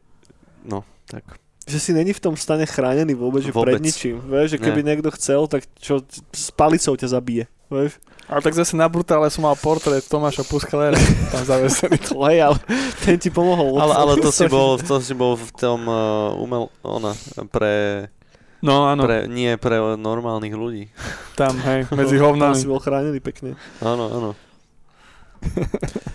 no, 0.63 0.83
tak. 1.07 1.23
Že 1.67 1.79
si 1.79 1.91
není 1.95 2.11
v 2.11 2.19
tom 2.21 2.35
stane 2.35 2.67
chránený 2.67 3.15
vôbec, 3.15 3.43
že 3.43 3.55
Vôbec. 3.55 3.79
pred 3.79 3.83
ničím. 3.83 4.19
Vieš, 4.23 4.55
že 4.55 4.59
keby 4.59 4.83
niekto 4.83 5.11
chcel, 5.15 5.47
tak 5.47 5.63
čo, 5.79 6.03
s 6.35 6.51
palicou 6.51 6.99
ťa 6.99 7.07
zabije. 7.11 7.45
Vieš? 7.71 8.03
Ale 8.31 8.41
tak 8.41 8.55
zase 8.55 8.73
na 8.73 8.87
brutále 8.87 9.27
som 9.27 9.43
mal 9.43 9.53
portrét 9.53 10.07
Tomáša 10.07 10.47
Puskalera 10.47 10.95
tam 11.29 11.43
zavesený. 11.43 11.99
To 12.09 12.23
hej, 12.25 12.39
ale 12.41 12.57
ten 13.03 13.19
ti 13.19 13.27
pomohol. 13.27 13.75
Ale, 13.75 13.91
ale 13.93 14.13
to 14.17 14.31
si 14.31 14.47
bol, 14.55 14.79
to 14.79 15.03
si 15.03 15.11
bol 15.13 15.35
v 15.35 15.51
tom 15.53 15.83
uh, 15.83 16.31
umel, 16.37 16.71
ona, 16.81 17.11
pre, 17.51 18.07
No 18.61 18.87
áno, 18.87 19.03
pre, 19.03 19.25
nie 19.27 19.57
pre 19.57 19.77
normálnych 19.97 20.53
ľudí. 20.53 20.87
tam, 21.35 21.59
hej, 21.59 21.89
medzi 21.99 22.15
Tam 22.15 22.23
si 22.23 22.23
hovnami. 22.23 22.63
bol 22.65 22.79
chránený 22.79 23.19
pekne. 23.19 23.59
Áno, 23.81 24.07
áno. 24.07 24.31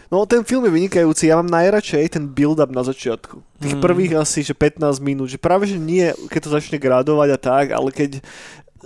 No 0.07 0.21
ten 0.23 0.45
film 0.45 0.63
je 0.63 0.71
vynikajúci, 0.71 1.27
ja 1.27 1.35
mám 1.35 1.49
najradšej 1.49 2.13
ten 2.13 2.23
build-up 2.23 2.69
na 2.69 2.85
začiatku. 2.85 3.41
Tých 3.57 3.75
Mm. 3.75 3.81
prvých 3.81 4.13
asi, 4.15 4.39
že 4.39 4.53
15 4.53 5.01
minút, 5.01 5.27
že 5.27 5.35
práve, 5.35 5.65
že 5.65 5.75
nie, 5.75 6.13
keď 6.29 6.39
to 6.39 6.53
začne 6.53 6.77
gradovať 6.77 7.29
a 7.33 7.39
tak, 7.41 7.65
ale 7.73 7.89
keď 7.89 8.21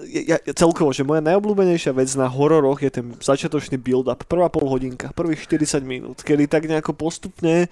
ja, 0.07 0.37
celkovo, 0.55 0.93
že 0.95 1.03
moja 1.03 1.19
najobľúbenejšia 1.19 1.91
vec 1.91 2.09
na 2.15 2.29
hororoch 2.29 2.79
je 2.79 2.91
ten 2.91 3.05
začiatočný 3.19 3.75
build-up, 3.81 4.23
prvá 4.29 4.47
pol 4.47 4.69
hodinka, 4.69 5.11
prvých 5.11 5.43
40 5.47 5.83
minút, 5.83 6.17
kedy 6.23 6.47
tak 6.47 6.69
nejako 6.69 6.95
postupne 6.95 7.67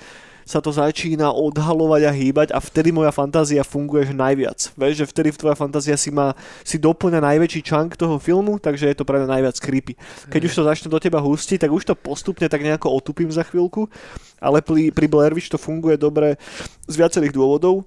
sa 0.47 0.63
to 0.63 0.71
začína 0.71 1.27
odhalovať 1.35 2.01
a 2.07 2.11
hýbať 2.15 2.47
a 2.55 2.63
vtedy 2.63 2.95
moja 2.95 3.11
fantázia 3.11 3.67
funguje 3.67 4.07
že 4.07 4.15
najviac. 4.15 4.71
Vieš, 4.79 5.03
že 5.03 5.05
vtedy 5.11 5.35
tvoja 5.35 5.59
fantázia 5.59 5.99
si 5.99 6.07
má, 6.07 6.31
si 6.63 6.79
doplňa 6.79 7.19
najväčší 7.19 7.61
čank 7.67 7.99
toho 7.99 8.15
filmu, 8.15 8.55
takže 8.55 8.87
je 8.87 8.95
to 8.95 9.03
pre 9.03 9.19
mňa 9.19 9.27
najviac 9.27 9.59
creepy. 9.59 9.99
Keď 10.31 10.41
už 10.47 10.55
to 10.55 10.63
začne 10.63 10.87
do 10.87 11.03
teba 11.03 11.19
hustiť, 11.19 11.67
tak 11.67 11.71
už 11.75 11.91
to 11.91 11.99
postupne 11.99 12.47
tak 12.47 12.63
nejako 12.63 12.95
otupím 12.95 13.27
za 13.27 13.43
chvíľku, 13.43 13.91
ale 14.39 14.63
pri, 14.63 14.95
pri 14.95 15.05
Blair 15.11 15.35
Witch 15.35 15.51
to 15.51 15.59
funguje 15.59 15.99
dobre 15.99 16.39
z 16.87 16.95
viacerých 16.95 17.35
dôvodov. 17.35 17.83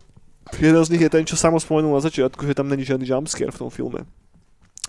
Jeden 0.61 0.85
z 0.85 0.93
nich 0.93 1.01
je 1.01 1.09
ten, 1.09 1.25
čo 1.25 1.41
samo 1.41 1.57
spomenul 1.57 1.97
na 1.97 2.05
začiatku, 2.05 2.45
že 2.45 2.53
tam 2.53 2.69
není 2.69 2.85
žiadny 2.85 3.09
jumpscare 3.09 3.55
v 3.55 3.61
tom 3.65 3.73
filme. 3.73 4.05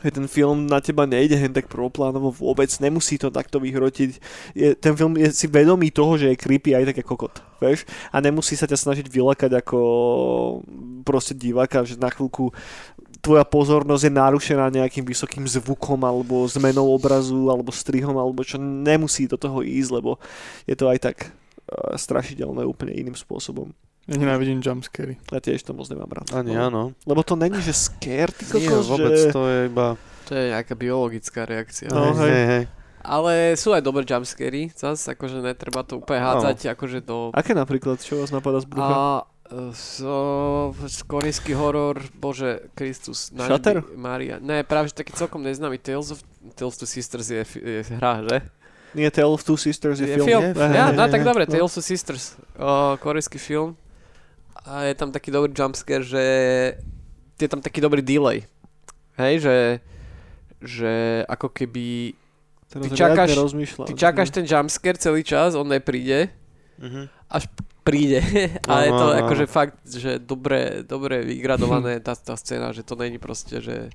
Že 0.01 0.11
ten 0.17 0.27
film 0.27 0.65
na 0.65 0.81
teba 0.81 1.05
nejde 1.05 1.37
hen 1.37 1.53
tak 1.53 1.69
prvoplánovo 1.69 2.33
vôbec, 2.33 2.69
nemusí 2.81 3.21
to 3.21 3.29
takto 3.29 3.61
vyhrotiť. 3.61 4.11
Je, 4.57 4.73
ten 4.73 4.97
film 4.97 5.13
je 5.15 5.29
si 5.29 5.45
vedomý 5.45 5.93
toho, 5.93 6.17
že 6.17 6.33
je 6.33 6.41
creepy 6.41 6.73
aj 6.73 6.89
tak 6.89 7.05
ako 7.05 7.13
kokot, 7.13 7.35
vieš? 7.61 7.85
A 8.09 8.17
nemusí 8.17 8.57
sa 8.57 8.65
ťa 8.65 8.81
snažiť 8.81 9.05
vylakať 9.05 9.61
ako 9.61 9.79
proste 11.05 11.37
diváka, 11.37 11.85
že 11.85 12.01
na 12.01 12.09
chvíľku 12.09 12.49
tvoja 13.21 13.45
pozornosť 13.45 14.03
je 14.09 14.13
narušená 14.17 14.65
nejakým 14.73 15.05
vysokým 15.05 15.45
zvukom 15.45 16.01
alebo 16.01 16.41
zmenou 16.49 16.89
obrazu 16.89 17.53
alebo 17.53 17.69
strihom 17.69 18.17
alebo 18.17 18.41
čo 18.41 18.57
nemusí 18.57 19.29
do 19.29 19.37
toho 19.37 19.61
ísť, 19.61 20.01
lebo 20.01 20.17
je 20.65 20.73
to 20.73 20.89
aj 20.89 20.97
tak 20.97 21.17
uh, 21.29 21.93
strašidelné 21.93 22.65
úplne 22.65 22.97
iným 22.97 23.13
spôsobom. 23.13 23.69
Ja 24.09 24.17
nenávidím 24.17 24.59
jumpscary. 24.59 25.21
Ja 25.29 25.37
tiež 25.37 25.61
to 25.61 25.77
moc 25.77 25.85
nemám 25.87 26.09
rád. 26.09 26.27
Ani 26.33 26.57
No. 26.57 26.61
áno. 26.67 26.81
Lebo 27.05 27.21
to 27.21 27.37
není, 27.37 27.61
že 27.61 27.69
scare, 27.71 28.33
ty 28.33 28.49
Nie, 28.49 28.65
kokos, 28.65 28.89
vôbec 28.89 29.13
že... 29.13 29.29
to 29.29 29.41
je 29.45 29.59
iba... 29.69 29.93
To 30.25 30.31
je 30.33 30.43
nejaká 30.49 30.73
biologická 30.73 31.45
reakcia. 31.45 31.91
No, 31.91 32.15
hej. 32.17 32.29
hej, 32.31 32.45
hej. 32.47 32.63
Ale 33.01 33.57
sú 33.57 33.73
aj 33.73 33.81
dobré 33.81 34.05
jumpscary, 34.05 34.69
zas, 34.73 35.05
akože 35.09 35.41
netreba 35.41 35.81
to 35.81 36.01
úplne 36.01 36.21
hádzať, 36.21 36.73
akože 36.73 37.01
do... 37.01 37.29
Aké 37.33 37.53
napríklad, 37.53 37.97
čo 37.97 38.21
vás 38.21 38.29
napadá 38.29 38.61
z 38.61 38.69
brucha? 38.69 38.93
A 38.93 39.01
e, 39.49 39.73
so, 39.73 40.69
korejský 41.09 41.57
horor, 41.57 41.97
bože, 42.13 42.69
Kristus, 42.77 43.33
Shutter? 43.33 43.81
Maria. 43.97 44.37
Ne, 44.37 44.61
práve 44.61 44.93
že 44.93 45.01
taký 45.01 45.17
celkom 45.17 45.41
neznámy 45.41 45.81
Tales 45.81 46.13
of 46.13 46.21
Tales 46.53 46.77
to 46.77 46.85
Sisters 46.85 47.29
je, 47.29 47.41
je 47.57 47.81
hra, 47.97 48.21
že? 48.25 48.37
Nie, 48.93 49.09
Tale 49.09 49.33
of 49.33 49.41
Two 49.41 49.57
Sisters 49.57 49.97
je, 49.97 50.05
Je 50.05 50.15
film. 50.21 50.27
film. 50.27 50.43
Nie? 50.53 50.77
Ja, 50.77 50.85
no 50.97 51.05
tak 51.09 51.25
dobre, 51.25 51.49
No. 51.49 51.53
Tales 51.57 51.73
of 51.73 51.81
Sisters, 51.81 52.37
o, 52.53 52.97
korejský 53.01 53.41
film. 53.41 53.73
A 54.63 54.83
je 54.83 54.93
tam 54.93 55.09
taký 55.09 55.29
dobrý 55.29 55.49
jumpscare, 55.49 56.01
že 56.01 56.23
je 57.35 57.47
tam 57.47 57.59
taký 57.59 57.79
dobrý 57.79 57.99
delay. 57.99 58.45
Hej, 59.15 59.41
že 59.41 59.55
že 60.61 60.93
ako 61.25 61.49
keby 61.49 62.13
Teraz 62.69 62.87
Ty 62.87 62.95
čakáš- 62.95 63.35
ty 63.83 63.93
čakáš 63.93 64.29
ten 64.29 64.45
jumpscare 64.45 64.95
celý 64.95 65.21
čas, 65.21 65.53
on 65.53 65.67
nepríde, 65.67 66.31
Mhm. 66.79 67.09
príde. 67.83 68.21
A 68.69 68.85
je 68.85 68.91
to 68.91 69.07
áno, 69.09 69.19
akože 69.19 69.45
fakt, 69.45 69.75
že 69.83 70.21
dobre, 70.21 70.85
dobre 70.85 71.19
vygradované 71.19 71.99
tá, 71.99 72.13
tá 72.13 72.37
scéna, 72.37 72.71
že 72.71 72.85
to 72.85 72.95
není 72.95 73.17
proste, 73.17 73.59
že... 73.59 73.89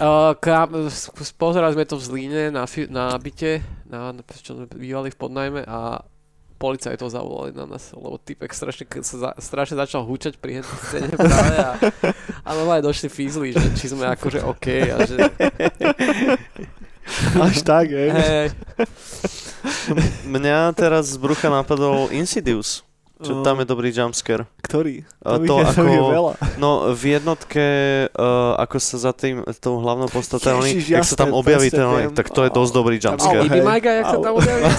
Uh, 0.00 0.32
kam, 0.40 0.88
pozerali 1.36 1.74
sme 1.74 1.84
to 1.84 2.00
v 2.00 2.06
Zlíne 2.06 2.42
na, 2.48 2.64
fi- 2.64 2.88
na 2.88 3.12
byte, 3.12 3.60
na, 3.84 4.08
na, 4.10 4.22
čo 4.32 4.56
sme 4.56 4.64
bývali 4.72 5.12
v 5.12 5.18
podnajme 5.18 5.60
a 5.60 6.00
policajtov 6.56 7.12
zavolali 7.12 7.52
na 7.52 7.68
nás, 7.68 7.92
lebo 7.92 8.16
typek 8.16 8.52
strašne, 8.52 8.88
sa 9.04 9.16
za, 9.16 9.30
strašne 9.36 9.76
začal 9.76 10.04
húčať 10.08 10.40
pri 10.40 10.60
hentej 10.60 10.78
scéne 10.88 11.14
práve 11.20 11.56
a, 11.60 11.72
a 12.44 12.48
normálne 12.56 12.84
došli 12.84 13.12
fízli, 13.12 13.52
že 13.52 13.64
či 13.76 13.92
sme 13.92 14.08
akože 14.16 14.40
OK 14.44 14.66
a 14.88 14.96
že 15.04 15.16
Až 17.38 17.62
tak, 17.62 17.86
hej. 17.94 18.10
hej, 18.10 18.46
Mňa 20.26 20.74
teraz 20.74 21.14
z 21.14 21.16
brucha 21.22 21.46
napadol 21.46 22.10
Insidious. 22.10 22.85
Čo 23.16 23.32
Oh. 23.32 23.40
tam 23.40 23.56
je 23.56 23.66
dobrý 23.66 23.88
jumpscare. 23.88 24.44
Ktorý? 24.60 25.00
Tam 25.18 25.40
to 25.40 25.56
ich 25.56 25.72
je- 25.72 25.80
ako- 25.80 26.12
veľa. 26.12 26.32
No 26.56 26.70
v 26.92 27.02
jednotke, 27.10 27.64
uh, 28.10 28.52
ako 28.56 28.76
sa 28.76 28.96
za 29.00 29.12
tým, 29.12 29.40
tou 29.56 29.78
hlavnou 29.78 30.04
postatou, 30.06 30.60
Ježiš, 30.60 30.84
jak 30.90 31.00
sa 31.02 31.16
tam 31.16 31.32
objaví 31.32 31.70
ten, 31.70 31.80
viem. 31.80 32.12
tak 32.12 32.28
to 32.28 32.44
je 32.44 32.50
dosť 32.50 32.72
dobrý 32.74 32.96
jumpscare. 32.96 33.40
Ale- 33.42 33.64
Majga, 33.64 33.90
jak 33.94 34.06
sa 34.06 34.18
tam 34.18 34.34
objaví. 34.36 34.62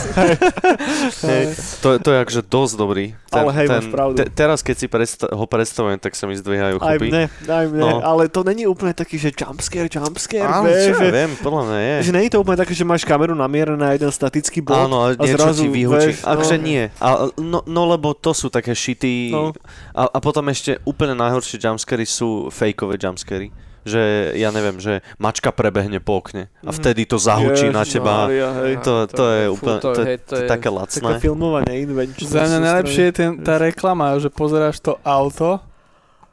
To, 1.77 1.97
to 1.97 2.09
je 2.09 2.17
akože 2.19 2.41
dosť 2.43 2.73
dobrý. 2.75 3.05
Ale 3.29 3.51
hej, 3.53 3.67
máš 3.67 3.87
pravdu. 3.87 4.17
teraz, 4.31 4.59
keď 4.59 4.75
si 4.75 4.87
predsta- 4.87 5.29
ho 5.29 5.45
predstavujem, 5.45 5.97
tak 5.97 6.13
sa 6.13 6.25
mi 6.25 6.33
zdvíhajú 6.33 6.77
Aj 6.77 6.95
chopy. 6.95 7.07
mne, 7.07 7.23
aj 7.43 7.65
mne, 7.67 7.81
No. 7.81 7.99
ale 7.99 8.27
to 8.27 8.41
není 8.41 8.65
úplne 8.65 8.91
taký, 8.91 9.15
že 9.15 9.29
jumpscare, 9.31 9.87
jumpscare, 9.87 10.47
Áno, 10.47 10.65
vieš, 10.65 10.83
čo 10.89 10.95
ja 10.99 11.11
viem, 11.11 11.31
podľa 11.37 11.61
mňa 11.63 11.79
je. 11.79 11.95
že 12.01 12.11
není 12.13 12.27
to 12.27 12.37
úplne 12.37 12.57
také, 12.57 12.73
že 12.73 12.83
máš 12.83 13.03
kameru 13.03 13.33
namierená 13.33 13.77
na 13.79 13.93
jeden 13.93 14.09
statický 14.09 14.59
bod 14.59 14.79
Áno, 14.79 14.97
a 15.01 15.15
niečo 15.15 15.49
ti 15.51 15.67
vyhučí. 15.67 16.17
Akože 16.19 16.55
no. 16.55 16.63
nie. 16.63 16.83
A, 16.97 17.07
no, 17.35 17.61
no, 17.63 17.81
lebo 17.85 18.11
to 18.13 18.26
sú 18.31 18.47
také 18.47 18.71
šity. 18.71 19.29
No. 19.29 19.51
A, 19.91 20.07
a 20.07 20.17
potom 20.17 20.47
ešte 20.47 20.79
úplne 20.83 21.13
najhoršie 21.13 21.57
jumpscary 21.57 22.03
sú 22.03 22.47
fejkové 22.47 22.95
jumpscary. 22.95 23.51
Že, 23.83 24.03
ja 24.35 24.51
neviem, 24.51 24.75
že 24.77 24.99
mačka 25.15 25.47
prebehne 25.47 25.99
po 25.99 26.19
okne 26.19 26.51
a 26.59 26.71
Mhm. 26.71 26.75
vtedy 26.75 27.01
to 27.03 27.15
zahučí 27.15 27.67
na 27.69 27.83
teba. 27.83 28.27
Ježišmária, 28.27 28.49
hej. 28.57 28.73
To, 28.81 28.93
to, 29.05 29.23
je 29.25 29.43
Fú, 29.45 29.53
úplne, 29.53 29.77
to 29.77 29.87
to, 29.87 29.91
je- 29.93 30.03
je, 30.05 30.17
to 30.17 30.25
to 30.25 30.33
je 30.33 30.37
je- 30.37 30.49
také 30.49 30.59
Také 30.59 30.69
lacné. 30.73 31.11
filmovanie 31.19 31.73
invenčné. 31.81 32.27
Za 32.27 32.41
mňa 32.45 32.59
najlepšie 32.61 33.03
je 33.05 33.13
ten, 33.13 33.29
tá 33.39 33.55
reklama, 33.55 34.15
že 34.17 34.27
pozeráš 34.27 34.79
to 34.79 34.99
auto 35.01 35.63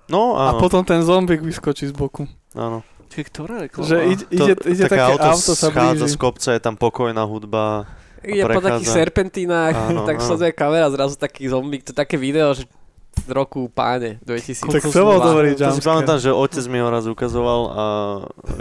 No, 0.05 0.37
a 0.37 0.53
potom 0.55 0.83
ten 0.83 1.01
zombik 1.01 1.41
vyskočí 1.41 1.87
z 1.87 1.95
boku. 1.95 2.27
áno. 2.53 2.83
Čiže 3.07 3.25
ktorá 3.25 3.55
reklama? 3.63 3.87
Že 3.87 3.97
ide, 4.11 4.25
ide, 4.29 4.53
ide 4.67 4.83
také 4.83 4.99
také 4.99 5.07
auto, 5.07 5.29
auto 5.31 5.53
sa 5.55 5.69
schádza 5.71 5.95
z 6.03 6.11
blíži. 6.11 6.19
kopca, 6.19 6.49
je 6.51 6.61
tam 6.61 6.75
pokojná 6.75 7.23
hudba. 7.23 7.87
Ide 8.25 8.45
po 8.49 8.61
takých 8.61 8.91
serpentínach, 8.91 9.75
Áno, 9.93 10.05
tak 10.09 10.21
sleduje 10.21 10.53
kamera, 10.57 10.89
zrazu 10.91 11.15
taký 11.17 11.49
zombík, 11.49 11.85
to 11.85 11.93
také 11.93 12.17
video, 12.17 12.53
že 12.57 12.65
roku 13.29 13.73
páne 13.73 14.21
2000. 14.23 14.69
Tak 14.69 14.83
to 14.85 15.01
bol 15.01 15.19
dobrý 15.19 15.57
To 15.57 15.73
si 15.73 15.81
jumpscare. 15.81 15.89
pamätám, 15.89 16.19
že 16.21 16.31
otec 16.31 16.65
mi 16.69 16.79
ho 16.79 16.89
raz 16.93 17.05
ukazoval 17.09 17.61
a 17.73 17.85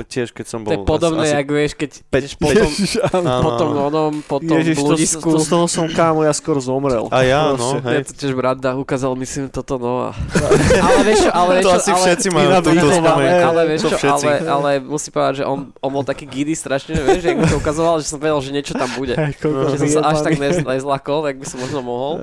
tiež 0.07 0.31
keď 0.31 0.45
som 0.47 0.59
To 0.63 0.69
bol... 0.69 0.73
je 0.73 0.79
podobné, 0.87 1.25
asi, 1.27 1.35
jak 1.35 1.49
vieš, 1.51 1.71
keď 1.75 1.91
ideš 1.99 2.33
potom, 2.39 2.69
Ježiš, 2.69 2.91
potom 3.11 3.69
onom, 3.75 4.13
potom 4.23 4.55
Ježiš, 4.55 4.75
to, 4.77 4.83
bludisku. 4.83 5.29
to, 5.35 5.39
z 5.43 5.47
toho 5.51 5.65
som 5.67 5.85
kámo, 5.91 6.23
ja 6.23 6.31
skoro 6.31 6.63
zomrel. 6.63 7.11
A 7.11 7.27
ja, 7.27 7.53
no, 7.53 7.81
hej. 7.83 7.99
Ja 7.99 8.01
to 8.07 8.13
tiež 8.15 8.33
brat 8.37 8.57
dá, 8.61 8.77
ukázal, 8.79 9.11
myslím, 9.19 9.51
toto 9.51 9.75
no 9.75 10.07
a... 10.07 10.15
ale 10.87 10.99
vieš 11.03 11.27
čo, 11.27 11.31
ale 11.33 11.51
vieš 11.59 11.65
To 11.65 11.71
asi 11.75 11.91
ale, 11.91 11.99
všetci 11.99 12.27
majú 12.31 12.47
túto 12.63 12.87
spomienku. 12.93 13.43
ale 13.43 13.61
vieš 13.67 13.81
To 13.83 13.89
čo, 13.99 14.07
ale, 14.07 14.31
ale 14.45 14.69
musím 14.79 15.11
povedať, 15.11 15.33
že 15.41 15.43
on, 15.43 15.59
on 15.81 15.91
bol 15.91 16.03
taký 16.07 16.25
giddy 16.29 16.55
strašne, 16.55 16.95
že 16.95 17.03
vieš, 17.03 17.21
že 17.25 17.27
jak 17.33 17.37
mi 17.41 17.47
to 17.49 17.57
ukazoval, 17.59 17.99
že 17.99 18.07
som 18.07 18.19
vedel, 18.21 18.39
že 18.39 18.51
niečo 18.55 18.73
tam 18.77 18.89
bude. 18.95 19.15
Že 19.43 19.77
som 19.77 19.89
sa 19.89 20.01
až 20.15 20.23
tak 20.23 20.39
nezlakol, 20.39 21.27
jak 21.27 21.37
by 21.41 21.45
som 21.45 21.57
možno 21.59 21.79
mohol. 21.83 22.13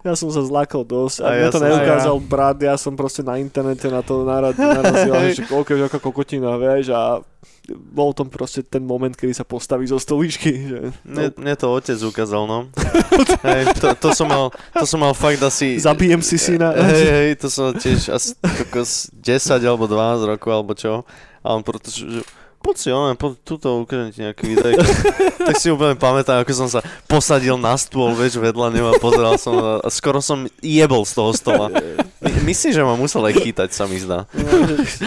Ja 0.00 0.16
som 0.16 0.32
sa 0.32 0.40
zlakol 0.40 0.82
dosť. 0.88 1.20
A 1.20 1.26
A 1.28 1.36
ja 1.36 1.48
to 1.52 1.60
neukázal 1.60 2.16
brat, 2.24 2.56
ja 2.64 2.74
som 2.80 2.96
proste 2.96 3.20
na 3.20 3.36
internete 3.36 3.92
na 3.92 4.00
to 4.00 4.24
narad, 4.24 4.56
narazil, 4.80 5.12
že 5.36 5.44
koľko 5.44 5.76
je 5.76 5.80
aká 5.84 5.98
kokotina, 6.00 6.56
vieš, 6.56 6.96
a 6.96 7.20
bol 7.70 8.10
tam 8.16 8.26
proste 8.32 8.64
ten 8.64 8.82
moment, 8.82 9.12
kedy 9.12 9.36
sa 9.36 9.44
postaví 9.44 9.86
zo 9.86 10.00
stoličky. 10.00 10.50
Že, 10.50 10.78
no, 11.04 11.18
Mne, 11.20 11.28
mne 11.36 11.54
to 11.54 11.66
otec 11.70 11.98
ukázal, 12.00 12.48
no. 12.48 12.72
hej, 13.46 13.62
to, 13.76 13.92
to, 13.94 14.08
som 14.16 14.26
mal, 14.26 14.48
to 14.72 14.84
som 14.88 14.98
mal 14.98 15.12
fakt 15.12 15.38
asi... 15.44 15.76
zabijem 15.76 16.24
si 16.24 16.40
syna. 16.40 16.72
Hej, 16.74 17.04
hej, 17.06 17.30
to 17.38 17.46
som 17.52 17.70
tiež 17.76 18.10
asi 18.10 18.34
kokos 18.40 19.12
10 19.14 19.60
alebo 19.62 19.84
12 19.84 20.30
rokov 20.32 20.50
alebo 20.50 20.72
čo. 20.74 21.04
A 21.40 21.56
on 21.56 21.62
proto, 21.64 21.88
že 21.88 22.24
poď 22.60 22.76
si, 22.76 22.88
on, 22.92 23.16
po, 23.16 23.32
tuto 23.32 23.80
ukážem 23.80 24.12
ti 24.12 24.20
nejaký 24.20 24.44
videjk. 24.52 24.76
tak 25.48 25.56
si 25.56 25.72
úplne 25.72 25.96
pamätám, 25.96 26.44
ako 26.44 26.52
som 26.52 26.68
sa 26.68 26.84
posadil 27.08 27.56
na 27.56 27.74
stôl, 27.80 28.12
vieš, 28.12 28.36
vedľa 28.36 28.68
neho 28.70 28.88
a 28.92 29.00
pozeral 29.00 29.40
som 29.40 29.80
a 29.80 29.88
skoro 29.88 30.20
som 30.20 30.44
jebol 30.60 31.02
z 31.08 31.12
toho 31.16 31.30
stola. 31.32 31.66
My, 32.20 32.30
myslíš, 32.52 32.76
že 32.76 32.84
ma 32.84 32.94
musel 33.00 33.24
aj 33.24 33.34
chytať, 33.40 33.68
sa 33.72 33.88
mi 33.88 33.96
zdá. 33.96 34.28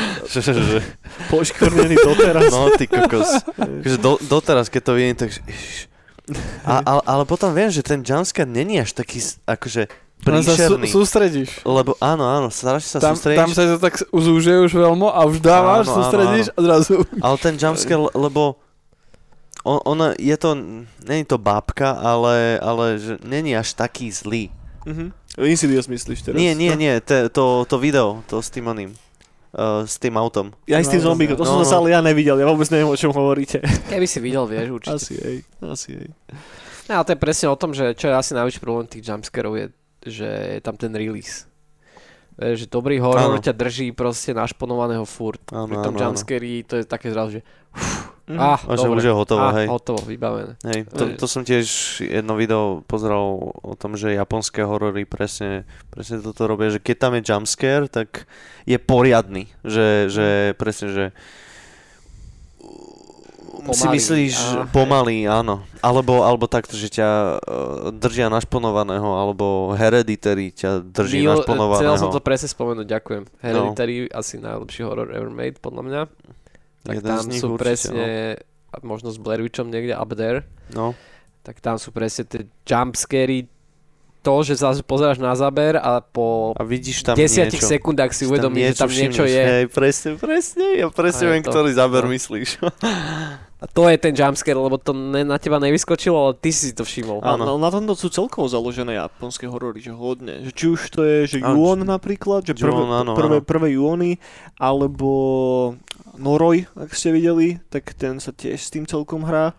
Poškvrnený 1.32 1.96
doteraz. 2.02 2.50
no, 2.50 2.74
ty 2.74 2.90
kokos. 2.90 3.46
Takže 3.56 3.98
do, 4.02 4.18
doteraz, 4.26 4.68
keď 4.74 4.82
to 4.82 4.92
vidím, 4.98 5.18
tak... 5.18 5.30
A, 6.64 6.80
ale, 6.82 7.02
ale 7.04 7.24
potom 7.28 7.52
viem, 7.52 7.68
že 7.68 7.84
ten 7.84 8.00
jumpscare 8.00 8.48
není 8.48 8.80
až 8.80 8.96
taký, 8.96 9.20
akože, 9.44 9.92
Len 10.24 10.40
sa 10.40 10.52
sú, 10.52 10.80
príšerný. 10.80 10.88
sústredíš. 10.88 11.50
Lebo 11.62 11.94
áno, 11.98 12.24
áno, 12.24 12.48
strašne 12.48 12.88
sa 12.88 13.00
Tam, 13.00 13.14
sústredíš. 13.14 13.40
tam 13.40 13.50
sa 13.52 13.64
to 13.66 13.78
tak 13.78 13.96
zúžuje 14.08 14.58
už 14.62 14.72
veľmi 14.74 15.06
a 15.06 15.20
už 15.24 15.38
dávaš, 15.38 15.86
Áno, 15.86 15.92
áno, 15.92 15.98
sústredíš 16.00 16.46
a 16.50 16.60
zrazu... 16.60 16.94
Ale 17.20 17.36
ten 17.38 17.54
jumpscare, 17.56 18.02
le- 18.02 18.14
lebo 18.14 18.56
on, 19.64 19.80
ona, 19.86 20.08
je 20.16 20.36
to, 20.36 20.56
není 21.02 21.24
to 21.24 21.36
bábka, 21.36 21.92
ale, 21.94 22.60
ale 22.60 23.00
že 23.00 23.14
není 23.22 23.52
až 23.52 23.74
taký 23.74 24.12
zlý. 24.12 24.52
Mhm. 24.84 25.12
Insidious 25.40 25.88
myslíš 25.88 26.20
teraz? 26.22 26.38
Nie, 26.38 26.54
nie, 26.54 26.70
No. 26.70 26.78
nie, 26.78 26.94
te, 27.02 27.26
to, 27.28 27.66
to 27.66 27.76
video, 27.78 28.22
to 28.28 28.38
s 28.38 28.48
tým 28.48 28.70
oným, 28.70 28.94
uh, 29.52 29.82
s 29.82 29.98
tým 29.98 30.14
autom. 30.14 30.54
Ja 30.70 30.78
aj 30.78 30.86
s 30.86 30.94
tým 30.94 31.02
No, 31.02 31.08
zombíkom, 31.10 31.36
to 31.36 31.42
no, 31.42 31.58
som 31.58 31.66
no. 31.66 31.74
ale 31.82 31.90
ja 31.90 32.00
nevidel, 32.00 32.38
ja 32.38 32.46
vôbec 32.46 32.70
neviem, 32.70 32.86
o 32.86 32.94
čom 32.94 33.10
hovoríte. 33.10 33.58
Keby 33.90 34.06
si 34.06 34.20
videl, 34.20 34.46
vieš, 34.46 34.70
určite. 34.78 34.94
Asi 34.94 35.14
hej, 35.18 35.38
asi 35.60 35.90
hej. 35.96 36.10
No, 36.86 37.00
ale 37.00 37.06
to 37.08 37.12
je 37.12 37.20
presne 37.20 37.48
o 37.48 37.56
tom, 37.56 37.72
že 37.72 37.96
čo 37.96 38.06
je 38.06 38.14
asi 38.14 38.36
najväčší 38.36 38.60
problém 38.60 38.86
tých 38.86 39.02
jumpscarov 39.02 39.56
je, 39.56 39.74
že 40.06 40.28
je 40.54 40.62
tam 40.62 40.74
ten 40.74 40.92
release. 40.92 41.46
Vieš, 42.34 42.56
že 42.60 42.68
dobrý 42.68 42.98
horor 42.98 43.38
Áno. 43.38 43.38
ťa 43.38 43.54
drží 43.54 43.92
proste 43.92 44.34
našponovaného 44.34 45.06
furt. 45.06 45.42
Áno, 45.48 45.70
Pri 45.70 45.78
tom 45.80 45.94
jumpscary 45.94 46.66
to 46.66 46.82
je 46.82 46.84
také 46.84 47.10
zrazu, 47.10 47.38
že 47.38 47.42
Mhm. 48.24 48.40
ah, 48.40 48.56
A 48.56 48.74
že 48.74 48.88
dobre. 48.88 48.98
už 48.98 49.04
je 49.04 49.14
hotovo, 49.14 49.44
ah, 49.44 49.52
hej. 49.54 49.68
hotovo, 49.68 50.00
vybavené. 50.00 50.56
Hej, 50.64 50.88
to, 50.88 51.04
to 51.14 51.26
som 51.28 51.44
tiež 51.44 51.68
jedno 52.00 52.34
video 52.34 52.80
pozeral 52.84 53.20
o 53.52 53.74
tom, 53.76 53.94
že 53.94 54.16
japonské 54.16 54.64
horory 54.64 55.04
presne, 55.04 55.68
presne 55.90 56.24
toto 56.24 56.48
robia, 56.48 56.70
že 56.70 56.80
keď 56.80 56.96
tam 56.98 57.12
je 57.14 57.22
jumpscare, 57.22 57.86
tak 57.86 58.24
je 58.64 58.80
poriadny, 58.80 59.52
že, 59.62 60.08
že 60.08 60.26
presne, 60.54 60.88
že 60.88 61.06
si 63.72 63.88
Pomalý, 63.88 63.96
myslíš 63.96 64.36
á, 64.36 64.68
pomalý, 64.68 65.18
áno. 65.24 65.64
Alebo, 65.80 66.28
alebo 66.28 66.52
takto, 66.52 66.76
že 66.76 66.92
ťa 66.92 67.10
uh, 67.40 67.96
držia 67.96 68.28
našponovaného, 68.28 69.08
alebo 69.08 69.72
hereditary 69.72 70.52
ťa 70.52 70.84
drží 70.84 71.24
Mil- 71.24 71.32
našponovaného. 71.40 71.96
Chcel 71.96 72.04
som 72.04 72.12
to 72.12 72.20
presne 72.20 72.52
spomenúť, 72.52 72.84
ďakujem. 72.84 73.24
Hereditary 73.40 74.12
asi 74.12 74.44
najlepší 74.44 74.84
horor 74.84 75.16
ever 75.16 75.32
made, 75.32 75.64
podľa 75.64 75.84
mňa. 75.88 76.02
Tak 76.84 76.96
Jeden 77.00 77.08
tam 77.08 77.24
z 77.24 77.28
nich 77.32 77.40
sú 77.40 77.56
určite, 77.56 77.64
presne, 77.64 78.06
a 78.68 78.76
možno 78.84 79.08
s 79.08 79.18
Blair 79.22 79.40
Witchom 79.40 79.72
niekde 79.72 79.96
up 79.96 80.12
there, 80.12 80.44
No. 80.76 80.92
tak 81.48 81.64
tam 81.64 81.80
sú 81.80 81.96
presne 81.96 82.28
tie 82.28 82.44
jumpscary 82.68 83.48
to, 84.24 84.34
že 84.42 84.56
sa 84.56 84.72
pozeráš 84.80 85.20
na 85.20 85.36
záber 85.36 85.76
a 85.76 86.00
po 86.00 86.56
A 86.56 86.64
vidíš 86.64 87.04
tam 87.04 87.20
desiatich 87.20 87.60
niečo. 87.60 87.72
sekundách 87.76 88.16
si 88.16 88.24
uvedomíš, 88.24 88.74
že 88.74 88.80
tam 88.80 88.90
niečo 88.90 89.24
všimneš. 89.28 89.36
je. 89.36 89.44
Hej, 89.44 89.66
presne, 89.70 90.10
presne. 90.16 90.66
Ja 90.80 90.88
presne 90.88 91.24
viem, 91.28 91.44
to- 91.44 91.52
ktorý 91.52 91.70
záber 91.76 92.08
no. 92.08 92.16
myslíš. 92.16 92.50
A 93.64 93.68
to 93.72 93.88
je 93.88 93.96
ten 93.96 94.12
jumpscare, 94.12 94.60
lebo 94.60 94.76
to 94.76 94.92
ne, 94.92 95.24
na 95.24 95.40
teba 95.40 95.56
nevyskočilo, 95.56 96.20
ale 96.20 96.34
ty 96.36 96.52
si 96.52 96.76
to 96.76 96.84
všimol. 96.84 97.24
Áno. 97.24 97.48
no, 97.48 97.54
na 97.56 97.72
tomto 97.72 97.96
sú 97.96 98.12
celkovo 98.12 98.44
založené 98.52 99.00
japonské 99.00 99.48
horory, 99.48 99.80
že 99.80 99.96
hodne. 99.96 100.44
Že 100.44 100.52
či 100.52 100.66
už 100.68 100.82
to 100.92 101.00
je, 101.08 101.18
že 101.24 101.38
Áno, 101.40 101.56
Yuon 101.56 101.88
napríklad, 101.88 102.44
že 102.44 102.60
prvé, 102.60 102.76
Ju-on, 102.76 102.92
áno, 102.92 103.16
prvé, 103.16 103.40
áno. 103.40 103.48
prvé 103.48 103.68
Yuony, 103.80 104.20
alebo 104.60 105.10
Noroj, 106.20 106.68
ak 106.76 106.92
ste 106.92 107.16
videli, 107.16 107.64
tak 107.72 107.96
ten 107.96 108.20
sa 108.20 108.36
tiež 108.36 108.60
s 108.60 108.68
tým 108.68 108.84
celkom 108.84 109.24
hrá. 109.24 109.56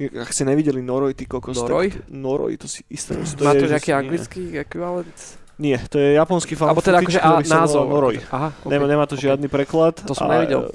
Ak 0.00 0.32
ste 0.32 0.48
nevideli 0.48 0.80
Noroj, 0.80 1.12
ty 1.12 1.28
kokos, 1.28 1.60
Noroj? 1.60 1.92
tak 1.92 2.08
Noroj, 2.08 2.56
to 2.56 2.64
si 2.64 2.80
isté. 2.88 3.12
To 3.36 3.44
Má 3.44 3.52
je, 3.52 3.60
to 3.60 3.66
nejaký 3.68 3.92
anglický 3.92 4.42
ekvivalent? 4.56 5.12
Nie, 5.60 5.76
to 5.92 6.00
je 6.00 6.16
japonský 6.16 6.56
fan 6.56 6.72
Alebo 6.72 6.80
teda 6.80 7.04
akože 7.04 7.20
a, 7.20 7.44
názov. 7.44 7.84
Noroj. 7.84 8.16
Aha, 8.32 8.48
okay. 8.64 8.70
Nemá, 8.72 8.88
nemá 8.88 9.04
to 9.04 9.20
ok. 9.20 9.28
žiadny 9.28 9.52
preklad. 9.52 10.00
To 10.08 10.16
som 10.16 10.32
a, 10.32 10.40
nevidel. 10.40 10.72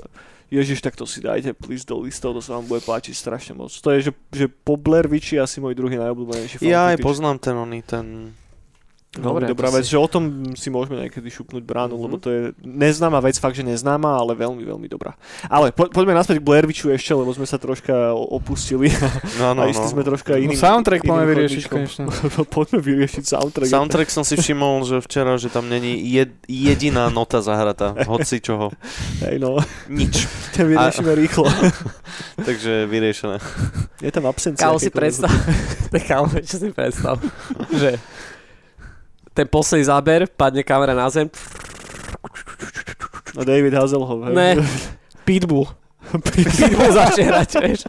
Ježiš, 0.54 0.86
tak 0.86 0.94
to 0.94 1.10
si 1.10 1.26
dajte 1.26 1.58
please 1.58 1.82
do 1.90 1.98
listov, 1.98 2.38
to 2.38 2.42
sa 2.46 2.62
vám 2.62 2.70
bude 2.70 2.86
páčiť 2.86 3.18
strašne 3.18 3.58
moc. 3.58 3.74
To 3.74 3.90
je, 3.98 4.08
že, 4.08 4.12
že 4.30 4.46
po 4.46 4.78
Blair 4.78 5.10
Witch 5.10 5.34
je 5.34 5.42
asi 5.42 5.58
môj 5.58 5.74
druhý 5.74 5.98
najobľúbenejší 5.98 6.62
fan 6.62 6.70
Ja 6.70 6.94
aj 6.94 7.02
poznám 7.02 7.42
ten 7.42 7.58
oný, 7.58 7.82
ten... 7.82 8.38
Veľmi 9.16 9.24
Dobre, 9.24 9.46
dobrá 9.48 9.70
vec, 9.70 9.84
si- 9.84 9.92
že 9.92 9.98
o 9.98 10.06
tom 10.06 10.24
si 10.54 10.68
môžeme 10.68 11.00
niekedy 11.02 11.24
šupnúť 11.26 11.62
bránu, 11.62 11.96
Mhm. 11.96 12.02
lebo 12.02 12.16
to 12.16 12.28
je 12.28 12.42
neznáma 12.60 13.20
vec, 13.20 13.36
fakt, 13.36 13.54
že 13.54 13.64
neznáma, 13.64 14.12
ale 14.14 14.34
veľmi, 14.34 14.60
veľmi 14.62 14.88
dobrá. 14.88 15.16
Ale 15.46 15.72
po, 15.72 15.88
poďme 15.88 16.12
naspäť 16.14 16.38
k 16.38 16.44
Blair 16.44 16.64
Witchu 16.64 16.90
ešte, 16.90 17.12
lebo 17.12 17.30
sme 17.30 17.44
sa 17.44 17.56
troška 17.56 17.94
opustili 18.12 18.92
No, 19.38 19.52
no, 19.52 19.64
a 19.64 19.68
išli 19.68 19.82
no. 19.82 19.92
sme 19.92 20.04
troška 20.04 20.32
No, 20.32 20.42
iným 20.42 20.60
soundtrack 20.60 21.02
iným 21.02 21.10
poďme 21.10 21.26
vyriešiť 21.32 21.64
konečne. 21.66 22.04
poďme 22.52 22.80
vyriešiť 22.82 23.24
soundtrack. 23.26 23.68
Soundtrack 23.68 24.10
som 24.10 24.22
si 24.22 24.36
všimol, 24.36 24.84
že 24.84 25.00
včera, 25.00 25.36
že 25.36 25.48
tam 25.48 25.66
není 25.66 25.96
jed, 26.06 26.36
jediná 26.46 27.08
nota 27.08 27.40
zahratá, 27.40 27.96
hoci 28.06 28.38
čoho. 28.38 28.76
Hej, 29.22 29.40
no, 29.40 29.56
Nič. 29.88 30.28
to 30.54 30.66
vyriešime 30.66 31.16
rýchlo. 31.16 31.48
Takže 32.38 32.86
vyriešené. 32.86 33.40
Je 33.98 34.12
tam 34.12 34.26
absencia. 34.26 34.60
Kámo 34.62 34.76
si 34.76 34.90
predstav, 34.90 35.32
tak 35.88 36.04
kámo, 36.04 36.28
čo 36.38 36.58
si 36.58 36.70
predstav, 36.70 37.16
že 37.72 37.96
ten 39.36 39.46
posledný 39.46 39.84
záber, 39.84 40.26
padne 40.26 40.64
kamera 40.64 40.96
na 40.96 41.12
zem, 41.12 41.28
No 43.36 43.44
David 43.44 43.76
Hasselhoff. 43.76 44.24
hej. 44.26 44.34
Ne. 44.34 44.50
Pitbull. 45.28 45.68
Pitbull 46.24 46.92
začne 46.96 47.24
hrať, 47.28 47.50
vieš. 47.60 47.82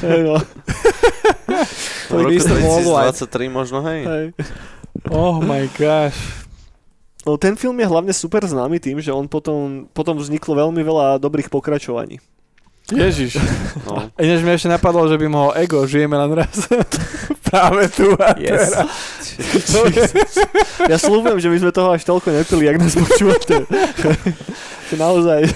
Hej, 0.00 0.20
no, 0.24 0.40
Mr. 2.08 2.56
Worldwide. 2.56 3.12
2023 3.20 3.52
možno, 3.52 3.84
hej. 3.84 4.00
hej. 4.06 4.26
Oh 5.12 5.38
my 5.38 5.68
gosh. 5.76 6.16
No, 7.26 7.34
ten 7.36 7.52
film 7.52 7.76
je 7.76 7.84
hlavne 7.84 8.14
super 8.14 8.40
známy 8.40 8.78
tým, 8.78 9.02
že 9.02 9.10
on 9.10 9.26
potom, 9.26 9.90
potom 9.90 10.16
vzniklo 10.16 10.56
veľmi 10.56 10.80
veľa 10.80 11.18
dobrých 11.18 11.50
pokračovaní. 11.50 12.22
Ježiš. 12.86 13.34
No. 13.82 14.06
Ináč 14.14 14.40
mi 14.40 14.54
ešte 14.54 14.70
napadlo, 14.70 15.10
že 15.10 15.18
by 15.18 15.26
mohol 15.26 15.50
ego, 15.58 15.82
žijeme 15.84 16.14
len 16.14 16.32
raz. 16.32 16.70
Práve 17.50 17.90
tu 17.90 18.14
a 18.14 18.38
Yes. 18.38 18.46
teraz. 18.70 18.70
Ja 20.86 20.96
slúbujem, 20.96 21.38
že 21.38 21.48
my 21.48 21.58
sme 21.58 21.70
toho 21.70 21.90
až 21.90 22.02
toľko 22.02 22.28
nepili, 22.32 22.66
jak 22.66 22.76
nás 22.76 22.94
počúvate. 22.94 23.64
to 24.88 24.94
naozaj... 24.96 25.48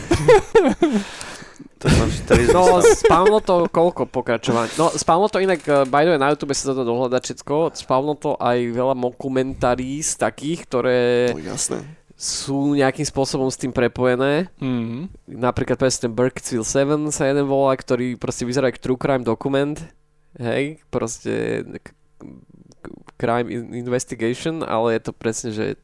To 1.80 1.88
som 1.88 2.08
No, 2.52 2.84
spavlo 2.84 3.40
to 3.40 3.64
koľko 3.66 4.04
pokračovaní. 4.04 4.68
No, 4.76 4.92
spavlo 4.92 5.32
to 5.32 5.40
inak, 5.40 5.64
eh, 5.64 5.88
by 5.88 6.04
the 6.04 6.12
way, 6.12 6.20
na 6.20 6.28
YouTube 6.28 6.52
sa 6.52 6.70
to 6.70 6.76
dá 6.76 6.84
dohľadať 6.84 7.22
všetko. 7.24 7.72
Spavlo 7.72 8.12
to 8.12 8.36
aj 8.36 8.68
veľa 8.68 8.92
mokumentárií 8.92 10.04
z 10.04 10.12
takých, 10.14 10.68
ktoré 10.68 11.00
No 11.32 11.40
jasné. 11.40 11.80
sú 12.12 12.76
nejakým 12.76 13.08
spôsobom 13.08 13.48
s 13.48 13.56
tým 13.56 13.72
prepojené. 13.72 14.52
Mhm. 14.60 15.08
Napríklad 15.40 15.80
presne 15.80 16.04
ten 16.04 16.12
Burkittsville 16.12 16.68
7 16.68 17.08
sa 17.08 17.24
jeden 17.24 17.48
volá, 17.48 17.72
ktorý 17.72 18.20
proste 18.20 18.44
vyzerá 18.44 18.68
ako 18.68 18.76
true 18.84 19.00
crime 19.00 19.24
dokument. 19.24 19.80
Hej, 20.36 20.84
proste 20.92 21.64
crime 23.20 23.52
in- 23.52 23.76
investigation, 23.76 24.64
ale 24.64 24.96
je 24.96 25.00
to 25.04 25.12
presne, 25.12 25.52
že 25.52 25.76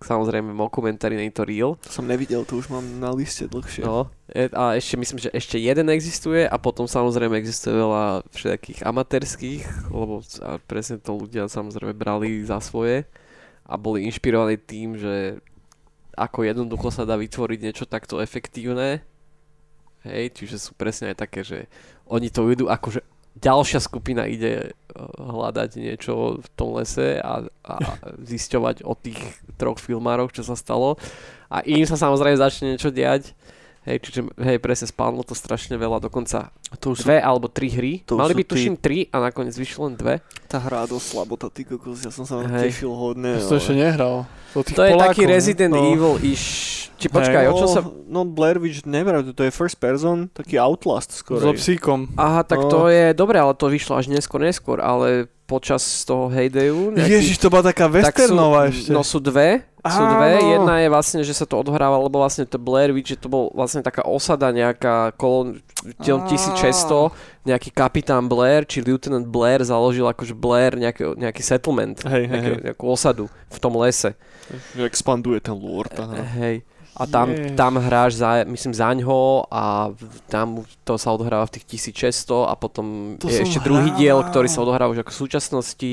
samozrejme 0.00 0.52
mockumentary, 0.52 1.16
nie 1.16 1.28
je 1.28 1.36
to 1.40 1.44
real. 1.44 1.70
To 1.84 1.92
som 1.92 2.08
nevidel, 2.08 2.44
to 2.48 2.56
už 2.56 2.72
mám 2.72 2.84
na 3.00 3.12
liste 3.12 3.48
dlhšie. 3.48 3.84
No, 3.84 4.08
e- 4.32 4.52
a 4.52 4.76
ešte 4.76 4.96
myslím, 4.96 5.18
že 5.20 5.28
ešte 5.32 5.56
jeden 5.60 5.88
existuje 5.92 6.44
a 6.44 6.56
potom 6.56 6.88
samozrejme 6.88 7.36
existuje 7.36 7.76
veľa 7.76 8.24
všetkých 8.32 8.84
amatérských, 8.84 9.92
lebo 9.92 10.24
presne 10.64 11.00
to 11.00 11.16
ľudia 11.16 11.48
samozrejme 11.48 11.92
brali 11.92 12.44
za 12.44 12.60
svoje 12.64 13.04
a 13.68 13.76
boli 13.76 14.08
inšpirovaní 14.08 14.56
tým, 14.56 14.96
že 14.96 15.40
ako 16.16 16.48
jednoducho 16.48 16.88
sa 16.92 17.04
dá 17.08 17.16
vytvoriť 17.16 17.58
niečo 17.60 17.84
takto 17.88 18.20
efektívne. 18.20 19.04
Hej, 20.00 20.32
čiže 20.32 20.56
sú 20.56 20.72
presne 20.80 21.12
aj 21.12 21.16
také, 21.28 21.44
že 21.44 21.68
oni 22.08 22.32
to 22.32 22.48
idú 22.48 22.72
akože 22.72 23.04
ďalšia 23.38 23.78
skupina 23.78 24.26
ide 24.26 24.70
eh, 24.70 24.72
hľadať 25.18 25.70
niečo 25.78 26.42
v 26.42 26.48
tom 26.58 26.74
lese 26.74 27.22
a, 27.22 27.46
a 27.46 27.74
zisťovať 28.18 28.82
o 28.82 28.96
tých 28.98 29.20
troch 29.60 29.78
filmároch, 29.78 30.34
čo 30.34 30.42
sa 30.42 30.58
stalo. 30.58 30.98
A 31.50 31.62
im 31.66 31.86
sa 31.86 31.98
samozrejme 31.98 32.38
začne 32.38 32.74
niečo 32.74 32.90
diať. 32.90 33.34
Hej, 33.80 33.96
čiže 34.04 34.20
hej, 34.36 34.60
presne 34.60 34.92
spálno 34.92 35.24
to 35.24 35.32
strašne 35.32 35.72
veľa, 35.80 36.04
dokonca 36.04 36.52
To 36.84 36.92
už 36.92 37.00
sú 37.00 37.04
dve 37.08 37.16
alebo 37.16 37.48
tri 37.48 37.72
hry. 37.72 38.04
to 38.04 38.20
Mali 38.20 38.36
sú 38.36 38.38
by 38.38 38.44
tuším 38.44 38.74
tri 38.76 39.08
a 39.08 39.24
nakoniec 39.24 39.56
vyšlo 39.56 39.88
len 39.88 39.96
dve. 39.96 40.20
Tá 40.52 40.60
hra 40.60 40.84
dosť 40.84 41.06
slabota, 41.16 41.48
ty 41.48 41.64
kokos, 41.64 42.04
ja 42.04 42.12
som 42.12 42.28
sa 42.28 42.44
Hej. 42.44 42.76
tešil 42.76 42.92
hodne. 42.92 43.40
Ja 43.40 43.40
som 43.40 43.56
to 43.56 43.60
ešte 43.60 43.74
nehral. 43.80 44.28
To, 44.52 44.60
To 44.60 44.82
je 44.84 44.92
Polákov, 44.92 45.16
taký 45.16 45.24
ne? 45.24 45.30
Resident 45.32 45.72
No. 45.72 45.80
Evil 45.80 46.14
iš... 46.20 46.42
Či 47.00 47.08
počkaj, 47.08 47.48
o 47.48 47.56
čo 47.56 47.66
sa... 47.72 47.80
No, 48.04 48.28
Blair 48.28 48.60
Witch, 48.60 48.84
neviem, 48.84 49.24
to 49.32 49.40
je 49.40 49.48
first 49.48 49.80
person, 49.80 50.28
taký 50.36 50.60
Outlast 50.60 51.16
skoro. 51.16 51.40
So 51.40 51.56
psíkom. 51.56 52.12
Aha, 52.20 52.44
tak 52.44 52.60
No. 52.60 52.68
to 52.68 52.80
je 52.92 53.16
dobre, 53.16 53.40
ale 53.40 53.56
to 53.56 53.72
vyšlo 53.72 53.96
až 53.96 54.12
neskôr, 54.12 54.44
neskôr, 54.44 54.84
ale 54.84 55.32
počas 55.50 55.82
toho 56.06 56.30
heydayu... 56.30 56.94
nejaký- 56.94 57.10
Ježiš, 57.18 57.36
to 57.36 57.50
bola 57.50 57.66
taká 57.66 57.90
tak 57.90 58.14
sú, 58.14 58.30
westernová 58.30 58.70
ešte. 58.70 58.94
No 58.94 59.02
sú 59.02 59.18
dve, 59.18 59.66
sú 59.82 59.98
Áno. 59.98 60.14
dve. 60.14 60.30
Jedna 60.38 60.74
je 60.78 60.88
vlastne, 60.88 61.20
že 61.20 61.34
sa 61.34 61.42
to 61.42 61.58
odhráva, 61.58 61.98
lebo 61.98 62.22
vlastne 62.22 62.46
to 62.46 62.54
Blair 62.54 62.94
Witch, 62.94 63.10
že 63.10 63.18
to 63.18 63.26
bol 63.26 63.50
vlastne 63.50 63.82
taká 63.82 64.06
osada 64.06 64.54
nejaká 64.54 65.10
kolon 65.18 65.58
Á. 65.98 66.04
1600, 66.30 67.10
nejaký 67.42 67.74
kapitán 67.74 68.30
Blair, 68.30 68.62
či 68.62 68.78
lieutenant 68.78 69.24
Blair 69.24 69.58
založil 69.60 70.06
akože 70.06 70.32
Blair 70.32 70.78
nejaký, 70.78 71.18
nejaký 71.18 71.42
settlement, 71.42 71.98
Hej, 72.06 72.30
nejakú, 72.30 72.52
hej. 72.54 72.62
nejakú 72.70 72.84
osadu 72.86 73.24
v 73.50 73.58
tom 73.58 73.74
lese. 73.74 74.14
Expanduje 74.76 75.40
ten 75.40 75.56
lore. 75.56 75.90
Hej. 76.38 76.62
A 77.00 77.08
tam, 77.08 77.32
Jež. 77.32 77.56
tam 77.56 77.80
hráš, 77.80 78.20
za, 78.20 78.44
myslím, 78.44 78.76
zaňho 78.76 79.48
a 79.48 79.88
tam 80.28 80.68
to 80.84 81.00
sa 81.00 81.16
odohráva 81.16 81.48
v 81.48 81.56
tých 81.56 81.80
1600 81.88 82.44
a 82.44 82.52
potom 82.60 83.16
To 83.16 83.32
je 83.32 83.40
ešte 83.40 83.64
druhý 83.64 83.88
hral. 83.88 83.96
diel, 83.96 84.18
ktorý 84.20 84.52
sa 84.52 84.60
odohráva 84.60 84.92
už 84.92 85.00
ako 85.00 85.12
v 85.16 85.20
súčasnosti. 85.24 85.92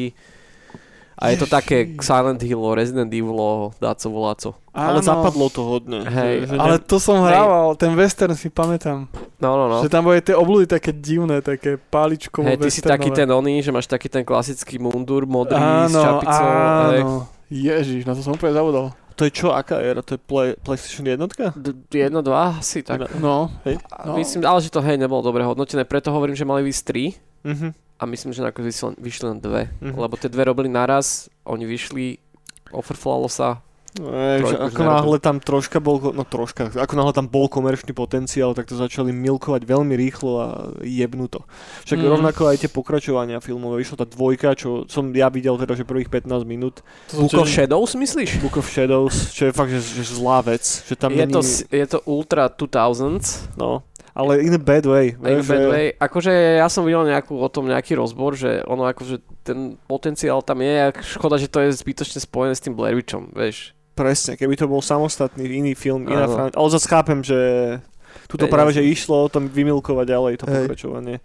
A 1.18 1.34
je 1.34 1.42
to 1.42 1.50
také 1.50 1.98
Silent 1.98 2.38
Hill, 2.46 2.78
Resident 2.78 3.10
Evil, 3.10 3.74
dáco 3.82 4.06
voláco. 4.14 4.50
Ale 4.70 5.02
Áno. 5.02 5.02
zapadlo 5.02 5.50
to 5.50 5.66
hodne. 5.66 6.06
Hej, 6.06 6.46
že, 6.46 6.54
že 6.54 6.62
Ale 6.62 6.78
ne... 6.78 6.86
to 6.86 7.02
som 7.02 7.18
Hej. 7.26 7.34
hrával, 7.34 7.74
ten 7.74 7.98
western 7.98 8.38
si 8.38 8.54
pamätám. 8.54 9.10
No, 9.42 9.58
no, 9.58 9.66
no. 9.66 9.78
Že 9.82 9.90
tam 9.90 10.06
boli 10.06 10.22
tie 10.22 10.38
oblúdy 10.38 10.70
také 10.70 10.94
divné, 10.94 11.42
také 11.42 11.82
páličkovo 11.82 12.46
Hej, 12.46 12.62
ty 12.62 12.70
si 12.70 12.86
taký 12.86 13.10
ten 13.10 13.26
oný, 13.26 13.66
že 13.66 13.74
máš 13.74 13.90
taký 13.90 14.14
ten 14.14 14.22
klasický 14.22 14.78
mundur 14.78 15.26
modrý 15.26 15.58
s 15.58 15.90
áno, 15.90 16.02
čapicou. 16.06 16.46
hej. 16.46 17.02
áno. 17.02 17.18
Ježiš, 17.50 18.06
na 18.06 18.14
to 18.14 18.22
som 18.22 18.38
úplne 18.38 18.54
zabudol. 18.54 18.94
To 19.18 19.26
je 19.26 19.34
čo, 19.34 19.50
aká 19.50 19.82
era? 19.82 20.06
To 20.06 20.14
je 20.14 20.22
play, 20.22 20.54
PlayStation 20.56 21.02
jednotka? 21.04 21.50
D- 21.58 21.74
jedno, 21.90 22.22
dva, 22.22 22.62
asi 22.62 22.86
tak. 22.86 23.10
No, 23.18 23.50
Hej. 23.66 23.82
No. 24.06 24.14
Myslím, 24.14 24.46
ale 24.46 24.62
že 24.62 24.70
to 24.70 24.78
hej 24.80 24.94
nebolo 24.94 25.26
dobre 25.26 25.42
hodnotené, 25.42 25.84
preto 25.84 26.14
hovorím, 26.14 26.38
že 26.38 26.46
mali 26.46 26.62
ísť 26.64 26.84
tri. 26.86 27.18
Mhm. 27.42 27.74
A 27.98 28.06
myslím, 28.06 28.30
že 28.30 28.46
nakoniec 28.46 28.70
vyšli, 28.70 28.86
len- 28.88 29.00
vyšli 29.02 29.26
len 29.26 29.40
dve. 29.42 29.74
Mhm. 29.82 29.98
Lebo 29.98 30.14
tie 30.16 30.30
dve 30.30 30.46
robili 30.46 30.70
naraz, 30.70 31.34
oni 31.44 31.66
vyšli, 31.66 32.22
offerflalo 32.70 33.26
sa. 33.26 33.66
Ej, 33.98 34.46
že 34.46 34.56
ako 34.60 34.82
náhle 34.84 35.18
tam 35.18 35.38
troška 35.38 35.78
bol, 35.78 35.98
no 36.12 36.22
troška, 36.22 36.70
ako 36.70 36.94
náhle 36.94 37.12
tam 37.12 37.26
bol 37.26 37.46
komerčný 37.46 37.92
potenciál, 37.92 38.54
tak 38.54 38.66
to 38.66 38.74
začali 38.74 39.10
milkovať 39.10 39.62
veľmi 39.64 39.98
rýchlo 39.98 40.32
a 40.36 40.48
jebnú 40.80 41.26
to. 41.26 41.42
Však 41.84 41.98
Mm. 41.98 42.06
rovnako 42.08 42.42
aj 42.46 42.58
tie 42.60 42.70
pokračovania 42.70 43.38
filmové, 43.40 43.82
vyšla 43.82 43.98
tá 43.98 44.08
dvojka, 44.08 44.54
čo 44.54 44.86
som 44.86 45.10
ja 45.10 45.28
videl 45.28 45.58
teda, 45.58 45.74
že 45.74 45.82
prvých 45.82 46.08
15 46.08 46.44
minút, 46.44 46.86
to 47.08 47.18
Book 47.20 47.34
of 47.36 47.48
Shadows, 47.48 47.94
myslíš? 47.94 48.38
Book 48.40 48.56
of 48.56 48.66
Shadows, 48.66 49.32
čo 49.32 49.46
je 49.46 49.52
fakt, 49.52 49.70
že, 49.70 49.82
že 49.82 50.04
zlá 50.06 50.42
vec, 50.42 50.62
že 50.62 50.94
tam 50.94 51.12
Je 51.12 51.18
není, 51.20 51.34
to, 51.34 51.42
je 51.68 51.86
to 51.88 52.00
Ultra 52.04 52.48
2000, 52.48 53.56
no, 53.56 53.82
ale 54.14 54.42
in 54.42 54.50
a 54.52 54.58
bad 54.58 54.82
way. 54.84 55.14
in 55.16 55.38
a 55.38 55.42
bad 55.42 55.62
že- 55.62 55.70
way. 55.70 55.86
Akože 55.94 56.34
ja 56.58 56.66
som 56.68 56.82
videl 56.84 57.06
nejakú, 57.06 57.34
o 57.34 57.46
tom 57.48 57.66
nejaký 57.66 57.94
rozbor, 57.94 58.34
že 58.34 58.62
ono 58.64 58.86
akože 58.86 59.22
ten 59.42 59.78
potenciál 59.84 60.42
tam 60.42 60.58
je, 60.60 60.74
ak 60.88 60.98
škoda, 61.00 61.38
že 61.38 61.48
to 61.48 61.62
je 61.62 61.70
zbytočne 61.72 62.18
spojené 62.20 62.52
s 62.52 62.62
tým 62.62 62.74
Blair 62.74 62.94
Witchom, 62.94 63.30
vieš. 63.32 63.77
Presne, 63.98 64.38
keby 64.38 64.54
to 64.54 64.70
bol 64.70 64.86
samostatný 64.86 65.50
iný 65.50 65.74
film, 65.74 66.06
iná 66.06 66.30
Áno. 66.30 66.34
fran... 66.38 66.48
Ale 66.54 66.68
zase 66.70 66.86
chápem, 66.86 67.26
že 67.26 67.40
tuto 68.30 68.46
Peniaze. 68.46 68.54
práve, 68.54 68.70
že 68.78 68.86
išlo 68.86 69.26
o 69.26 69.32
tom 69.32 69.50
vymilkovať 69.50 70.06
ďalej 70.06 70.34
to 70.38 70.46
Hej. 70.46 70.54
pokračovanie. 70.70 71.18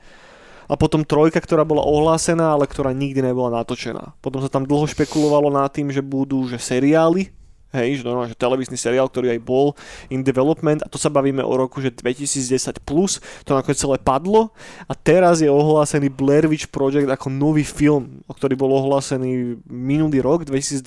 A 0.72 0.74
potom 0.80 1.04
trojka, 1.04 1.36
ktorá 1.36 1.68
bola 1.68 1.84
ohlásená, 1.84 2.56
ale 2.56 2.64
ktorá 2.64 2.96
nikdy 2.96 3.20
nebola 3.20 3.60
natočená. 3.60 4.16
Potom 4.24 4.40
sa 4.40 4.48
tam 4.48 4.64
dlho 4.64 4.88
špekulovalo 4.88 5.52
nad 5.52 5.68
tým, 5.68 5.92
že 5.92 6.00
budú 6.00 6.48
že 6.48 6.56
seriály, 6.56 7.28
hej, 7.72 8.00
že 8.00 8.02
normálne, 8.04 8.30
že 8.30 8.38
televízny 8.38 8.76
seriál, 8.76 9.08
ktorý 9.08 9.32
aj 9.32 9.40
bol 9.40 9.72
in 10.08 10.20
development 10.20 10.84
a 10.84 10.88
to 10.88 11.00
sa 11.00 11.08
bavíme 11.08 11.40
o 11.40 11.52
roku, 11.56 11.80
že 11.80 11.90
2010 11.90 12.84
plus, 12.84 13.18
to 13.42 13.56
nakoniec 13.56 13.80
celé 13.80 13.96
padlo 13.96 14.52
a 14.86 14.92
teraz 14.92 15.40
je 15.40 15.48
ohlásený 15.48 16.12
Blair 16.12 16.46
Witch 16.46 16.68
Project 16.68 17.08
ako 17.08 17.32
nový 17.32 17.64
film, 17.64 18.20
o 18.28 18.32
ktorý 18.36 18.54
bol 18.54 18.70
ohlásený 18.76 19.56
minulý 19.66 20.20
rok, 20.20 20.44
2022, 20.44 20.84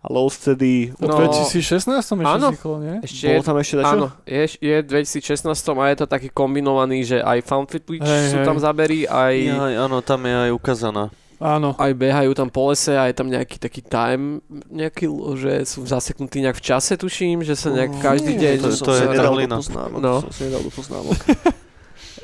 ale 0.00 0.16
odtedy... 0.16 0.94
V 0.94 1.08
No, 1.08 1.18
2016 1.18 1.88
ešte 1.88 2.14
áno. 2.22 2.52
vzniklo, 2.52 2.74
nie? 2.84 2.96
Ešte 3.02 3.26
Bolo 3.26 3.40
je, 3.40 3.46
tam 3.46 3.56
ešte 3.58 3.76
dačo? 3.80 3.88
áno, 3.88 4.06
je, 4.28 4.42
je 4.60 4.76
v 4.78 4.86
2016 4.86 5.48
a 5.50 5.84
je 5.90 5.96
to 5.98 6.06
taký 6.06 6.28
kombinovaný, 6.30 7.02
že 7.02 7.18
aj 7.18 7.38
fan 7.42 7.64
footage 7.66 8.04
Hej, 8.04 8.30
sú 8.30 8.36
hej. 8.38 8.46
tam 8.46 8.56
zaberí, 8.60 9.08
aj, 9.08 9.34
Ja, 9.40 9.88
áno, 9.88 9.98
tam 10.04 10.22
je 10.28 10.34
aj 10.48 10.50
ukázaná. 10.54 11.10
Áno. 11.38 11.70
aj 11.78 11.94
behajú 11.94 12.34
tam 12.34 12.50
po 12.50 12.66
lese 12.68 12.92
a 12.92 13.06
je 13.06 13.14
tam 13.14 13.26
nejaký 13.26 13.56
taký 13.56 13.78
time, 13.80 14.42
nejaký, 14.68 15.06
že 15.38 15.52
sú 15.64 15.86
zaseknutí 15.86 16.42
nejak 16.42 16.58
v 16.58 16.64
čase, 16.64 16.94
tuším, 16.94 17.46
že 17.46 17.54
sa 17.54 17.70
nejak 17.70 17.94
každý 17.98 18.34
Nie, 18.34 18.54
deň... 18.54 18.56
to- 18.58 18.74
to 18.74 18.92
si 18.92 19.02
je 19.02 19.08
nedal 19.08 19.14
do 19.14 19.22
Karolina. 19.38 19.56
poznámok, 19.56 19.98
No. 20.02 20.14
som 20.20 20.32
si 20.34 20.42
nedal 20.44 20.62
do 20.62 20.72
poznámok. 20.74 21.14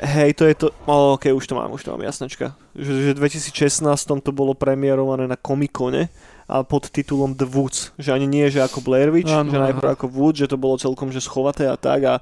Hej, 0.02 0.34
to 0.34 0.44
je 0.44 0.54
to... 0.58 0.66
Oh, 0.84 1.14
ok, 1.14 1.30
už 1.30 1.46
to 1.46 1.54
mám, 1.54 1.70
už 1.70 1.86
to 1.86 1.94
mám, 1.94 2.02
jasnačka. 2.02 2.58
Že, 2.74 2.90
že 3.00 3.10
v 3.14 3.18
2016 3.22 3.86
to 4.20 4.30
bolo 4.30 4.52
premiérované 4.52 5.24
na 5.24 5.38
Comic-Cone 5.38 6.10
a 6.44 6.60
pod 6.60 6.90
titulom 6.90 7.32
The 7.32 7.46
Woods. 7.46 7.94
Že 7.96 8.10
ani 8.12 8.26
nie, 8.26 8.50
že 8.50 8.60
ako 8.60 8.82
Blair 8.82 9.08
Witch, 9.08 9.30
Áno, 9.30 9.48
že 9.48 9.56
najprv 9.56 9.94
ako 9.94 10.06
Woods, 10.10 10.42
že 10.42 10.50
to 10.50 10.58
bolo 10.58 10.74
celkom 10.76 11.08
že 11.08 11.22
schovaté 11.22 11.70
a 11.70 11.78
tak. 11.78 12.00
A, 12.04 12.14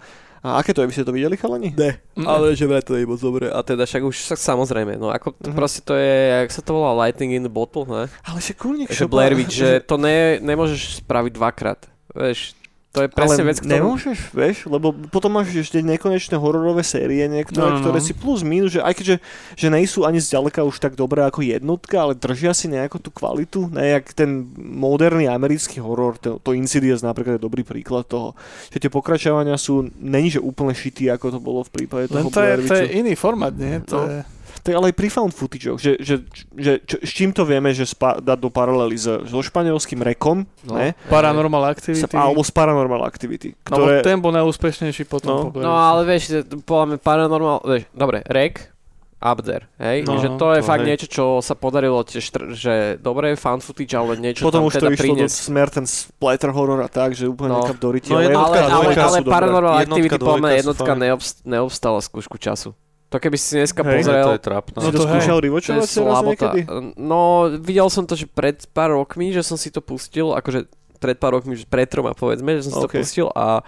a 0.43 0.59
aké 0.59 0.70
to 0.70 0.82
je? 0.82 0.86
Vy 0.86 0.93
ste 0.93 1.05
to 1.05 1.11
videli, 1.11 1.34
chalani? 1.34 1.70
Ne, 1.72 2.03
Mm. 2.12 2.26
ale 2.26 2.53
že 2.53 2.66
vraj 2.66 2.82
to 2.82 2.93
je 2.93 3.03
moc 3.03 3.16
dobre. 3.16 3.47
A 3.47 3.59
teda 3.61 3.82
však 3.82 4.03
už 4.03 4.16
sa 4.22 4.34
samozrejme, 4.34 4.95
no 4.95 5.09
ako 5.09 5.32
Mhm. 5.34 5.55
proste 5.55 5.80
to 5.80 5.95
je, 5.95 6.12
jak 6.36 6.51
sa 6.51 6.61
to 6.61 6.72
volá, 6.72 6.93
Lightning 6.99 7.32
in 7.32 7.40
the 7.40 7.49
Bottle, 7.49 7.84
ne? 7.84 8.11
Ale 8.22 8.38
že 8.38 8.53
kurník 8.53 8.90
Že 8.90 9.07
Blair 9.07 9.32
Witch, 9.32 9.55
že 9.62 9.80
to 9.80 9.97
ne, 9.97 10.36
nemôžeš 10.38 11.01
spraviť 11.01 11.32
dvakrát. 11.32 11.80
Vieš, 12.11 12.53
to 12.93 13.01
je 13.03 13.09
presne 13.09 13.40
ale 13.40 13.49
vec, 13.49 13.57
ktorú... 13.57 13.72
nemôžeš, 13.72 14.18
vieš, 14.36 14.57
lebo 14.68 14.93
potom 14.93 15.32
máš 15.32 15.49
ešte 15.57 15.80
nekonečné 15.80 16.36
hororové 16.36 16.84
série 16.84 17.24
niektoré, 17.24 17.64
No, 17.64 17.72
no, 17.72 17.76
no. 17.76 17.82
ktoré 17.88 18.05
si 18.05 18.12
plus 18.12 18.45
minus, 18.45 18.76
že 18.76 18.84
aj 18.84 18.95
keďže 18.95 19.16
že 19.57 19.66
nejsú 19.72 20.05
ani 20.05 20.20
zďaleka 20.20 20.61
už 20.61 20.76
tak 20.76 20.93
dobré 20.93 21.24
ako 21.24 21.40
jednotka, 21.40 21.97
ale 22.05 22.12
držia 22.12 22.53
si 22.53 22.68
nejakú 22.68 23.01
tú 23.01 23.09
kvalitu, 23.09 23.72
ne, 23.72 23.97
jak 23.97 24.12
ten 24.12 24.45
moderný 24.61 25.24
americký 25.24 25.80
horor, 25.80 26.20
to, 26.20 26.36
to 26.38 26.53
Insidious 26.53 27.01
napríklad 27.01 27.40
je 27.40 27.47
dobrý 27.49 27.64
príklad 27.64 28.05
toho, 28.05 28.36
že 28.68 28.76
tie 28.76 28.93
pokračovania 28.93 29.57
sú, 29.57 29.88
není 29.97 30.28
že 30.28 30.45
úplne 30.45 30.76
šitý, 30.76 31.09
ako 31.09 31.32
to 31.32 31.40
bolo 31.40 31.64
v 31.64 31.72
prípade 31.72 32.12
toho 32.12 32.20
Len 32.20 32.28
to 32.28 32.40
je, 32.45 32.53
Blair 32.53 32.61
to 32.68 32.74
je 32.76 32.86
iný 32.93 33.16
formát, 33.16 33.57
nie? 33.57 33.80
To 33.88 34.05
No. 34.05 34.05
je... 34.05 34.20
To 34.62 34.70
je 34.70 34.74
ale 34.74 34.86
aj 34.86 34.94
pri 34.94 35.08
found 35.08 35.30
footage, 35.30 35.66
že, 35.74 35.98
že, 35.98 36.22
že 36.52 36.78
čo, 36.80 36.96
s 36.96 37.10
čím 37.10 37.30
to 37.30 37.42
vieme, 37.42 37.68
že 37.68 37.82
spa, 37.82 38.14
dať 38.16 38.38
do 38.38 38.46
paralely 38.46 38.94
s, 38.94 39.10
so 39.26 39.38
španielským 39.40 39.98
rekom, 39.98 40.46
No. 40.62 40.74
ne? 40.74 40.94
Paranormal 41.06 41.62
Sa, 41.64 41.70
Activity. 41.72 42.14
alebo 42.14 42.40
s 42.40 42.50
Paranormal 42.50 43.02
Activity, 43.02 43.58
No, 43.64 43.82
ktoré... 43.82 44.00
ten 44.00 44.16
bol 44.16 44.30
najúspešnejší 44.32 45.04
potom. 45.04 45.50
No. 45.50 45.58
No 45.60 45.72
ale 45.72 46.02
vieš, 46.04 46.22
že 46.28 46.38
podľa 46.56 46.86
mňa 46.88 46.98
paranormal, 47.00 47.56
vieš, 47.64 47.82
dobre, 47.90 48.22
rek, 48.22 48.70
up 49.18 49.38
there, 49.40 49.66
hej, 49.78 50.02
No, 50.02 50.14
že 50.16 50.30
to 50.32 50.50
je 50.52 50.60
to 50.60 50.66
fakt 50.68 50.82
hej. 50.82 50.88
niečo, 50.88 51.06
čo 51.08 51.24
sa 51.38 51.54
podarilo 51.54 51.98
tiež, 52.00 52.22
tr- 52.24 52.50
že 52.52 52.74
dobre, 52.98 53.34
fan 53.34 53.58
footage, 53.58 53.90
ale 53.92 54.14
niečo 54.14 54.42
Potom 54.42 54.62
tam 54.62 54.66
už 54.66 54.72
to 54.72 54.78
teda 54.80 54.90
išlo 54.92 54.98
do 54.98 55.02
priniesť. 55.18 55.36
smer 55.42 55.68
ten 55.68 55.84
splatter 55.84 56.50
horor 56.50 56.78
a 56.80 56.88
tak, 56.88 57.12
že 57.12 57.26
úplne 57.26 57.50
No. 57.50 57.56
no. 57.56 57.62
nekam 57.64 57.78
doriti. 57.80 58.08
No, 58.08 58.18
ale 58.18 58.26
jednotka, 58.28 58.46
ale, 58.46 58.58
jednotka, 58.58 58.78
ale, 59.00 59.02
ale 59.04 59.18
dobré. 59.20 59.32
Paranormal 59.32 59.72
Jednotka, 59.76 59.90
Activity 59.96 60.14
sú 60.14 60.54
jednotka 60.56 60.86
fajn. 60.88 61.00
neobst, 61.00 61.34
neobstala 61.44 61.98
skúšku 62.00 62.36
času. 62.36 62.70
To 63.12 63.20
keby 63.20 63.36
si 63.36 63.60
dneska 63.60 63.84
Hej. 63.84 64.02
pozrel, 64.02 64.24
to 64.24 64.34
je 64.34 64.42
trápne. 64.42 64.72
Si 64.72 64.80
No 64.80 64.88
to 64.88 64.96
to 64.96 65.04
skúšal 65.04 65.36
je 65.36 65.84
teraz 65.84 65.92
slabota. 65.92 66.32
niekedy? 66.56 66.60
No, 66.96 67.20
videl 67.60 67.88
som 67.92 68.08
to, 68.08 68.16
že 68.16 68.24
pred 68.24 68.56
pár 68.72 68.96
rokmi, 68.96 69.30
že 69.30 69.44
som 69.44 69.60
si 69.60 69.68
to 69.68 69.84
pustil, 69.84 70.32
akože 70.32 70.64
pred 70.96 71.20
pár 71.20 71.36
rokmi, 71.36 71.52
že 71.52 71.68
pred 71.68 71.84
troma 71.84 72.16
povedzme, 72.16 72.56
že 72.56 72.66
som 72.66 72.72
si 72.72 72.80
OK. 72.80 72.88
to 72.88 72.96
pustil 72.98 73.28
a 73.36 73.60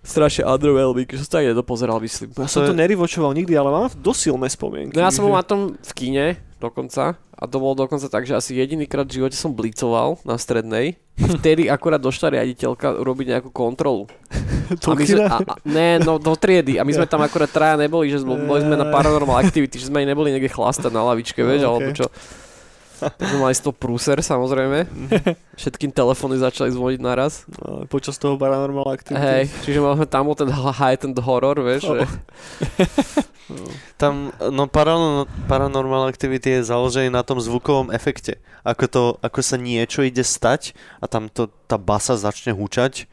strašne 0.00 0.44
underwhelming, 0.44 1.08
že 1.08 1.24
som 1.24 1.30
to 1.30 1.36
aj 1.40 1.46
nedopozeral, 1.52 1.96
myslím. 2.00 2.32
Ja 2.32 2.48
som 2.48 2.64
to 2.64 2.72
nerewatchoval 2.72 3.32
nikdy, 3.32 3.52
ale 3.52 3.68
mám 3.68 3.88
do 3.92 4.12
silné 4.12 4.48
spomienky. 4.48 4.92
No 4.92 5.04
ja 5.04 5.12
som 5.12 5.24
bol 5.24 5.32
že- 5.32 5.40
na 5.40 5.44
tom 5.44 5.60
v 5.76 5.92
kine 5.92 6.26
dokonca 6.56 7.16
a 7.16 7.42
to 7.48 7.56
bolo 7.56 7.72
dokonca 7.78 8.08
tak, 8.08 8.24
že 8.24 8.36
asi 8.36 8.56
jedinýkrát 8.56 9.04
v 9.04 9.20
živote 9.20 9.36
som 9.36 9.52
blicoval 9.52 10.20
na 10.24 10.36
strednej 10.36 11.00
a 11.16 11.32
vtedy 11.32 11.68
akurát 11.68 12.00
došla 12.00 12.36
riaditeľka 12.36 12.96
urobiť 12.96 13.26
nejakú 13.30 13.48
kontrolu. 13.48 14.04
Do 14.78 14.92
a 14.92 14.94
my 14.94 15.04
sme, 15.04 15.24
a, 15.26 15.38
a, 15.42 15.54
ne, 15.66 15.98
no 15.98 16.22
do 16.22 16.34
triedy 16.38 16.78
a 16.78 16.86
my 16.86 16.92
sme 16.94 17.06
tam 17.10 17.18
akurát 17.26 17.50
traja 17.50 17.74
neboli, 17.74 18.06
že 18.06 18.22
sme, 18.22 18.38
boli 18.38 18.62
sme 18.62 18.78
na 18.78 18.86
paranormal 18.86 19.42
activity, 19.42 19.82
že 19.82 19.90
sme 19.90 20.06
aj 20.06 20.14
neboli 20.14 20.30
niekde 20.30 20.52
chlastať 20.52 20.94
na 20.94 21.02
lavičke, 21.02 21.42
vieš, 21.42 21.66
No, 21.66 21.74
alebo 21.74 21.90
ok. 21.90 21.96
čo. 21.98 22.06
Tak 23.00 23.16
sme 23.16 23.48
mali 23.48 23.56
z 23.56 23.64
toho 23.64 23.72
prúser 23.72 24.20
samozrejme. 24.20 24.84
Všetkým 25.56 25.88
telefóny 25.88 26.36
začali 26.36 26.68
zvoniť 26.68 27.00
naraz. 27.00 27.48
No, 27.48 27.88
Počas 27.88 28.20
toho 28.20 28.36
paranormal 28.36 28.92
activity. 28.92 29.16
Hej, 29.16 29.44
čiže 29.64 29.80
máme 29.80 30.04
tam 30.04 30.28
ten 30.36 30.52
heightened 30.52 31.16
horror, 31.24 31.56
vieš. 31.64 31.88
Oh. 31.88 31.96
Že, 31.96 32.04
Tam, 33.98 34.30
no 34.38 34.70
paranormal, 34.70 35.26
paranormal 35.50 36.06
activity 36.06 36.60
je 36.60 36.70
založený 36.70 37.10
na 37.10 37.26
tom 37.26 37.42
zvukovom 37.42 37.90
efekte. 37.90 38.38
Ako, 38.62 38.84
to, 38.86 39.02
ako 39.24 39.40
sa 39.42 39.56
niečo 39.58 40.06
ide 40.06 40.22
stať 40.22 40.76
a 41.02 41.10
tam 41.10 41.26
to, 41.26 41.50
tá 41.66 41.74
basa 41.80 42.14
začne 42.14 42.54
hučať 42.54 43.10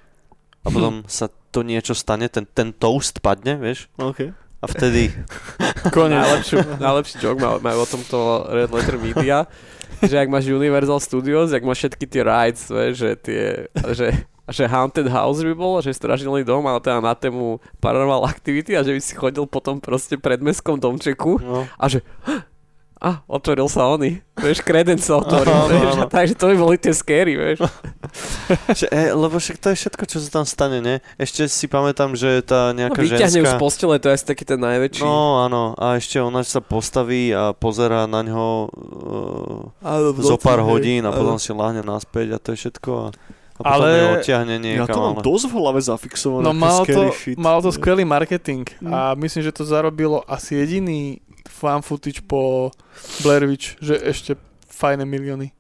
a 0.62 0.68
potom 0.70 1.08
sa 1.08 1.32
to 1.58 1.66
niečo 1.66 1.98
stane, 1.98 2.30
ten, 2.30 2.46
ten 2.46 2.70
toast 2.70 3.18
padne, 3.26 3.58
vieš? 3.58 3.90
OK. 3.98 4.30
A 4.62 4.66
vtedy, 4.70 5.10
Konec. 5.96 6.22
najlepšiu, 6.22 6.58
najlepší 6.78 7.16
joke 7.18 7.42
majú, 7.42 7.58
majú 7.66 7.78
o 7.82 7.88
tomto 7.90 8.18
Red 8.54 8.70
Letter 8.70 8.98
Media, 9.02 9.50
že 10.06 10.22
ak 10.22 10.30
máš 10.30 10.54
Universal 10.54 11.02
Studios, 11.02 11.50
ak 11.50 11.66
máš 11.66 11.86
všetky 11.86 12.06
tie 12.06 12.22
rides, 12.22 12.70
vieš, 12.70 12.94
že 13.02 13.10
tie, 13.18 13.44
že, 13.94 14.08
že 14.50 14.64
Haunted 14.70 15.10
House 15.10 15.42
by 15.42 15.54
bol, 15.58 15.82
že 15.82 15.98
strašidelný 15.98 16.46
dom, 16.46 16.66
ale 16.70 16.78
teda 16.78 17.02
na 17.02 17.18
tému 17.18 17.58
Paranormal 17.82 18.30
Activity 18.30 18.78
a 18.78 18.86
že 18.86 18.94
by 18.94 19.02
si 19.02 19.14
chodil 19.18 19.46
potom 19.50 19.82
proste 19.82 20.18
pred 20.18 20.38
mestskom 20.42 20.78
domčeku 20.78 21.42
no, 21.42 21.66
a 21.78 21.86
že 21.90 22.06
a 22.98 23.22
otvoril 23.26 23.66
sa 23.66 23.86
oný, 23.88 24.20
vieš, 24.34 24.60
kreden 24.60 24.98
sa 24.98 25.18
otvoril, 25.18 25.50
Áno, 25.50 25.70
vieš, 25.70 25.94
áno. 25.94 26.02
a 26.02 26.06
takže 26.08 26.34
to 26.34 26.46
by 26.48 26.56
boli 26.58 26.76
tie 26.76 26.90
scary, 26.92 27.34
vieš. 27.34 27.62
že, 28.80 28.86
e, 28.88 29.12
lebo 29.12 29.36
však 29.36 29.56
to 29.56 29.70
je 29.70 29.78
všetko, 29.78 30.04
čo 30.04 30.18
sa 30.18 30.30
tam 30.32 30.46
stane, 30.46 30.80
ne? 30.80 30.96
Ešte 31.16 31.46
si 31.46 31.66
pamätám, 31.66 32.14
že 32.14 32.42
tá 32.42 32.70
No, 32.70 32.80
nejaká 32.80 32.98
vyťahne 33.00 33.40
už 33.40 33.46
z 33.46 33.54
ženská... 33.54 33.58
postele, 33.58 33.96
to 33.96 34.08
je 34.08 34.16
asi 34.16 34.26
taký 34.26 34.44
ten 34.44 34.58
najväčší. 34.58 35.02
No 35.02 35.14
áno, 35.42 35.74
a 35.74 35.96
ešte 35.96 36.18
ona 36.18 36.42
sa 36.42 36.58
postaví 36.58 37.30
a 37.30 37.52
pozera 37.52 38.04
na 38.04 38.22
ňo 38.22 38.48
uh, 38.66 40.18
zo 40.18 40.36
pár 40.36 40.60
hodín 40.60 41.04
a 41.04 41.12
potom 41.12 41.38
si 41.38 41.52
láhne 41.52 41.82
naspäť 41.82 42.34
a 42.34 42.40
to 42.40 42.52
je 42.52 42.60
všetko 42.60 42.90
a, 42.90 43.06
a 43.56 43.62
potom 43.64 43.74
Ale- 43.84 44.18
odtiahne 44.18 44.56
Ja 44.56 44.62
niekam. 44.84 44.88
to 44.88 45.00
mám 45.00 45.16
ale... 45.16 45.24
dosť 45.24 45.46
v 45.46 45.54
hlave 45.56 45.80
zafixované. 45.80 46.44
No 46.44 46.52
malo 46.52 46.82
scary 46.84 46.96
to, 46.96 47.04
shit. 47.12 47.36
malo 47.36 47.60
to 47.60 47.70
skvelý 47.70 48.04
marketing 48.04 48.66
Mm. 48.78 48.90
a 48.90 49.00
myslím, 49.16 49.42
že 49.44 49.52
to 49.52 49.64
zarobilo 49.64 50.22
asi 50.24 50.54
jediný 50.56 51.22
fan 51.50 51.80
footage 51.80 52.22
po 52.22 52.70
Blair 53.20 53.44
Witch, 53.44 53.76
že 53.78 53.98
ešte 53.98 54.36
fajné 54.68 55.04
milióny. 55.04 55.56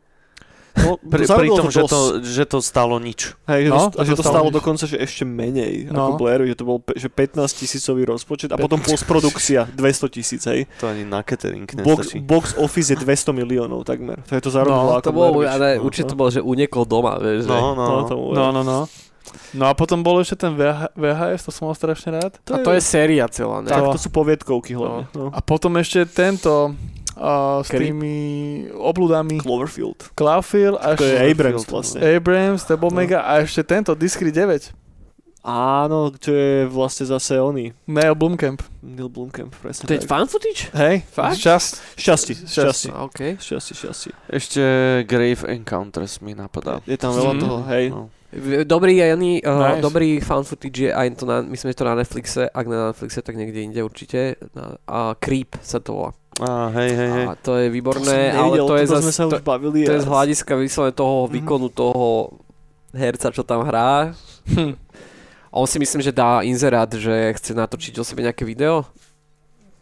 No, 0.77 0.93
Pri, 1.01 1.25
pri 1.25 1.49
tom, 1.49 1.73
že 1.73 1.81
dosť. 1.81 1.89
to, 1.89 1.99
že 2.21 2.43
to 2.45 2.61
stalo 2.61 3.01
nič. 3.01 3.33
Hej, 3.45 3.65
že, 3.65 3.71
No, 3.71 3.89
to, 3.89 3.97
a 3.97 4.03
že 4.03 4.13
to 4.13 4.15
to 4.15 4.21
stalo 4.21 4.33
stalo 4.35 4.47
nič. 4.47 4.57
dokonca, 4.61 4.83
že 4.85 4.93
ešte 4.95 5.25
menej 5.25 5.89
No. 5.89 6.13
ako 6.13 6.21
Blair, 6.21 6.45
že 6.45 6.53
to 6.53 6.63
bol 6.63 6.77
pe- 6.77 6.93
že 6.93 7.09
15 7.09 7.33
tisícový 7.57 8.05
rozpočet 8.05 8.53
a 8.53 8.61
potom 8.61 8.77
postprodukcia 8.77 9.65
200 9.73 9.81
tisíc, 10.11 10.45
hej. 10.45 10.69
To 10.77 10.85
ani 10.85 11.01
na 11.01 11.25
catering 11.25 11.65
Box, 11.65 12.13
nestačí. 12.13 12.21
box 12.21 12.53
office 12.55 12.93
je 12.93 12.97
200 12.99 13.09
miliónov 13.33 13.81
takmer. 13.83 14.21
To 14.21 14.37
je 14.37 14.43
to 14.43 14.53
zarobilo 14.53 14.85
No, 14.87 14.93
ako 14.93 15.01
To 15.03 15.11
bolo, 15.11 15.29
Blair 15.35 15.49
ale 15.49 15.67
No, 15.73 15.81
určite 15.81 16.05
no. 16.05 16.11
to 16.13 16.15
bolo, 16.15 16.29
že 16.29 16.41
uniekol 16.45 16.85
doma, 16.85 17.17
vieš. 17.17 17.39
že- 17.41 17.49
No, 17.49 17.73
no, 17.73 17.81
No, 17.81 17.95
no. 17.95 18.05
to 18.05 18.13
bolo- 18.15 18.33
No, 18.35 18.45
no, 18.51 18.61
no. 18.61 18.79
No 19.51 19.65
a 19.65 19.73
potom 19.73 19.99
bol 19.99 20.19
ešte 20.19 20.35
ten 20.37 20.51
VH, 20.51 20.91
VHS, 20.93 21.41
to 21.43 21.51
som 21.51 21.65
mal 21.65 21.73
strašne 21.73 22.13
rád. 22.13 22.35
A 22.45 22.57
to 22.57 22.71
je 22.71 22.79
séria 22.79 23.25
celá, 23.27 23.59
ne? 23.59 23.67
Tak, 23.67 23.79
To- 23.81 23.93
to 23.93 23.99
sú 23.99 24.09
poviedkovky 24.09 24.71
hlavne. 24.71 25.07
No. 25.11 25.29
A 25.29 25.39
potom 25.39 25.75
ešte 25.75 26.03
tento 26.03 26.71
uh, 27.15 27.59
s 27.61 27.67
Creep. 27.67 27.89
tými 27.89 28.15
obludami 28.71 29.37
Cloverfield. 29.37 30.11
Cloudfield 30.13 30.77
a 30.77 30.93
To 30.93 31.01
je 31.01 31.15
Abrams 31.23 31.63
Cloverfield, 31.63 31.71
vlastne. 31.71 31.99
Abrams, 31.99 32.61
to 32.61 32.75
bol 32.75 32.89
No. 32.89 32.99
mega 32.99 33.21
a 33.21 33.39
ešte 33.39 33.63
tento 33.63 33.91
Discreet 33.93 34.33
9, 34.33 34.73
Áno, 35.41 36.11
čo 36.11 36.35
je 36.35 36.67
vlastne 36.67 37.07
zase 37.07 37.39
oný. 37.39 37.71
Neil 37.87 38.11
Blomkamp. 38.11 38.59
Neil 38.83 39.07
Blomkamp, 39.07 39.55
presne 39.55 39.87
To 39.87 39.95
je 39.95 40.03
fan 40.03 40.27
footage? 40.27 40.67
Hej, 40.75 41.07
Fakt? 41.07 41.39
čas. 41.39 41.79
Šťastie, 41.95 42.35
šťastie. 42.43 42.91
A, 42.91 43.07
OK. 43.07 43.39
Šťastie, 43.39 43.73
šťastie. 43.73 44.11
Ešte 44.27 44.61
Grave 45.07 45.47
Encounters 45.47 46.19
mi 46.19 46.35
napadá. 46.35 46.83
Je 46.83 46.99
tam 46.99 47.15
veľa 47.15 47.31
Mhm. 47.31 47.39
toho, 47.39 47.57
hej. 47.71 47.85
No. 47.87 48.11
Dobrý, 48.63 48.99
oni, 49.07 49.39
uh, 49.39 49.47
Nice. 49.49 49.81
dobrý 49.81 50.19
fan 50.19 50.43
footage 50.43 50.79
je 50.79 50.91
aj 50.91 51.15
to 51.15 51.23
na, 51.23 51.39
myslím, 51.41 51.71
že 51.71 51.79
to 51.79 51.85
na 51.85 51.95
Netflixe, 51.95 52.43
ak 52.45 52.65
ne 52.67 52.75
na 52.75 52.85
Netflixe, 52.91 53.23
tak 53.23 53.35
niekde 53.35 53.63
inde 53.63 53.79
určite. 53.79 54.35
A 54.83 55.15
Creep 55.15 55.55
sa 55.63 55.79
to 55.79 55.93
volá. 55.93 56.11
Á, 56.37 56.67
hej, 56.69 56.91
hej, 56.91 57.09
hej. 57.09 57.25
A 57.25 57.33
to 57.33 57.55
je 57.55 57.65
To 57.65 57.73
výborné, 57.73 58.19
som 58.29 58.43
ale 58.43 58.55
to 58.59 58.75
je 58.75 58.85
zase, 58.85 59.01
sme 59.01 59.13
sa 59.15 59.23
to, 59.25 59.39
už 59.39 59.47
bavili. 59.47 59.87
to 59.87 59.95
je 59.95 59.99
a- 59.99 60.03
z 60.03 60.07
hľadiska 60.07 60.53
vyslovene 60.53 60.91
toho 60.93 61.15
Mhm. 61.25 61.31
výkonu 61.33 61.67
toho 61.69 62.05
herca, 62.91 63.31
čo 63.31 63.41
tam 63.41 63.63
hrá. 63.63 64.11
Hm. 64.45 64.75
A 65.47 65.55
on 65.55 65.65
si 65.65 65.79
myslím, 65.79 66.03
že 66.03 66.11
dá 66.11 66.43
inzerát, 66.43 66.91
že 66.91 67.09
chce 67.33 67.55
natočiť 67.55 67.95
o 67.95 68.03
sebe 68.03 68.21
nejaké 68.21 68.43
video. 68.43 68.83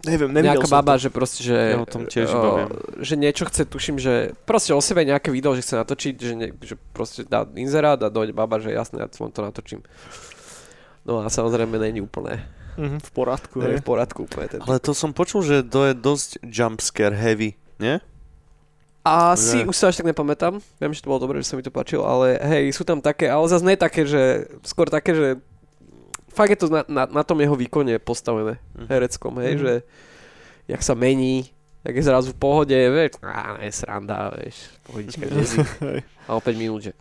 Neviem, 0.06 0.30
nevidel 0.30 0.56
nejaká 0.56 0.66
som 0.66 0.76
baba, 0.76 0.94
to. 0.96 1.02
že 1.02 1.10
proste, 1.10 1.40
že, 1.42 1.58
Ja 1.58 1.78
o 1.78 1.86
tom 1.86 2.06
tiež 2.06 2.30
o, 2.30 2.42
že 2.98 3.14
niečo 3.14 3.44
chce, 3.44 3.66
tuším, 3.66 3.98
že 3.98 4.14
proste 4.44 4.72
o 4.72 4.80
sebe 4.80 5.02
nejaké 5.02 5.30
video, 5.30 5.52
že 5.52 5.62
chce 5.62 5.76
natočiť, 5.78 6.16
že, 6.16 6.34
ne, 6.34 6.48
že 6.58 6.78
proste 6.92 7.24
dá 7.24 7.44
inzerát 7.54 7.98
a 7.98 8.08
dojde 8.08 8.32
baba, 8.32 8.58
že 8.58 8.70
jasné, 8.70 9.02
ja 9.02 9.10
to 9.10 9.42
natočím. 9.42 9.82
No 11.02 11.20
a 11.20 11.28
samozrejme 11.28 11.76
není 11.76 12.00
úplne, 12.00 12.42
Mhm, 12.76 13.00
v 13.00 13.10
poradku, 13.10 13.58
hej. 13.62 13.80
v 13.80 13.84
poriadku 13.84 14.20
úplne 14.24 14.48
ten. 14.48 14.60
Ale 14.60 14.78
to 14.78 14.92
som 14.92 15.10
počul, 15.10 15.40
že 15.40 15.64
to 15.64 15.88
je 15.88 15.94
dosť 15.94 16.44
jumpscare 16.44 17.16
heavy, 17.16 17.56
nie? 17.80 18.04
Asi 19.00 19.62
Že- 19.62 19.70
už 19.70 19.76
sa 19.78 19.86
až 19.88 20.02
tak 20.02 20.10
nepamätám, 20.10 20.58
viem, 20.58 20.92
že 20.92 21.00
to 21.00 21.08
bolo 21.08 21.22
dobré, 21.22 21.38
že 21.38 21.48
sa 21.48 21.56
mi 21.56 21.62
to 21.62 21.70
páčilo, 21.70 22.04
ale 22.04 22.42
hej, 22.42 22.74
sú 22.74 22.82
tam 22.82 23.00
také, 23.00 23.30
ale 23.30 23.46
zase 23.46 23.62
nie 23.62 23.78
také, 23.78 24.02
že, 24.04 24.50
skôr 24.66 24.90
také, 24.90 25.14
že 25.14 25.28
fakt 26.36 26.52
je 26.52 26.56
to 26.58 26.68
na, 26.68 26.84
na, 26.86 27.04
na 27.10 27.24
tom 27.24 27.40
jeho 27.40 27.56
výkone 27.56 27.96
postavené, 27.98 28.60
Mhm. 28.76 28.88
hereckom, 28.88 29.34
hej, 29.40 29.56
Mhm. 29.56 29.62
že 29.64 29.72
jak 30.68 30.82
sa 30.82 30.94
mení, 30.94 31.48
jak 31.82 31.96
je 31.96 32.04
zrazu 32.04 32.34
v 32.34 32.40
pohode, 32.42 32.74
vieš, 32.76 33.16
á, 33.22 33.56
je 33.58 33.72
sranda, 33.72 34.34
vieš, 34.36 34.58
pohodička. 34.84 35.24
A 36.28 36.34
o 36.34 36.42
5 36.42 36.54
minút, 36.54 36.82
že... 36.82 36.92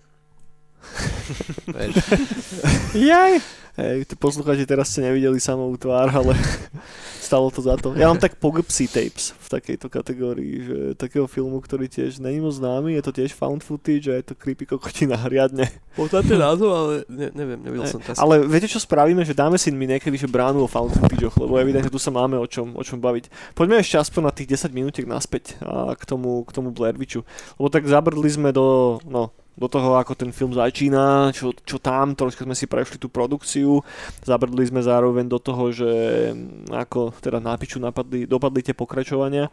Jaj. 3.08 3.40
Hej, 3.74 4.06
tí 4.06 4.14
poslucháči 4.14 4.70
teraz 4.70 4.94
ste 4.94 5.02
nevideli 5.02 5.42
samou 5.42 5.74
tvár, 5.74 6.06
ale 6.06 6.38
stalo 7.26 7.50
to 7.50 7.58
za 7.58 7.74
to. 7.74 7.90
Ja 7.98 8.06
mám 8.06 8.22
tak 8.22 8.38
Pogpsy 8.38 8.86
Tapes 8.86 9.34
v 9.34 9.46
takejto 9.50 9.90
kategórii, 9.90 10.62
že 10.62 10.78
takého 10.94 11.26
filmu, 11.26 11.58
ktorý 11.58 11.90
tiež 11.90 12.22
není 12.22 12.38
moc 12.38 12.54
známy, 12.54 12.94
je 12.94 13.02
to 13.02 13.10
tiež 13.10 13.34
found 13.34 13.66
footage 13.66 14.06
a 14.06 14.14
je 14.22 14.30
to 14.30 14.38
creepy 14.38 14.62
kokotina 14.62 15.18
riadne. 15.26 15.66
poznáte 15.98 16.38
názov, 16.38 16.70
ale 16.70 16.92
ne, 17.10 17.34
neviem, 17.34 17.58
nevidel 17.66 17.90
som 17.90 17.98
to. 17.98 18.14
Ale 18.14 18.46
viete, 18.46 18.70
čo 18.70 18.78
spravíme? 18.78 19.26
Že 19.26 19.34
dáme 19.42 19.58
si 19.58 19.74
my 19.74 19.98
niekedy 19.98 20.22
že 20.22 20.30
bránu 20.30 20.62
o 20.62 20.70
found 20.70 20.94
footageoch, 20.94 21.34
lebo 21.34 21.58
evidentne 21.58 21.90
tu 21.90 21.98
sa 21.98 22.14
máme 22.14 22.38
o 22.38 22.46
čom, 22.46 22.78
o 22.78 22.82
čom 22.86 23.02
baviť. 23.02 23.58
Poďme 23.58 23.82
ešte 23.82 23.98
aspoň 23.98 24.22
na 24.22 24.32
tých 24.38 24.54
10 24.54 24.70
minútiek 24.70 25.06
naspäť 25.10 25.58
a 25.66 25.98
k 25.98 26.06
tomu, 26.06 26.46
k 26.46 26.54
tomu 26.54 26.70
Blair 26.70 26.94
Witchu. 26.94 27.26
Lebo 27.58 27.74
tak 27.74 27.90
zabrdli 27.90 28.30
sme 28.30 28.54
do, 28.54 29.02
no, 29.02 29.34
do 29.54 29.66
toho, 29.70 29.94
ako 29.94 30.18
ten 30.18 30.34
film 30.34 30.50
začína, 30.50 31.30
čo, 31.30 31.54
čo 31.62 31.78
tam, 31.78 32.18
trošku 32.18 32.42
sme 32.42 32.58
si 32.58 32.66
prešli 32.66 32.98
tú 32.98 33.06
produkciu, 33.06 33.78
zabrdli 34.26 34.66
sme 34.66 34.82
zároveň 34.82 35.30
do 35.30 35.38
toho, 35.38 35.70
že 35.70 35.90
mm, 36.34 36.74
ako 36.74 37.14
teda 37.22 37.38
na 37.38 37.54
piču 37.54 37.78
napadli, 37.78 38.26
dopadli 38.26 38.66
tie 38.66 38.74
pokračovania 38.74 39.46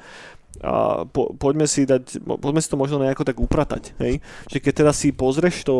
a 0.60 1.08
po, 1.08 1.32
poďme 1.38 1.64
si 1.64 1.88
dať, 1.88 2.20
poďme 2.28 2.60
si 2.60 2.68
to 2.68 2.76
možno 2.76 3.00
nejako 3.00 3.24
tak 3.24 3.40
upratať, 3.40 3.96
hej? 4.04 4.20
Že 4.52 4.58
keď 4.60 4.74
teda 4.84 4.92
si 4.92 5.16
pozrieš 5.16 5.64
to, 5.64 5.78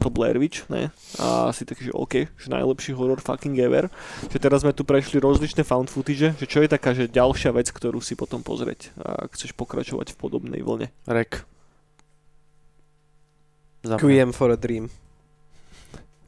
to 0.00 0.08
Blair 0.08 0.40
Witch, 0.40 0.64
ne? 0.72 0.88
A 1.20 1.52
si 1.52 1.68
taký, 1.68 1.90
že 1.90 1.92
OK, 1.92 2.32
že 2.40 2.48
najlepší 2.48 2.96
horor 2.96 3.20
fucking 3.20 3.58
ever, 3.60 3.92
že 4.32 4.40
teraz 4.40 4.64
sme 4.64 4.72
tu 4.72 4.86
prešli 4.86 5.20
rozličné 5.20 5.60
found 5.60 5.92
footage, 5.92 6.32
že 6.40 6.46
čo 6.48 6.64
je 6.64 6.72
taká, 6.72 6.96
že 6.96 7.10
ďalšia 7.10 7.52
vec, 7.52 7.68
ktorú 7.68 8.00
si 8.00 8.16
potom 8.16 8.40
pozrieť, 8.40 8.96
ak 8.96 9.36
chceš 9.36 9.52
pokračovať 9.52 10.16
v 10.16 10.20
podobnej 10.20 10.60
vlne. 10.64 10.88
Rek. 11.04 11.53
Za. 13.84 14.00
Quiem 14.00 14.32
for 14.32 14.48
a 14.50 14.56
Dream. 14.56 14.88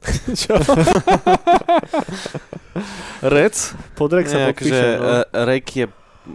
Čo? 0.41 0.61
Rec? 3.25 3.55
Podrek 3.97 4.29
sa 4.29 4.37
Nejak, 4.37 4.61
že 4.61 4.69
podpíšem, 4.69 4.89
no. 5.01 5.09
uh, 5.09 5.45
Rek 5.49 5.65
je, 5.73 5.85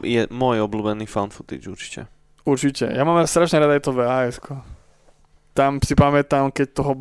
je 0.02 0.22
môj 0.34 0.66
obľúbený 0.66 1.06
found 1.06 1.30
footage 1.30 1.70
určite. 1.70 2.10
Určite. 2.42 2.90
Ja 2.90 3.06
mám 3.06 3.22
strašne 3.30 3.62
rada 3.62 3.78
aj 3.78 3.82
to 3.86 3.94
VHS. 3.94 4.36
-ko. 4.42 4.66
Tam 5.52 5.76
si 5.84 5.92
pamätám, 5.92 6.48
keď 6.48 6.68
toho, 6.72 6.92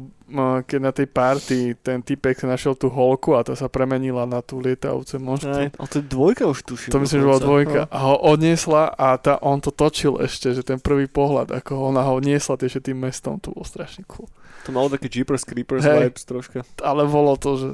keď 0.68 0.80
na 0.84 0.91
tej 0.91 1.08
party 1.08 1.60
ten 1.80 2.04
typek 2.04 2.36
si 2.36 2.43
našiel 2.43 2.76
tú 2.76 2.91
holku 2.91 3.32
a 3.36 3.47
to 3.47 3.56
sa 3.56 3.72
premenila 3.72 4.28
na 4.28 4.43
tú 4.43 4.60
lietavúce 4.60 5.16
Aj, 5.16 5.24
monštru. 5.24 5.72
ale 5.72 5.88
to 5.88 5.97
je 5.99 6.06
dvojka 6.08 6.43
už 6.52 6.60
tuším. 6.68 6.91
To 6.91 6.99
myslím, 6.99 7.20
že 7.24 7.28
bola 7.32 7.41
dvojka. 7.43 7.82
No. 7.88 7.91
A 7.95 7.97
ho 8.12 8.16
odniesla 8.28 8.91
a 8.91 9.16
tá, 9.16 9.39
on 9.39 9.64
to 9.64 9.72
točil 9.72 10.20
ešte, 10.20 10.52
že 10.52 10.68
ten 10.68 10.84
prvý 10.84 11.08
pohľad, 11.08 11.52
ako 11.64 11.95
ona 11.95 12.04
ho 12.04 12.20
odniesla 12.20 12.60
tiež 12.60 12.84
tým 12.84 12.99
mestom, 12.99 13.39
to 13.39 13.56
bolo 13.56 13.64
strašne 13.64 14.04
cool. 14.08 14.28
To 14.68 14.76
malo 14.76 14.91
také 14.91 15.08
Jeepers 15.08 15.47
Creepers 15.47 15.88
Hej. 15.88 16.12
vibes 16.12 16.24
troška. 16.28 16.60
Ale 16.84 17.08
bolo 17.08 17.39
to, 17.39 17.56
že 17.56 17.70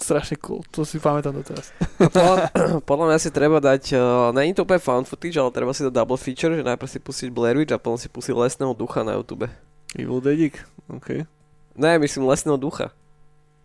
strašne 0.00 0.36
cool. 0.42 0.64
To 0.74 0.82
si 0.82 0.98
pamätám 0.98 1.36
doteraz. 1.36 1.70
podľa, 2.00 2.50
podľa 2.88 3.06
mňa 3.12 3.18
si 3.20 3.30
treba 3.30 3.58
dať, 3.62 3.82
uh, 3.94 4.34
není 4.34 4.52
to 4.56 4.66
úplne 4.66 4.82
found 4.82 5.06
footage, 5.06 5.38
ale 5.38 5.54
treba 5.54 5.70
si 5.70 5.86
dať 5.86 5.94
double 5.94 6.18
feature, 6.18 6.56
že 6.56 6.66
najprv 6.66 6.90
si 6.90 6.98
pustiť 6.98 7.28
Blair 7.30 7.56
Witch 7.60 7.72
a 7.72 7.78
potom 7.78 8.00
si 8.00 8.10
pustiť 8.10 8.34
Lesného 8.34 8.74
ducha 8.74 9.06
na 9.06 9.14
YouTube. 9.14 9.46
Evil 9.94 10.20
Dedik, 10.20 10.58
OK. 10.90 11.24
Ne, 11.74 11.98
myslím 11.98 12.26
Lesného 12.26 12.56
ducha. 12.56 12.90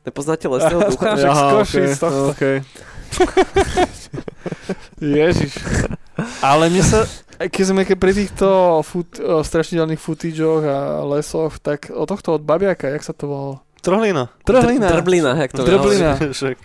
Nepoznáte 0.05 0.47
Lesného 0.47 0.81
ducha? 0.89 1.13
Však 1.17 1.25
z 1.25 1.25
Aha, 1.29 1.49
Košíc, 1.53 1.91
ok, 1.91 1.99
tohto. 1.99 2.21
ok. 2.33 2.43
Ježiš. 5.01 5.53
Ale 6.43 6.67
mne 6.69 6.83
sa, 6.83 7.07
keď 7.39 7.63
sme 7.63 7.81
keď 7.87 7.97
pri 7.97 8.13
týchto 8.13 8.47
fut, 8.83 9.07
o, 9.19 9.41
strašidelných 9.41 9.99
footageoch 9.99 10.63
a 10.67 10.77
lesoch, 11.07 11.57
tak 11.59 11.89
od 11.89 12.07
tohto 12.07 12.35
od 12.35 12.43
Babiaka, 12.43 12.91
jak 12.91 13.03
sa 13.03 13.15
to 13.15 13.27
volalo? 13.27 13.55
Trhlina. 13.79 14.27
Trhlina. 14.43 14.91
Dr- 14.91 14.99
Drblina, 14.99 15.31
jak 15.39 15.51
to 15.55 15.63
Drblina. 15.63 16.19
Však, 16.35 16.57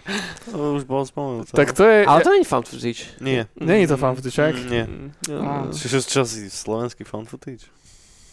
to 0.50 0.74
už 0.74 0.82
bol 0.82 1.06
spomenúť. 1.06 1.54
Tak 1.54 1.70
to 1.70 1.86
je... 1.86 2.02
Ale 2.02 2.26
to 2.26 2.30
není 2.34 2.42
found 2.42 2.66
footage. 2.66 3.06
Nie. 3.22 3.46
Není 3.54 3.86
to 3.86 3.94
fan 3.94 4.18
footage? 4.18 4.34
Mm, 4.34 4.66
nie. 4.66 4.84
Mm, 5.30 5.70
Čiže 5.70 6.02
čo 6.02 6.26
si 6.26 6.50
slovenský 6.50 7.06
found 7.06 7.30
footage? 7.30 7.70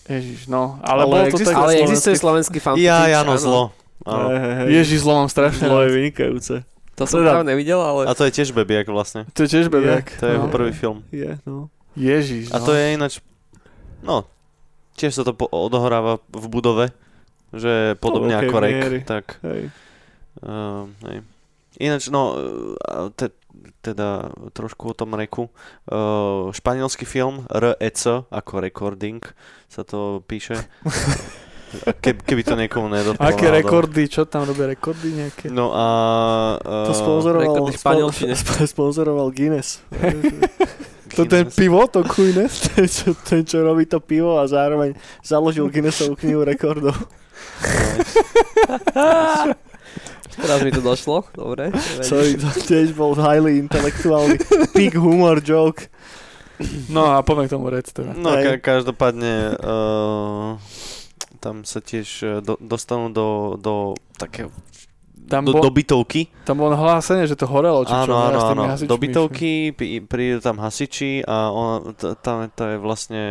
Ježiš, 0.10 0.49
no. 0.49 0.82
Ale, 0.82 1.04
Ale 1.04 1.04
bolo 1.06 1.22
to 1.22 1.30
existuje 1.30 1.54
tak... 1.54 1.62
Ale 1.62 1.72
existuje 1.82 2.16
slovenský 2.18 2.58
found 2.58 2.78
Ja, 2.82 3.06
áno, 3.22 3.38
áno. 3.38 3.41
zlo. 3.41 3.62
Áno. 4.02 4.28
Hej, 4.34 4.54
hej. 4.58 4.68
Ježiš, 4.82 4.97
zlo 5.06 5.14
mám 5.22 5.30
strašne. 5.30 5.66
Zlo 5.70 5.86
je 5.86 5.89
vynikajúce. 5.93 6.56
To 6.97 7.04
som 7.06 7.22
Teda- 7.22 7.38
práve 7.38 7.45
nevidel, 7.54 7.80
ale... 7.82 8.10
A 8.10 8.14
to 8.18 8.26
je 8.26 8.32
tiež 8.34 8.52
Bebiak 8.54 8.89
vlastne. 8.89 9.30
To 9.34 9.45
je 9.45 9.49
tiež 9.49 9.70
Babiak. 9.70 10.18
To 10.20 10.26
je 10.26 10.34
jeho 10.38 10.49
no. 10.49 10.54
prvý 10.54 10.72
film. 10.74 11.06
Je, 11.14 11.38
no. 11.45 11.70
Ježiš, 11.93 12.49
A 12.56 12.62
no. 12.62 12.66
to 12.66 12.72
je 12.72 12.84
ináč, 12.95 13.14
no, 13.99 14.24
tiež 14.95 15.12
sa 15.12 15.24
to 15.28 15.36
po- 15.36 15.52
odohráva 15.52 16.24
v 16.32 16.45
budove, 16.47 16.86
že 17.52 17.99
podobne 17.99 18.32
veľkej 18.39 18.47
ako 18.47 18.58
Rek, 18.64 19.04
tak, 19.04 19.26
Hej. 19.43 19.62
uh, 20.39 20.88
hej. 21.12 21.18
Ináč, 21.80 22.11
no, 22.11 22.36
uh, 22.36 23.07
te, 23.15 23.32
teda 23.80 24.32
trošku 24.51 24.91
o 24.91 24.95
tom 24.97 25.15
Reku. 25.15 25.47
Uh, 25.88 26.51
španielský 26.51 27.07
film 27.07 27.47
REC, 27.47 28.28
ako 28.28 28.59
recording, 28.59 29.24
sa 29.72 29.88
to 29.88 30.19
píše. 30.28 30.59
Ke, 32.03 32.11
keby 32.11 32.43
to 32.43 32.59
niekomu 32.59 32.91
nedotklo. 32.91 33.24
Aké 33.24 33.47
rekordy, 33.47 34.11
čo 34.11 34.28
tam 34.28 34.43
robia 34.43 34.76
rekordy 34.76 35.15
nejaké? 35.15 35.47
No 35.47 35.72
a... 35.72 35.86
Uh, 36.59 36.84
To 36.84 36.91
sponzoroval, 36.91 37.72
španielčine. 37.72 38.36
spo- 38.36 38.67
sponzoroval 38.76 39.32
Guinness. 39.32 39.80
To 41.11 41.28
ten 41.28 41.43
pivo, 41.51 41.84
to 41.91 42.07
Guinness? 42.07 42.72
ten, 42.72 42.88
čo, 42.88 43.11
ten, 43.19 43.43
čo 43.43 43.59
robí 43.59 43.84
to 43.84 43.99
pivo 43.99 44.39
a 44.39 44.47
zároveň 44.47 44.95
založil 45.19 45.67
Guinnessovú 45.67 46.15
knihu 46.15 46.47
rekordov. 46.47 46.95
Teraz 50.34 50.59
mi 50.59 50.69
to 50.69 50.79
došlo, 50.79 51.27
dobre. 51.32 51.69
Sorry, 52.01 52.36
to 52.36 52.47
tiež 52.61 52.91
bol 52.91 53.11
highly 53.13 53.59
intelektuálny 53.59 54.39
big 54.71 54.93
humor 54.93 55.39
joke. 55.39 55.91
No 56.88 57.09
a 57.09 57.19
poďme 57.19 57.45
k 57.45 57.51
tomu 57.51 57.67
rec 57.67 57.88
teda. 57.88 58.13
No, 58.13 58.32
ka- 58.32 58.61
každopádne 58.61 59.34
uh, 59.55 60.49
tam 61.38 61.63
sa 61.63 61.79
tiež 61.79 62.07
eh, 62.21 62.29
do, 62.39 62.53
dostanú 62.55 63.09
do, 63.09 63.27
do 63.55 63.73
takého 64.15 64.53
Tam, 65.21 65.41
do, 65.41 65.51
bol, 65.51 65.63
do 65.63 65.71
bytovky. 65.71 66.29
tam 66.43 66.59
bolo 66.59 66.75
nahlásenie, 66.75 67.23
že 67.23 67.34
to 67.34 67.45
horelo, 67.45 67.82
či 67.82 67.89
čo? 67.89 68.03
áno, 68.03 68.13
áno, 68.19 68.39
tými 68.45 68.51
áno. 68.53 68.63
hasičmi, 68.69 68.89
Do 68.89 68.95
čo? 68.95 69.01
bytovky 69.01 69.51
prí- 69.71 70.01
prídu 70.01 70.38
tam 70.38 70.59
hasiči 70.59 71.23
a 71.23 71.49
ona, 71.49 71.75
t- 71.93 72.13
tam 72.19 72.45
to 72.47 72.63
je 72.67 72.75
vlastne 72.77 73.23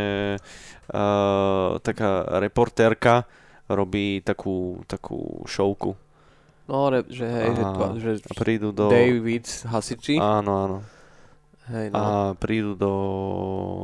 uh, 0.88 1.76
taká 1.78 2.10
reportérka, 2.40 3.28
robí 3.68 4.20
takú, 4.20 4.80
takú 4.84 5.44
showku. 5.46 5.94
No, 6.70 6.86
re, 6.86 7.02
že 7.10 7.26
hej, 7.26 7.50
že, 7.58 7.64
A- 7.66 7.72
dva, 7.74 7.88
že 7.98 8.10
A 8.22 8.32
prídu 8.38 8.70
do... 8.70 8.86
David 8.86 9.50
Hasiči. 9.66 10.22
Áno, 10.22 10.52
áno. 10.54 10.78
Hej, 11.66 11.90
no. 11.90 11.98
A 11.98 12.04
prídu 12.38 12.78
do, 12.78 12.94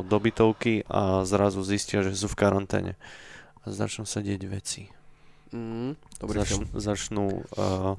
do 0.07 0.17
bytovky 0.23 0.87
a 0.87 1.27
zrazu 1.27 1.67
zistia, 1.67 2.07
že 2.07 2.15
sú 2.15 2.31
v 2.31 2.39
karanténe. 2.39 2.95
A 3.67 3.75
začnú 3.75 4.07
sa 4.07 4.23
deť 4.23 4.43
veci. 4.47 4.87
Mm, 5.55 5.95
dobrý 6.19 6.43
Zač, 6.43 6.59
začnú 6.75 7.47
uh, 7.55 7.95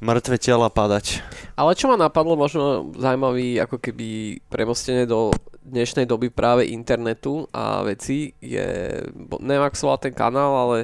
mŕtve 0.00 0.40
tela 0.40 0.72
padať. 0.72 1.20
Ale 1.52 1.76
čo 1.76 1.92
ma 1.92 2.00
napadlo, 2.00 2.40
možno 2.40 2.96
zaujímavý 2.96 3.60
ako 3.60 3.76
keby 3.76 4.40
premostenie 4.48 5.04
do 5.04 5.28
dnešnej 5.60 6.08
doby 6.08 6.32
práve 6.32 6.64
internetu 6.72 7.44
a 7.52 7.84
veci 7.84 8.32
je, 8.40 8.96
neviem 9.44 9.64
ak 9.68 9.76
sa 9.76 10.00
ten 10.00 10.16
kanál, 10.16 10.56
ale 10.56 10.76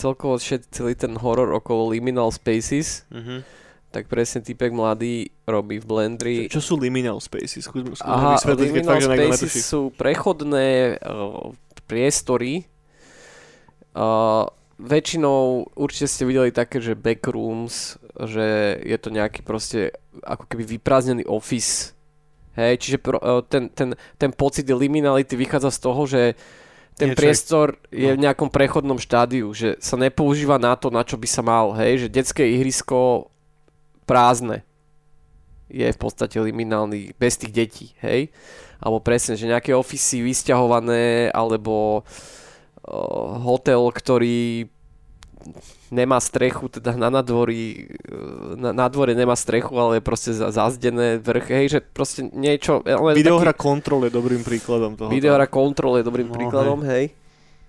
celkovo 0.00 0.40
všet, 0.40 0.72
celý 0.72 0.96
ten 0.96 1.12
horor 1.20 1.52
okolo 1.52 1.92
Liminal 1.92 2.32
Spaces, 2.32 3.04
Uh-huh. 3.12 3.44
tak 3.92 4.08
presne 4.08 4.40
typek 4.40 4.72
mladý 4.72 5.28
robí 5.44 5.76
v 5.76 5.84
Blendri. 5.84 6.36
Čo, 6.48 6.56
čo 6.56 6.62
sú 6.62 6.74
liminal 6.80 7.20
spaces? 7.20 7.68
Skúsme, 7.68 7.92
skúsme 7.92 8.08
Aha, 8.08 8.40
vysvetliť, 8.40 8.68
Liminal 8.72 8.96
fakt, 8.96 9.04
Spaces 9.04 9.54
sú 9.66 9.92
prechodné 9.92 10.96
uh, 11.04 11.52
priestory. 11.84 12.64
Uh, 13.92 14.46
väčšinou 14.78 15.74
určite 15.74 16.06
ste 16.08 16.24
videli 16.24 16.54
také, 16.54 16.78
že 16.80 16.94
backrooms, 16.96 18.00
že 18.30 18.78
je 18.80 18.96
to 18.96 19.10
nejaký 19.10 19.42
proste 19.44 19.92
ako 20.22 20.46
keby 20.48 20.78
vyprázdnený 20.78 21.26
office 21.26 21.98
Hej, 22.58 22.82
čiže 22.82 22.98
pro, 22.98 23.18
e, 23.22 23.46
ten, 23.46 23.70
ten, 23.70 23.94
ten 24.18 24.30
pocit 24.34 24.66
liminality 24.66 25.38
vychádza 25.38 25.70
z 25.70 25.78
toho, 25.80 26.02
že 26.06 26.22
ten 27.00 27.16
Niečo- 27.16 27.20
priestor 27.24 27.66
je 27.88 28.12
no. 28.12 28.16
v 28.20 28.22
nejakom 28.28 28.52
prechodnom 28.52 29.00
štádiu, 29.00 29.48
že 29.56 29.80
sa 29.80 29.96
nepoužíva 29.96 30.60
na 30.60 30.76
to, 30.76 30.92
na 30.92 31.00
čo 31.00 31.16
by 31.16 31.24
sa 31.24 31.40
mal, 31.40 31.72
hej, 31.80 32.04
že 32.04 32.12
detské 32.12 32.44
ihrisko 32.44 33.32
prázdne 34.04 34.60
je 35.72 35.88
v 35.88 35.98
podstate 35.98 36.36
liminálny 36.36 37.16
bez 37.16 37.40
tých 37.40 37.52
detí, 37.54 37.86
hej. 38.04 38.28
Alebo 38.82 39.00
presne, 39.00 39.38
že 39.38 39.48
nejaké 39.48 39.72
ofisy 39.72 40.20
vysťahované, 40.20 41.30
alebo 41.32 42.02
uh, 42.02 43.38
hotel, 43.40 43.88
ktorý 43.88 44.66
nemá 45.88 46.20
strechu, 46.20 46.68
teda 46.68 46.92
na 46.94 47.08
nadvorí, 47.08 47.88
uh, 48.06 48.54
na, 48.54 48.70
na 48.72 48.86
dvore 48.86 49.16
nemá 49.16 49.34
strechu, 49.34 49.72
ale 49.74 49.98
je 49.98 50.02
proste 50.04 50.30
za- 50.30 50.52
zazdené 50.52 51.16
vrch, 51.18 51.46
hej, 51.50 51.66
že 51.68 51.78
proste 51.80 52.28
niečo... 52.28 52.84
ale 52.84 53.16
Videohra 53.16 53.50
taký- 53.50 53.64
Control 53.64 54.06
je 54.06 54.12
dobrým 54.12 54.42
príkladom 54.42 54.94
toho. 54.94 55.08
Videohra 55.08 55.48
Control 55.48 55.98
je 55.98 56.04
dobrým 56.04 56.28
No, 56.28 56.34
príkladom, 56.36 56.80
hej. 56.86 57.16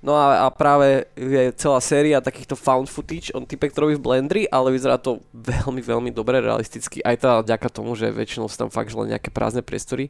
No 0.01 0.17
a, 0.17 0.45
a 0.45 0.47
práve 0.49 1.05
je 1.13 1.53
celá 1.53 1.77
séria 1.77 2.17
takýchto 2.17 2.57
found 2.57 2.89
footage, 2.89 3.29
on 3.37 3.45
typek 3.45 3.69
to 3.69 3.85
robí 3.85 3.93
v 3.95 4.01
Blendri, 4.01 4.43
ale 4.49 4.73
vyzerá 4.73 4.97
to 4.97 5.21
veľmi, 5.29 5.77
veľmi 5.77 6.09
dobre, 6.09 6.41
realisticky, 6.41 7.05
aj 7.05 7.21
teda 7.21 7.45
vďaka 7.45 7.67
tomu, 7.69 7.93
že 7.93 8.09
väčšinou 8.09 8.49
sú 8.49 8.57
tam 8.57 8.73
fakt 8.73 8.89
len 8.97 9.13
nejaké 9.13 9.29
prázdne 9.29 9.61
priestory. 9.61 10.09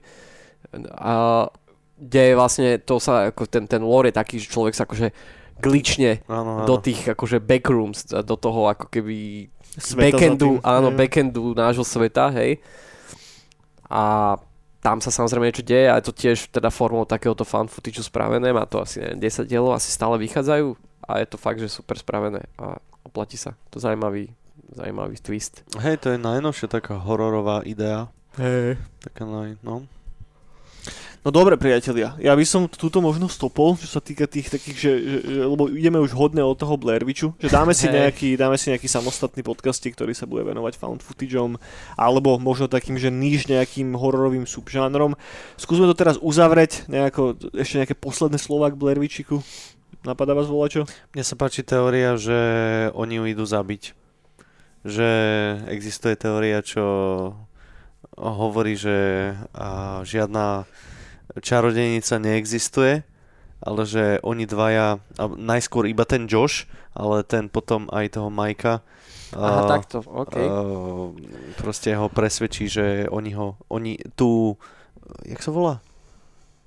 A 0.95 1.45
kde 1.99 2.22
je 2.24 2.34
vlastne 2.34 2.68
to 2.80 3.03
sa, 3.03 3.30
ako 3.30 3.43
ten, 3.45 3.68
ten 3.68 3.84
lore 3.84 4.09
je 4.09 4.18
taký, 4.18 4.39
že 4.39 4.47
človek 4.47 4.74
sa 4.74 4.88
akože 4.88 5.12
glitchne 5.62 6.26
Áno, 6.26 6.62
áno. 6.62 6.66
do 6.66 6.76
tých 6.76 7.05
akože 7.07 7.38
backrooms, 7.38 8.09
do 8.09 8.36
toho 8.36 8.66
ako 8.68 8.89
keby 8.89 9.47
Sveta 9.72 10.12
backendu, 10.12 10.57
tým. 10.57 10.66
áno, 10.66 10.89
Hej. 10.89 10.97
backendu 10.97 11.43
nášho 11.53 11.86
sveta, 11.86 12.28
hej. 12.34 12.59
A 13.86 14.36
tam 14.82 14.97
sa 14.97 15.07
samozrejme 15.07 15.45
niečo 15.45 15.62
deje 15.62 15.88
a 15.88 15.95
je 15.95 16.05
to 16.07 16.14
tiež 16.14 16.49
teda 16.49 16.68
formou 16.68 17.05
takéhoto 17.05 17.45
fan 17.45 17.70
footageu 17.70 18.01
spravené, 18.01 18.49
má 18.49 18.66
to 18.66 18.82
asi 18.82 18.97
neviem, 18.97 19.22
10 19.22 19.45
dielov, 19.45 19.78
asi 19.78 19.88
stále 19.88 20.18
vychádzajú 20.18 20.74
a 21.05 21.12
je 21.20 21.28
to 21.28 21.38
fakt, 21.38 21.59
že 21.59 21.70
super 21.70 21.95
spravené 21.95 22.41
a 22.57 22.76
oplatí 23.03 23.38
sa. 23.38 23.53
To 23.70 23.78
je 23.78 23.86
zaujímavý, 23.86 24.34
zaujímavý 24.74 25.16
twist. 25.20 25.62
Hej, 25.78 25.97
to 25.99 26.12
je 26.12 26.18
najnovšia 26.18 26.68
taká 26.68 26.97
hororová 26.97 27.62
idea. 27.62 28.09
Hej. 28.36 28.80
Taká 28.99 29.24
naj, 29.24 29.59
no. 29.62 29.86
No 31.22 31.30
dobre, 31.30 31.53
priatelia, 31.53 32.17
ja 32.17 32.34
by 32.34 32.41
som 32.41 32.65
túto 32.65 32.97
možno 32.97 33.30
stopol, 33.30 33.78
čo 33.78 33.86
sa 33.86 34.01
týka 34.01 34.26
tých 34.26 34.49
takých, 34.49 34.78
že, 34.82 34.93
že, 34.97 35.17
že 35.22 35.41
lebo 35.45 35.69
ideme 35.69 36.01
už 36.01 36.17
hodne 36.17 36.41
od 36.41 36.57
toho 36.57 36.82
Blair 36.82 37.05
Witchu, 37.05 37.38
že 37.38 37.45
dáme 37.45 37.78
si, 37.78 37.86
nejaký, 37.93 38.34
dáme 38.34 38.57
si 38.57 38.74
nejaký 38.74 38.89
samostatný 38.89 39.45
podcast, 39.45 39.86
ktorý 39.86 40.17
sa 40.17 40.26
bude 40.26 40.41
venovať 40.41 40.82
found 40.82 41.05
footageom, 41.05 41.61
alebo 41.93 42.41
možno 42.41 42.65
takým, 42.65 42.97
že 42.97 43.13
níž 43.13 43.45
nejakým 43.45 43.93
hororovým 43.93 44.49
subžánrom. 44.49 45.13
Skúsme 45.61 45.86
to 45.86 45.93
teraz 45.93 46.17
uzavrieť, 46.17 46.89
nejako, 46.89 47.38
ešte 47.53 47.86
nejaké 47.86 47.93
posledné 47.93 48.41
slova 48.41 48.74
k 48.74 48.82
Blair 48.82 48.97
Witchiku. 48.97 49.45
Napadá 50.01 50.34
vás 50.34 50.49
volačo? 50.49 50.89
Mne 51.13 51.22
sa 51.22 51.38
páči 51.38 51.61
teória, 51.61 52.17
že 52.17 52.34
oni 52.97 53.22
ju 53.22 53.24
idú 53.30 53.45
zabiť. 53.45 53.93
Že 54.89 55.09
existuje 55.69 56.17
teória, 56.17 56.65
čo 56.65 56.82
hovorí, 58.17 58.74
že 58.74 58.97
žiadna 60.01 60.65
čarodejnica 61.39 62.19
neexistuje, 62.19 63.07
ale 63.61 63.82
že 63.86 64.17
oni 64.25 64.49
dvaja, 64.49 64.99
najskôr 65.38 65.86
iba 65.88 66.03
ten 66.03 66.25
Josh, 66.25 66.65
ale 66.91 67.23
ten 67.23 67.47
potom 67.47 67.88
aj 67.93 68.17
toho 68.19 68.34
Majka 68.34 68.82
Aha, 69.32 69.63
a, 69.63 69.69
takto, 69.79 70.03
OK. 70.03 70.36
a, 70.36 70.43
proste 71.55 71.95
ho 71.95 72.11
presvedčí, 72.11 72.67
že 72.67 73.07
oni 73.07 73.32
ho, 73.32 73.55
oni 73.71 73.95
tú, 74.19 74.59
jak 75.23 75.39
sa 75.39 75.55
volá? 75.55 75.79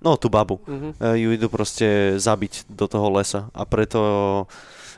No, 0.00 0.16
tú 0.20 0.28
babu. 0.28 0.60
Mhm. 0.64 1.00
E, 1.00 1.04
ju 1.24 1.28
idú 1.32 1.48
proste 1.48 2.16
zabiť 2.20 2.68
do 2.68 2.84
toho 2.88 3.08
lesa 3.12 3.48
a 3.52 3.64
preto 3.64 4.00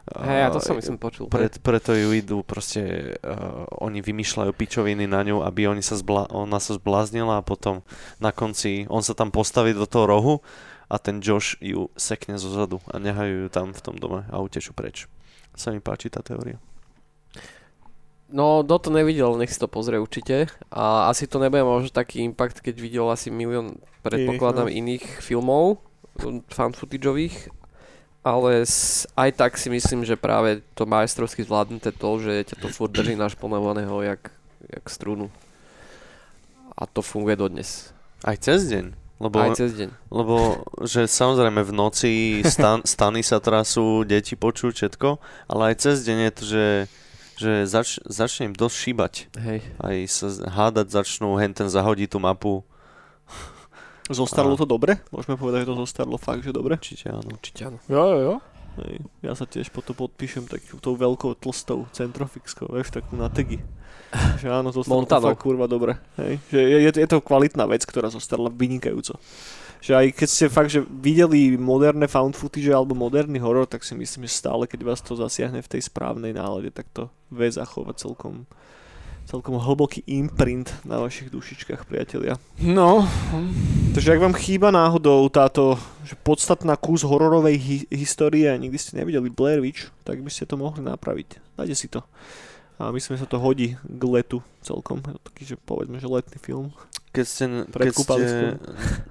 Hej, 0.06 0.38
ja 0.38 0.48
to 0.54 0.62
som 0.62 0.78
myslím 0.78 1.02
počul. 1.02 1.26
pre, 1.26 1.50
preto 1.50 1.90
ju 1.90 2.14
idú 2.14 2.46
proste 2.46 3.14
uh, 3.26 3.66
oni 3.82 3.98
vymýšľajú 3.98 4.54
pičoviny 4.54 5.10
na 5.10 5.26
ňu, 5.26 5.42
aby 5.42 5.66
oni 5.66 5.82
sa 5.82 5.98
zbla, 5.98 6.30
ona 6.30 6.62
sa 6.62 6.78
zbláznila 6.78 7.42
a 7.42 7.46
potom 7.46 7.82
na 8.22 8.30
konci 8.30 8.86
on 8.86 9.02
sa 9.02 9.18
tam 9.18 9.34
postaví 9.34 9.74
do 9.74 9.82
toho 9.82 10.06
rohu 10.06 10.34
a 10.86 11.02
ten 11.02 11.18
Josh 11.18 11.58
ju 11.58 11.90
sekne 11.98 12.38
zo 12.38 12.54
zadu 12.54 12.78
a 12.86 13.02
nehajú 13.02 13.46
ju 13.46 13.48
tam 13.50 13.74
v 13.74 13.80
tom 13.82 13.98
dome 13.98 14.22
a 14.30 14.38
utečú 14.38 14.70
preč. 14.70 15.10
Sa 15.58 15.74
mi 15.74 15.82
páči 15.82 16.06
tá 16.06 16.22
teória. 16.22 16.62
No, 18.26 18.66
kto 18.66 18.78
to 18.78 18.90
nevidel, 18.90 19.38
nech 19.38 19.54
si 19.54 19.58
to 19.58 19.70
pozrie 19.70 20.02
určite. 20.02 20.50
A 20.70 21.10
asi 21.10 21.30
to 21.30 21.38
nebude 21.38 21.62
možno 21.62 21.94
taký 21.94 22.26
impact, 22.26 22.58
keď 22.58 22.74
videl 22.78 23.06
asi 23.06 23.30
milión, 23.30 23.78
predpokladám, 24.02 24.66
no. 24.66 24.74
iných 24.74 25.22
filmov, 25.22 25.78
fan 26.50 26.74
footageových. 26.74 27.50
Ale 28.26 28.66
aj 29.14 29.30
tak 29.38 29.54
si 29.54 29.70
myslím, 29.70 30.02
že 30.02 30.18
práve 30.18 30.58
to 30.74 30.82
majstrovsky 30.82 31.46
zvládnuté 31.46 31.94
to, 31.94 32.10
že 32.18 32.50
ťa 32.50 32.56
to 32.58 32.66
furt 32.74 32.90
drží 32.90 33.14
našponovaného 33.14 34.02
jak, 34.02 34.34
jak 34.66 34.84
strunu. 34.90 35.30
A 36.74 36.90
to 36.90 37.06
funguje 37.06 37.38
dodnes. 37.38 37.94
Aj 38.26 38.34
cez 38.34 38.66
deň. 38.66 39.06
Lebo, 39.16 39.40
Aj 39.40 39.56
cez 39.56 39.72
deň. 39.72 39.88
lebo 40.12 40.60
že 40.84 41.08
samozrejme 41.08 41.64
v 41.64 41.72
noci 41.72 42.12
stan, 42.44 42.84
stany 42.98 43.24
sa 43.24 43.40
trasú, 43.40 44.04
deti 44.04 44.36
počujú 44.36 44.76
všetko, 44.76 45.16
ale 45.48 45.72
aj 45.72 45.88
cez 45.88 46.04
deň 46.04 46.18
je 46.20 46.32
to, 46.36 46.42
že, 46.44 46.66
že 47.40 47.52
zač, 47.64 47.88
začne 48.04 48.52
im 48.52 48.54
dosť 48.58 48.76
šíbať. 48.76 49.14
Hej. 49.40 49.58
Aj 49.80 49.96
sa 50.04 50.28
hádať 50.52 50.92
začnú, 50.92 51.32
hen 51.40 51.56
ten 51.56 51.72
zahodí 51.72 52.04
tú 52.04 52.20
mapu. 52.20 52.60
Zostarlo 54.06 54.54
A- 54.54 54.60
to 54.60 54.66
dobre? 54.68 55.02
Môžeme 55.10 55.34
povedať, 55.34 55.66
že 55.66 55.68
to 55.74 55.76
zostarlo 55.82 56.16
fakt, 56.20 56.46
že 56.46 56.54
dobre? 56.54 56.78
Určite 56.78 57.10
áno. 57.10 57.26
Určite 57.26 57.60
áno. 57.66 57.78
Jo, 57.90 58.04
jo, 58.06 58.18
jo. 58.22 58.34
Hej. 58.76 58.94
Ja 59.24 59.32
sa 59.32 59.48
tiež 59.48 59.72
potom 59.72 59.96
podpíšem 59.96 60.44
takú 60.46 60.76
tou 60.78 60.94
veľkou 60.94 61.32
tlstou 61.40 61.88
centrofixkou, 61.96 62.68
vieš, 62.76 62.92
takú 62.92 63.16
na 63.16 63.32
tegy. 63.32 63.64
Že 64.40 64.48
áno, 64.52 64.68
to 64.70 64.84
zostalo 64.84 65.08
to 65.08 65.18
fakt 65.18 65.42
kurva 65.42 65.66
dobre. 65.66 65.96
Hej. 66.20 66.38
Že 66.52 66.60
je, 66.60 66.78
je, 66.86 66.90
je, 67.02 67.08
to 67.08 67.24
kvalitná 67.24 67.64
vec, 67.66 67.82
ktorá 67.82 68.12
zostala 68.12 68.52
vynikajúco. 68.52 69.18
Že 69.82 69.92
aj 69.92 70.06
keď 70.16 70.28
ste 70.28 70.46
fakt, 70.52 70.70
že 70.72 70.80
videli 70.84 71.58
moderné 71.58 72.08
found 72.08 72.36
footage 72.36 72.68
alebo 72.70 72.96
moderný 72.96 73.40
horor, 73.42 73.68
tak 73.68 73.84
si 73.84 73.92
myslím, 73.96 74.24
že 74.28 74.40
stále, 74.40 74.64
keď 74.68 74.80
vás 74.86 75.00
to 75.02 75.18
zasiahne 75.18 75.60
v 75.60 75.70
tej 75.70 75.82
správnej 75.84 76.32
nálade, 76.36 76.72
tak 76.72 76.86
to 76.92 77.12
vie 77.32 77.48
zachovať 77.50 77.96
celkom, 78.08 78.48
celkom 79.26 79.58
hlboký 79.58 80.06
imprint 80.06 80.70
na 80.86 81.02
vašich 81.02 81.34
dušičkách, 81.34 81.84
priatelia. 81.90 82.38
No, 82.62 83.04
Takže 83.96 84.12
ak 84.12 84.24
vám 84.28 84.36
chýba 84.36 84.68
náhodou 84.68 85.24
táto 85.32 85.80
že 86.04 86.20
podstatná 86.20 86.76
kus 86.76 87.00
hororovej 87.00 87.56
hi- 87.56 87.88
histórie 87.88 88.44
a 88.44 88.60
nikdy 88.60 88.76
ste 88.76 89.00
nevideli 89.00 89.32
Blair 89.32 89.64
Witch, 89.64 89.88
tak 90.04 90.20
by 90.20 90.28
ste 90.28 90.44
to 90.44 90.60
mohli 90.60 90.84
napraviť. 90.84 91.56
Dajte 91.56 91.74
si 91.74 91.88
to. 91.88 92.04
A 92.76 92.92
myslím, 92.92 93.16
že 93.16 93.24
sa 93.24 93.32
to 93.32 93.40
hodí 93.40 93.80
k 93.80 94.02
letu 94.04 94.44
celkom. 94.60 95.00
Taký, 95.00 95.42
že 95.48 95.56
povedzme, 95.56 95.96
že 95.96 96.12
letný 96.12 96.36
film. 96.36 96.76
Keď 97.16 97.24
ste, 97.24 97.44
keď 97.72 97.92
ste 97.96 98.20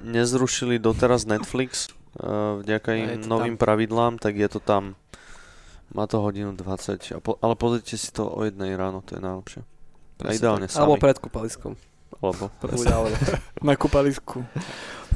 nezrušili 0.05 0.77
doteraz 0.77 1.25
Netflix 1.25 1.89
uh, 2.21 2.61
vďaka 2.61 2.89
im 2.93 3.25
novým 3.25 3.57
pravidlám, 3.57 4.21
tak 4.21 4.37
je 4.37 4.45
to 4.45 4.61
tam. 4.61 4.93
Má 5.97 6.05
to 6.05 6.21
hodinu 6.21 6.53
20, 6.53 7.17
a 7.17 7.19
po, 7.19 7.41
ale 7.41 7.57
pozrite 7.57 7.97
si 7.97 8.13
to 8.13 8.29
o 8.29 8.45
jednej 8.45 8.77
ráno, 8.77 9.01
to 9.01 9.17
je 9.17 9.21
najlepšie. 9.25 9.61
Presne 10.15 10.37
ideálne 10.39 10.67
sami. 10.71 10.83
Alebo 10.87 10.95
pred 10.99 11.17
kúpaliskom. 11.19 11.73
Alebo 12.23 12.47
na 13.67 13.73
kúpalisku. 13.75 14.41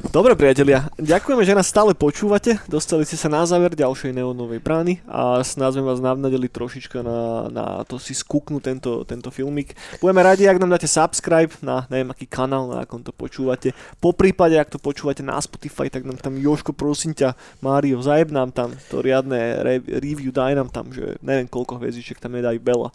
Dobre 0.08 0.32
priatelia, 0.32 0.88
ďakujeme, 0.96 1.44
že 1.44 1.52
nás 1.52 1.68
stále 1.68 1.92
počúvate. 1.92 2.56
Dostali 2.64 3.04
ste 3.04 3.20
sa 3.20 3.28
na 3.28 3.44
záver 3.44 3.76
ďalšej 3.76 4.16
neonovej 4.16 4.56
brány 4.56 5.04
a 5.04 5.44
snad 5.44 5.76
sme 5.76 5.84
vás 5.84 6.00
navnadili 6.00 6.48
trošička 6.48 7.04
na, 7.04 7.52
na 7.52 7.64
to 7.84 8.00
si 8.00 8.16
skúknuť 8.16 8.62
tento, 8.64 9.04
tento 9.04 9.28
filmik. 9.28 9.76
Budeme 10.00 10.24
radi, 10.24 10.48
ak 10.48 10.56
nám 10.56 10.72
dáte 10.72 10.88
subscribe 10.88 11.52
na 11.60 11.84
neviem 11.92 12.08
aký 12.16 12.24
kanál, 12.24 12.72
na 12.72 12.88
akom 12.88 13.04
to 13.04 13.12
počúvate. 13.12 13.76
Po 14.00 14.16
prípade, 14.16 14.56
ak 14.56 14.72
to 14.72 14.80
počúvate 14.80 15.20
na 15.20 15.36
Spotify, 15.36 15.92
tak 15.92 16.08
nám 16.08 16.16
tam 16.16 16.40
Joško, 16.40 16.72
prosím 16.72 17.12
ťa, 17.12 17.36
Mário, 17.60 18.00
zajeb 18.00 18.32
nám 18.32 18.56
tam 18.56 18.72
to 18.88 19.04
riadne 19.04 19.60
re- 19.60 19.84
review, 20.00 20.32
daj 20.32 20.56
nám 20.56 20.72
tam, 20.72 20.88
že 20.96 21.20
neviem 21.20 21.44
koľko 21.44 21.76
hviezdičiek 21.76 22.16
tam 22.16 22.32
nedaj 22.32 22.56
veľa. 22.56 22.88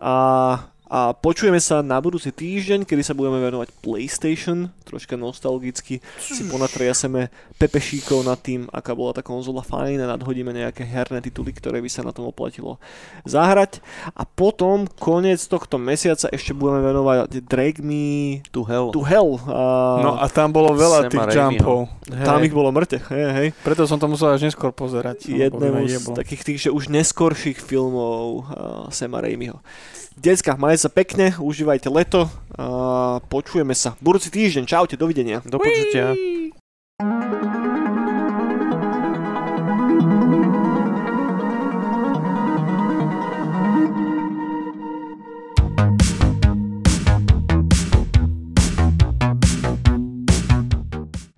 A 0.00 0.14
a 0.92 1.16
počujeme 1.16 1.56
sa 1.56 1.80
na 1.80 1.96
budúci 1.96 2.28
týždeň, 2.28 2.84
kedy 2.84 3.00
sa 3.00 3.16
budeme 3.16 3.40
venovať 3.40 3.72
PlayStation, 3.80 4.68
troška 4.84 5.16
nostalgicky 5.16 6.04
si 6.20 6.42
ponatriaseme 6.52 7.32
pepešíkov 7.56 8.20
nad 8.20 8.36
tým, 8.36 8.68
aká 8.68 8.92
bola 8.92 9.16
tá 9.16 9.24
konzola 9.24 9.64
fajn 9.64 10.04
a 10.04 10.12
nadhodíme 10.12 10.52
nejaké 10.52 10.84
herné 10.84 11.24
tituly, 11.24 11.56
ktoré 11.56 11.80
by 11.80 11.88
sa 11.88 12.04
na 12.04 12.12
tom 12.12 12.28
oplatilo 12.28 12.76
zahrať. 13.24 13.80
A 14.12 14.28
potom, 14.28 14.84
koniec 15.00 15.40
tohto 15.48 15.80
mesiaca, 15.80 16.28
ešte 16.28 16.52
budeme 16.52 16.84
venovať 16.84 17.40
Drag 17.40 17.80
Me 17.80 18.44
tu 18.52 18.60
hell. 18.68 18.92
to 18.92 19.00
Hell. 19.00 19.40
A 19.48 19.62
No 20.04 20.20
a 20.20 20.28
tam 20.28 20.52
bolo 20.52 20.76
veľa 20.76 21.08
Sama 21.08 21.24
tých 21.24 21.40
jumpov. 21.40 21.88
tam 22.20 22.44
ich 22.44 22.52
bolo 22.52 22.68
mŕte, 22.68 23.00
hej, 23.00 23.24
hej. 23.32 23.48
Preto 23.64 23.88
som 23.88 23.96
to 23.96 24.12
musel 24.12 24.28
až 24.28 24.44
neskôr 24.44 24.76
pozerať. 24.76 25.24
Jednému 25.32 25.88
z 25.88 26.12
takých 26.12 26.42
tých, 26.44 26.58
že 26.68 26.70
už 26.70 26.92
neskorších 26.92 27.56
filmov 27.64 28.44
uh, 28.44 28.92
Sema 28.92 29.24
Raimiho. 29.24 29.56
Decka, 30.16 30.54
majte 30.60 30.86
sa 30.86 30.90
pekne, 30.92 31.34
užívajte 31.40 31.88
leto 31.88 32.28
a 32.54 33.18
počujeme 33.26 33.72
sa 33.72 33.96
budúci 33.98 34.28
týždeň. 34.30 34.64
Čaute, 34.68 34.94
dovidenia. 35.00 35.40
Do 35.42 35.58
počutia. 35.58 36.12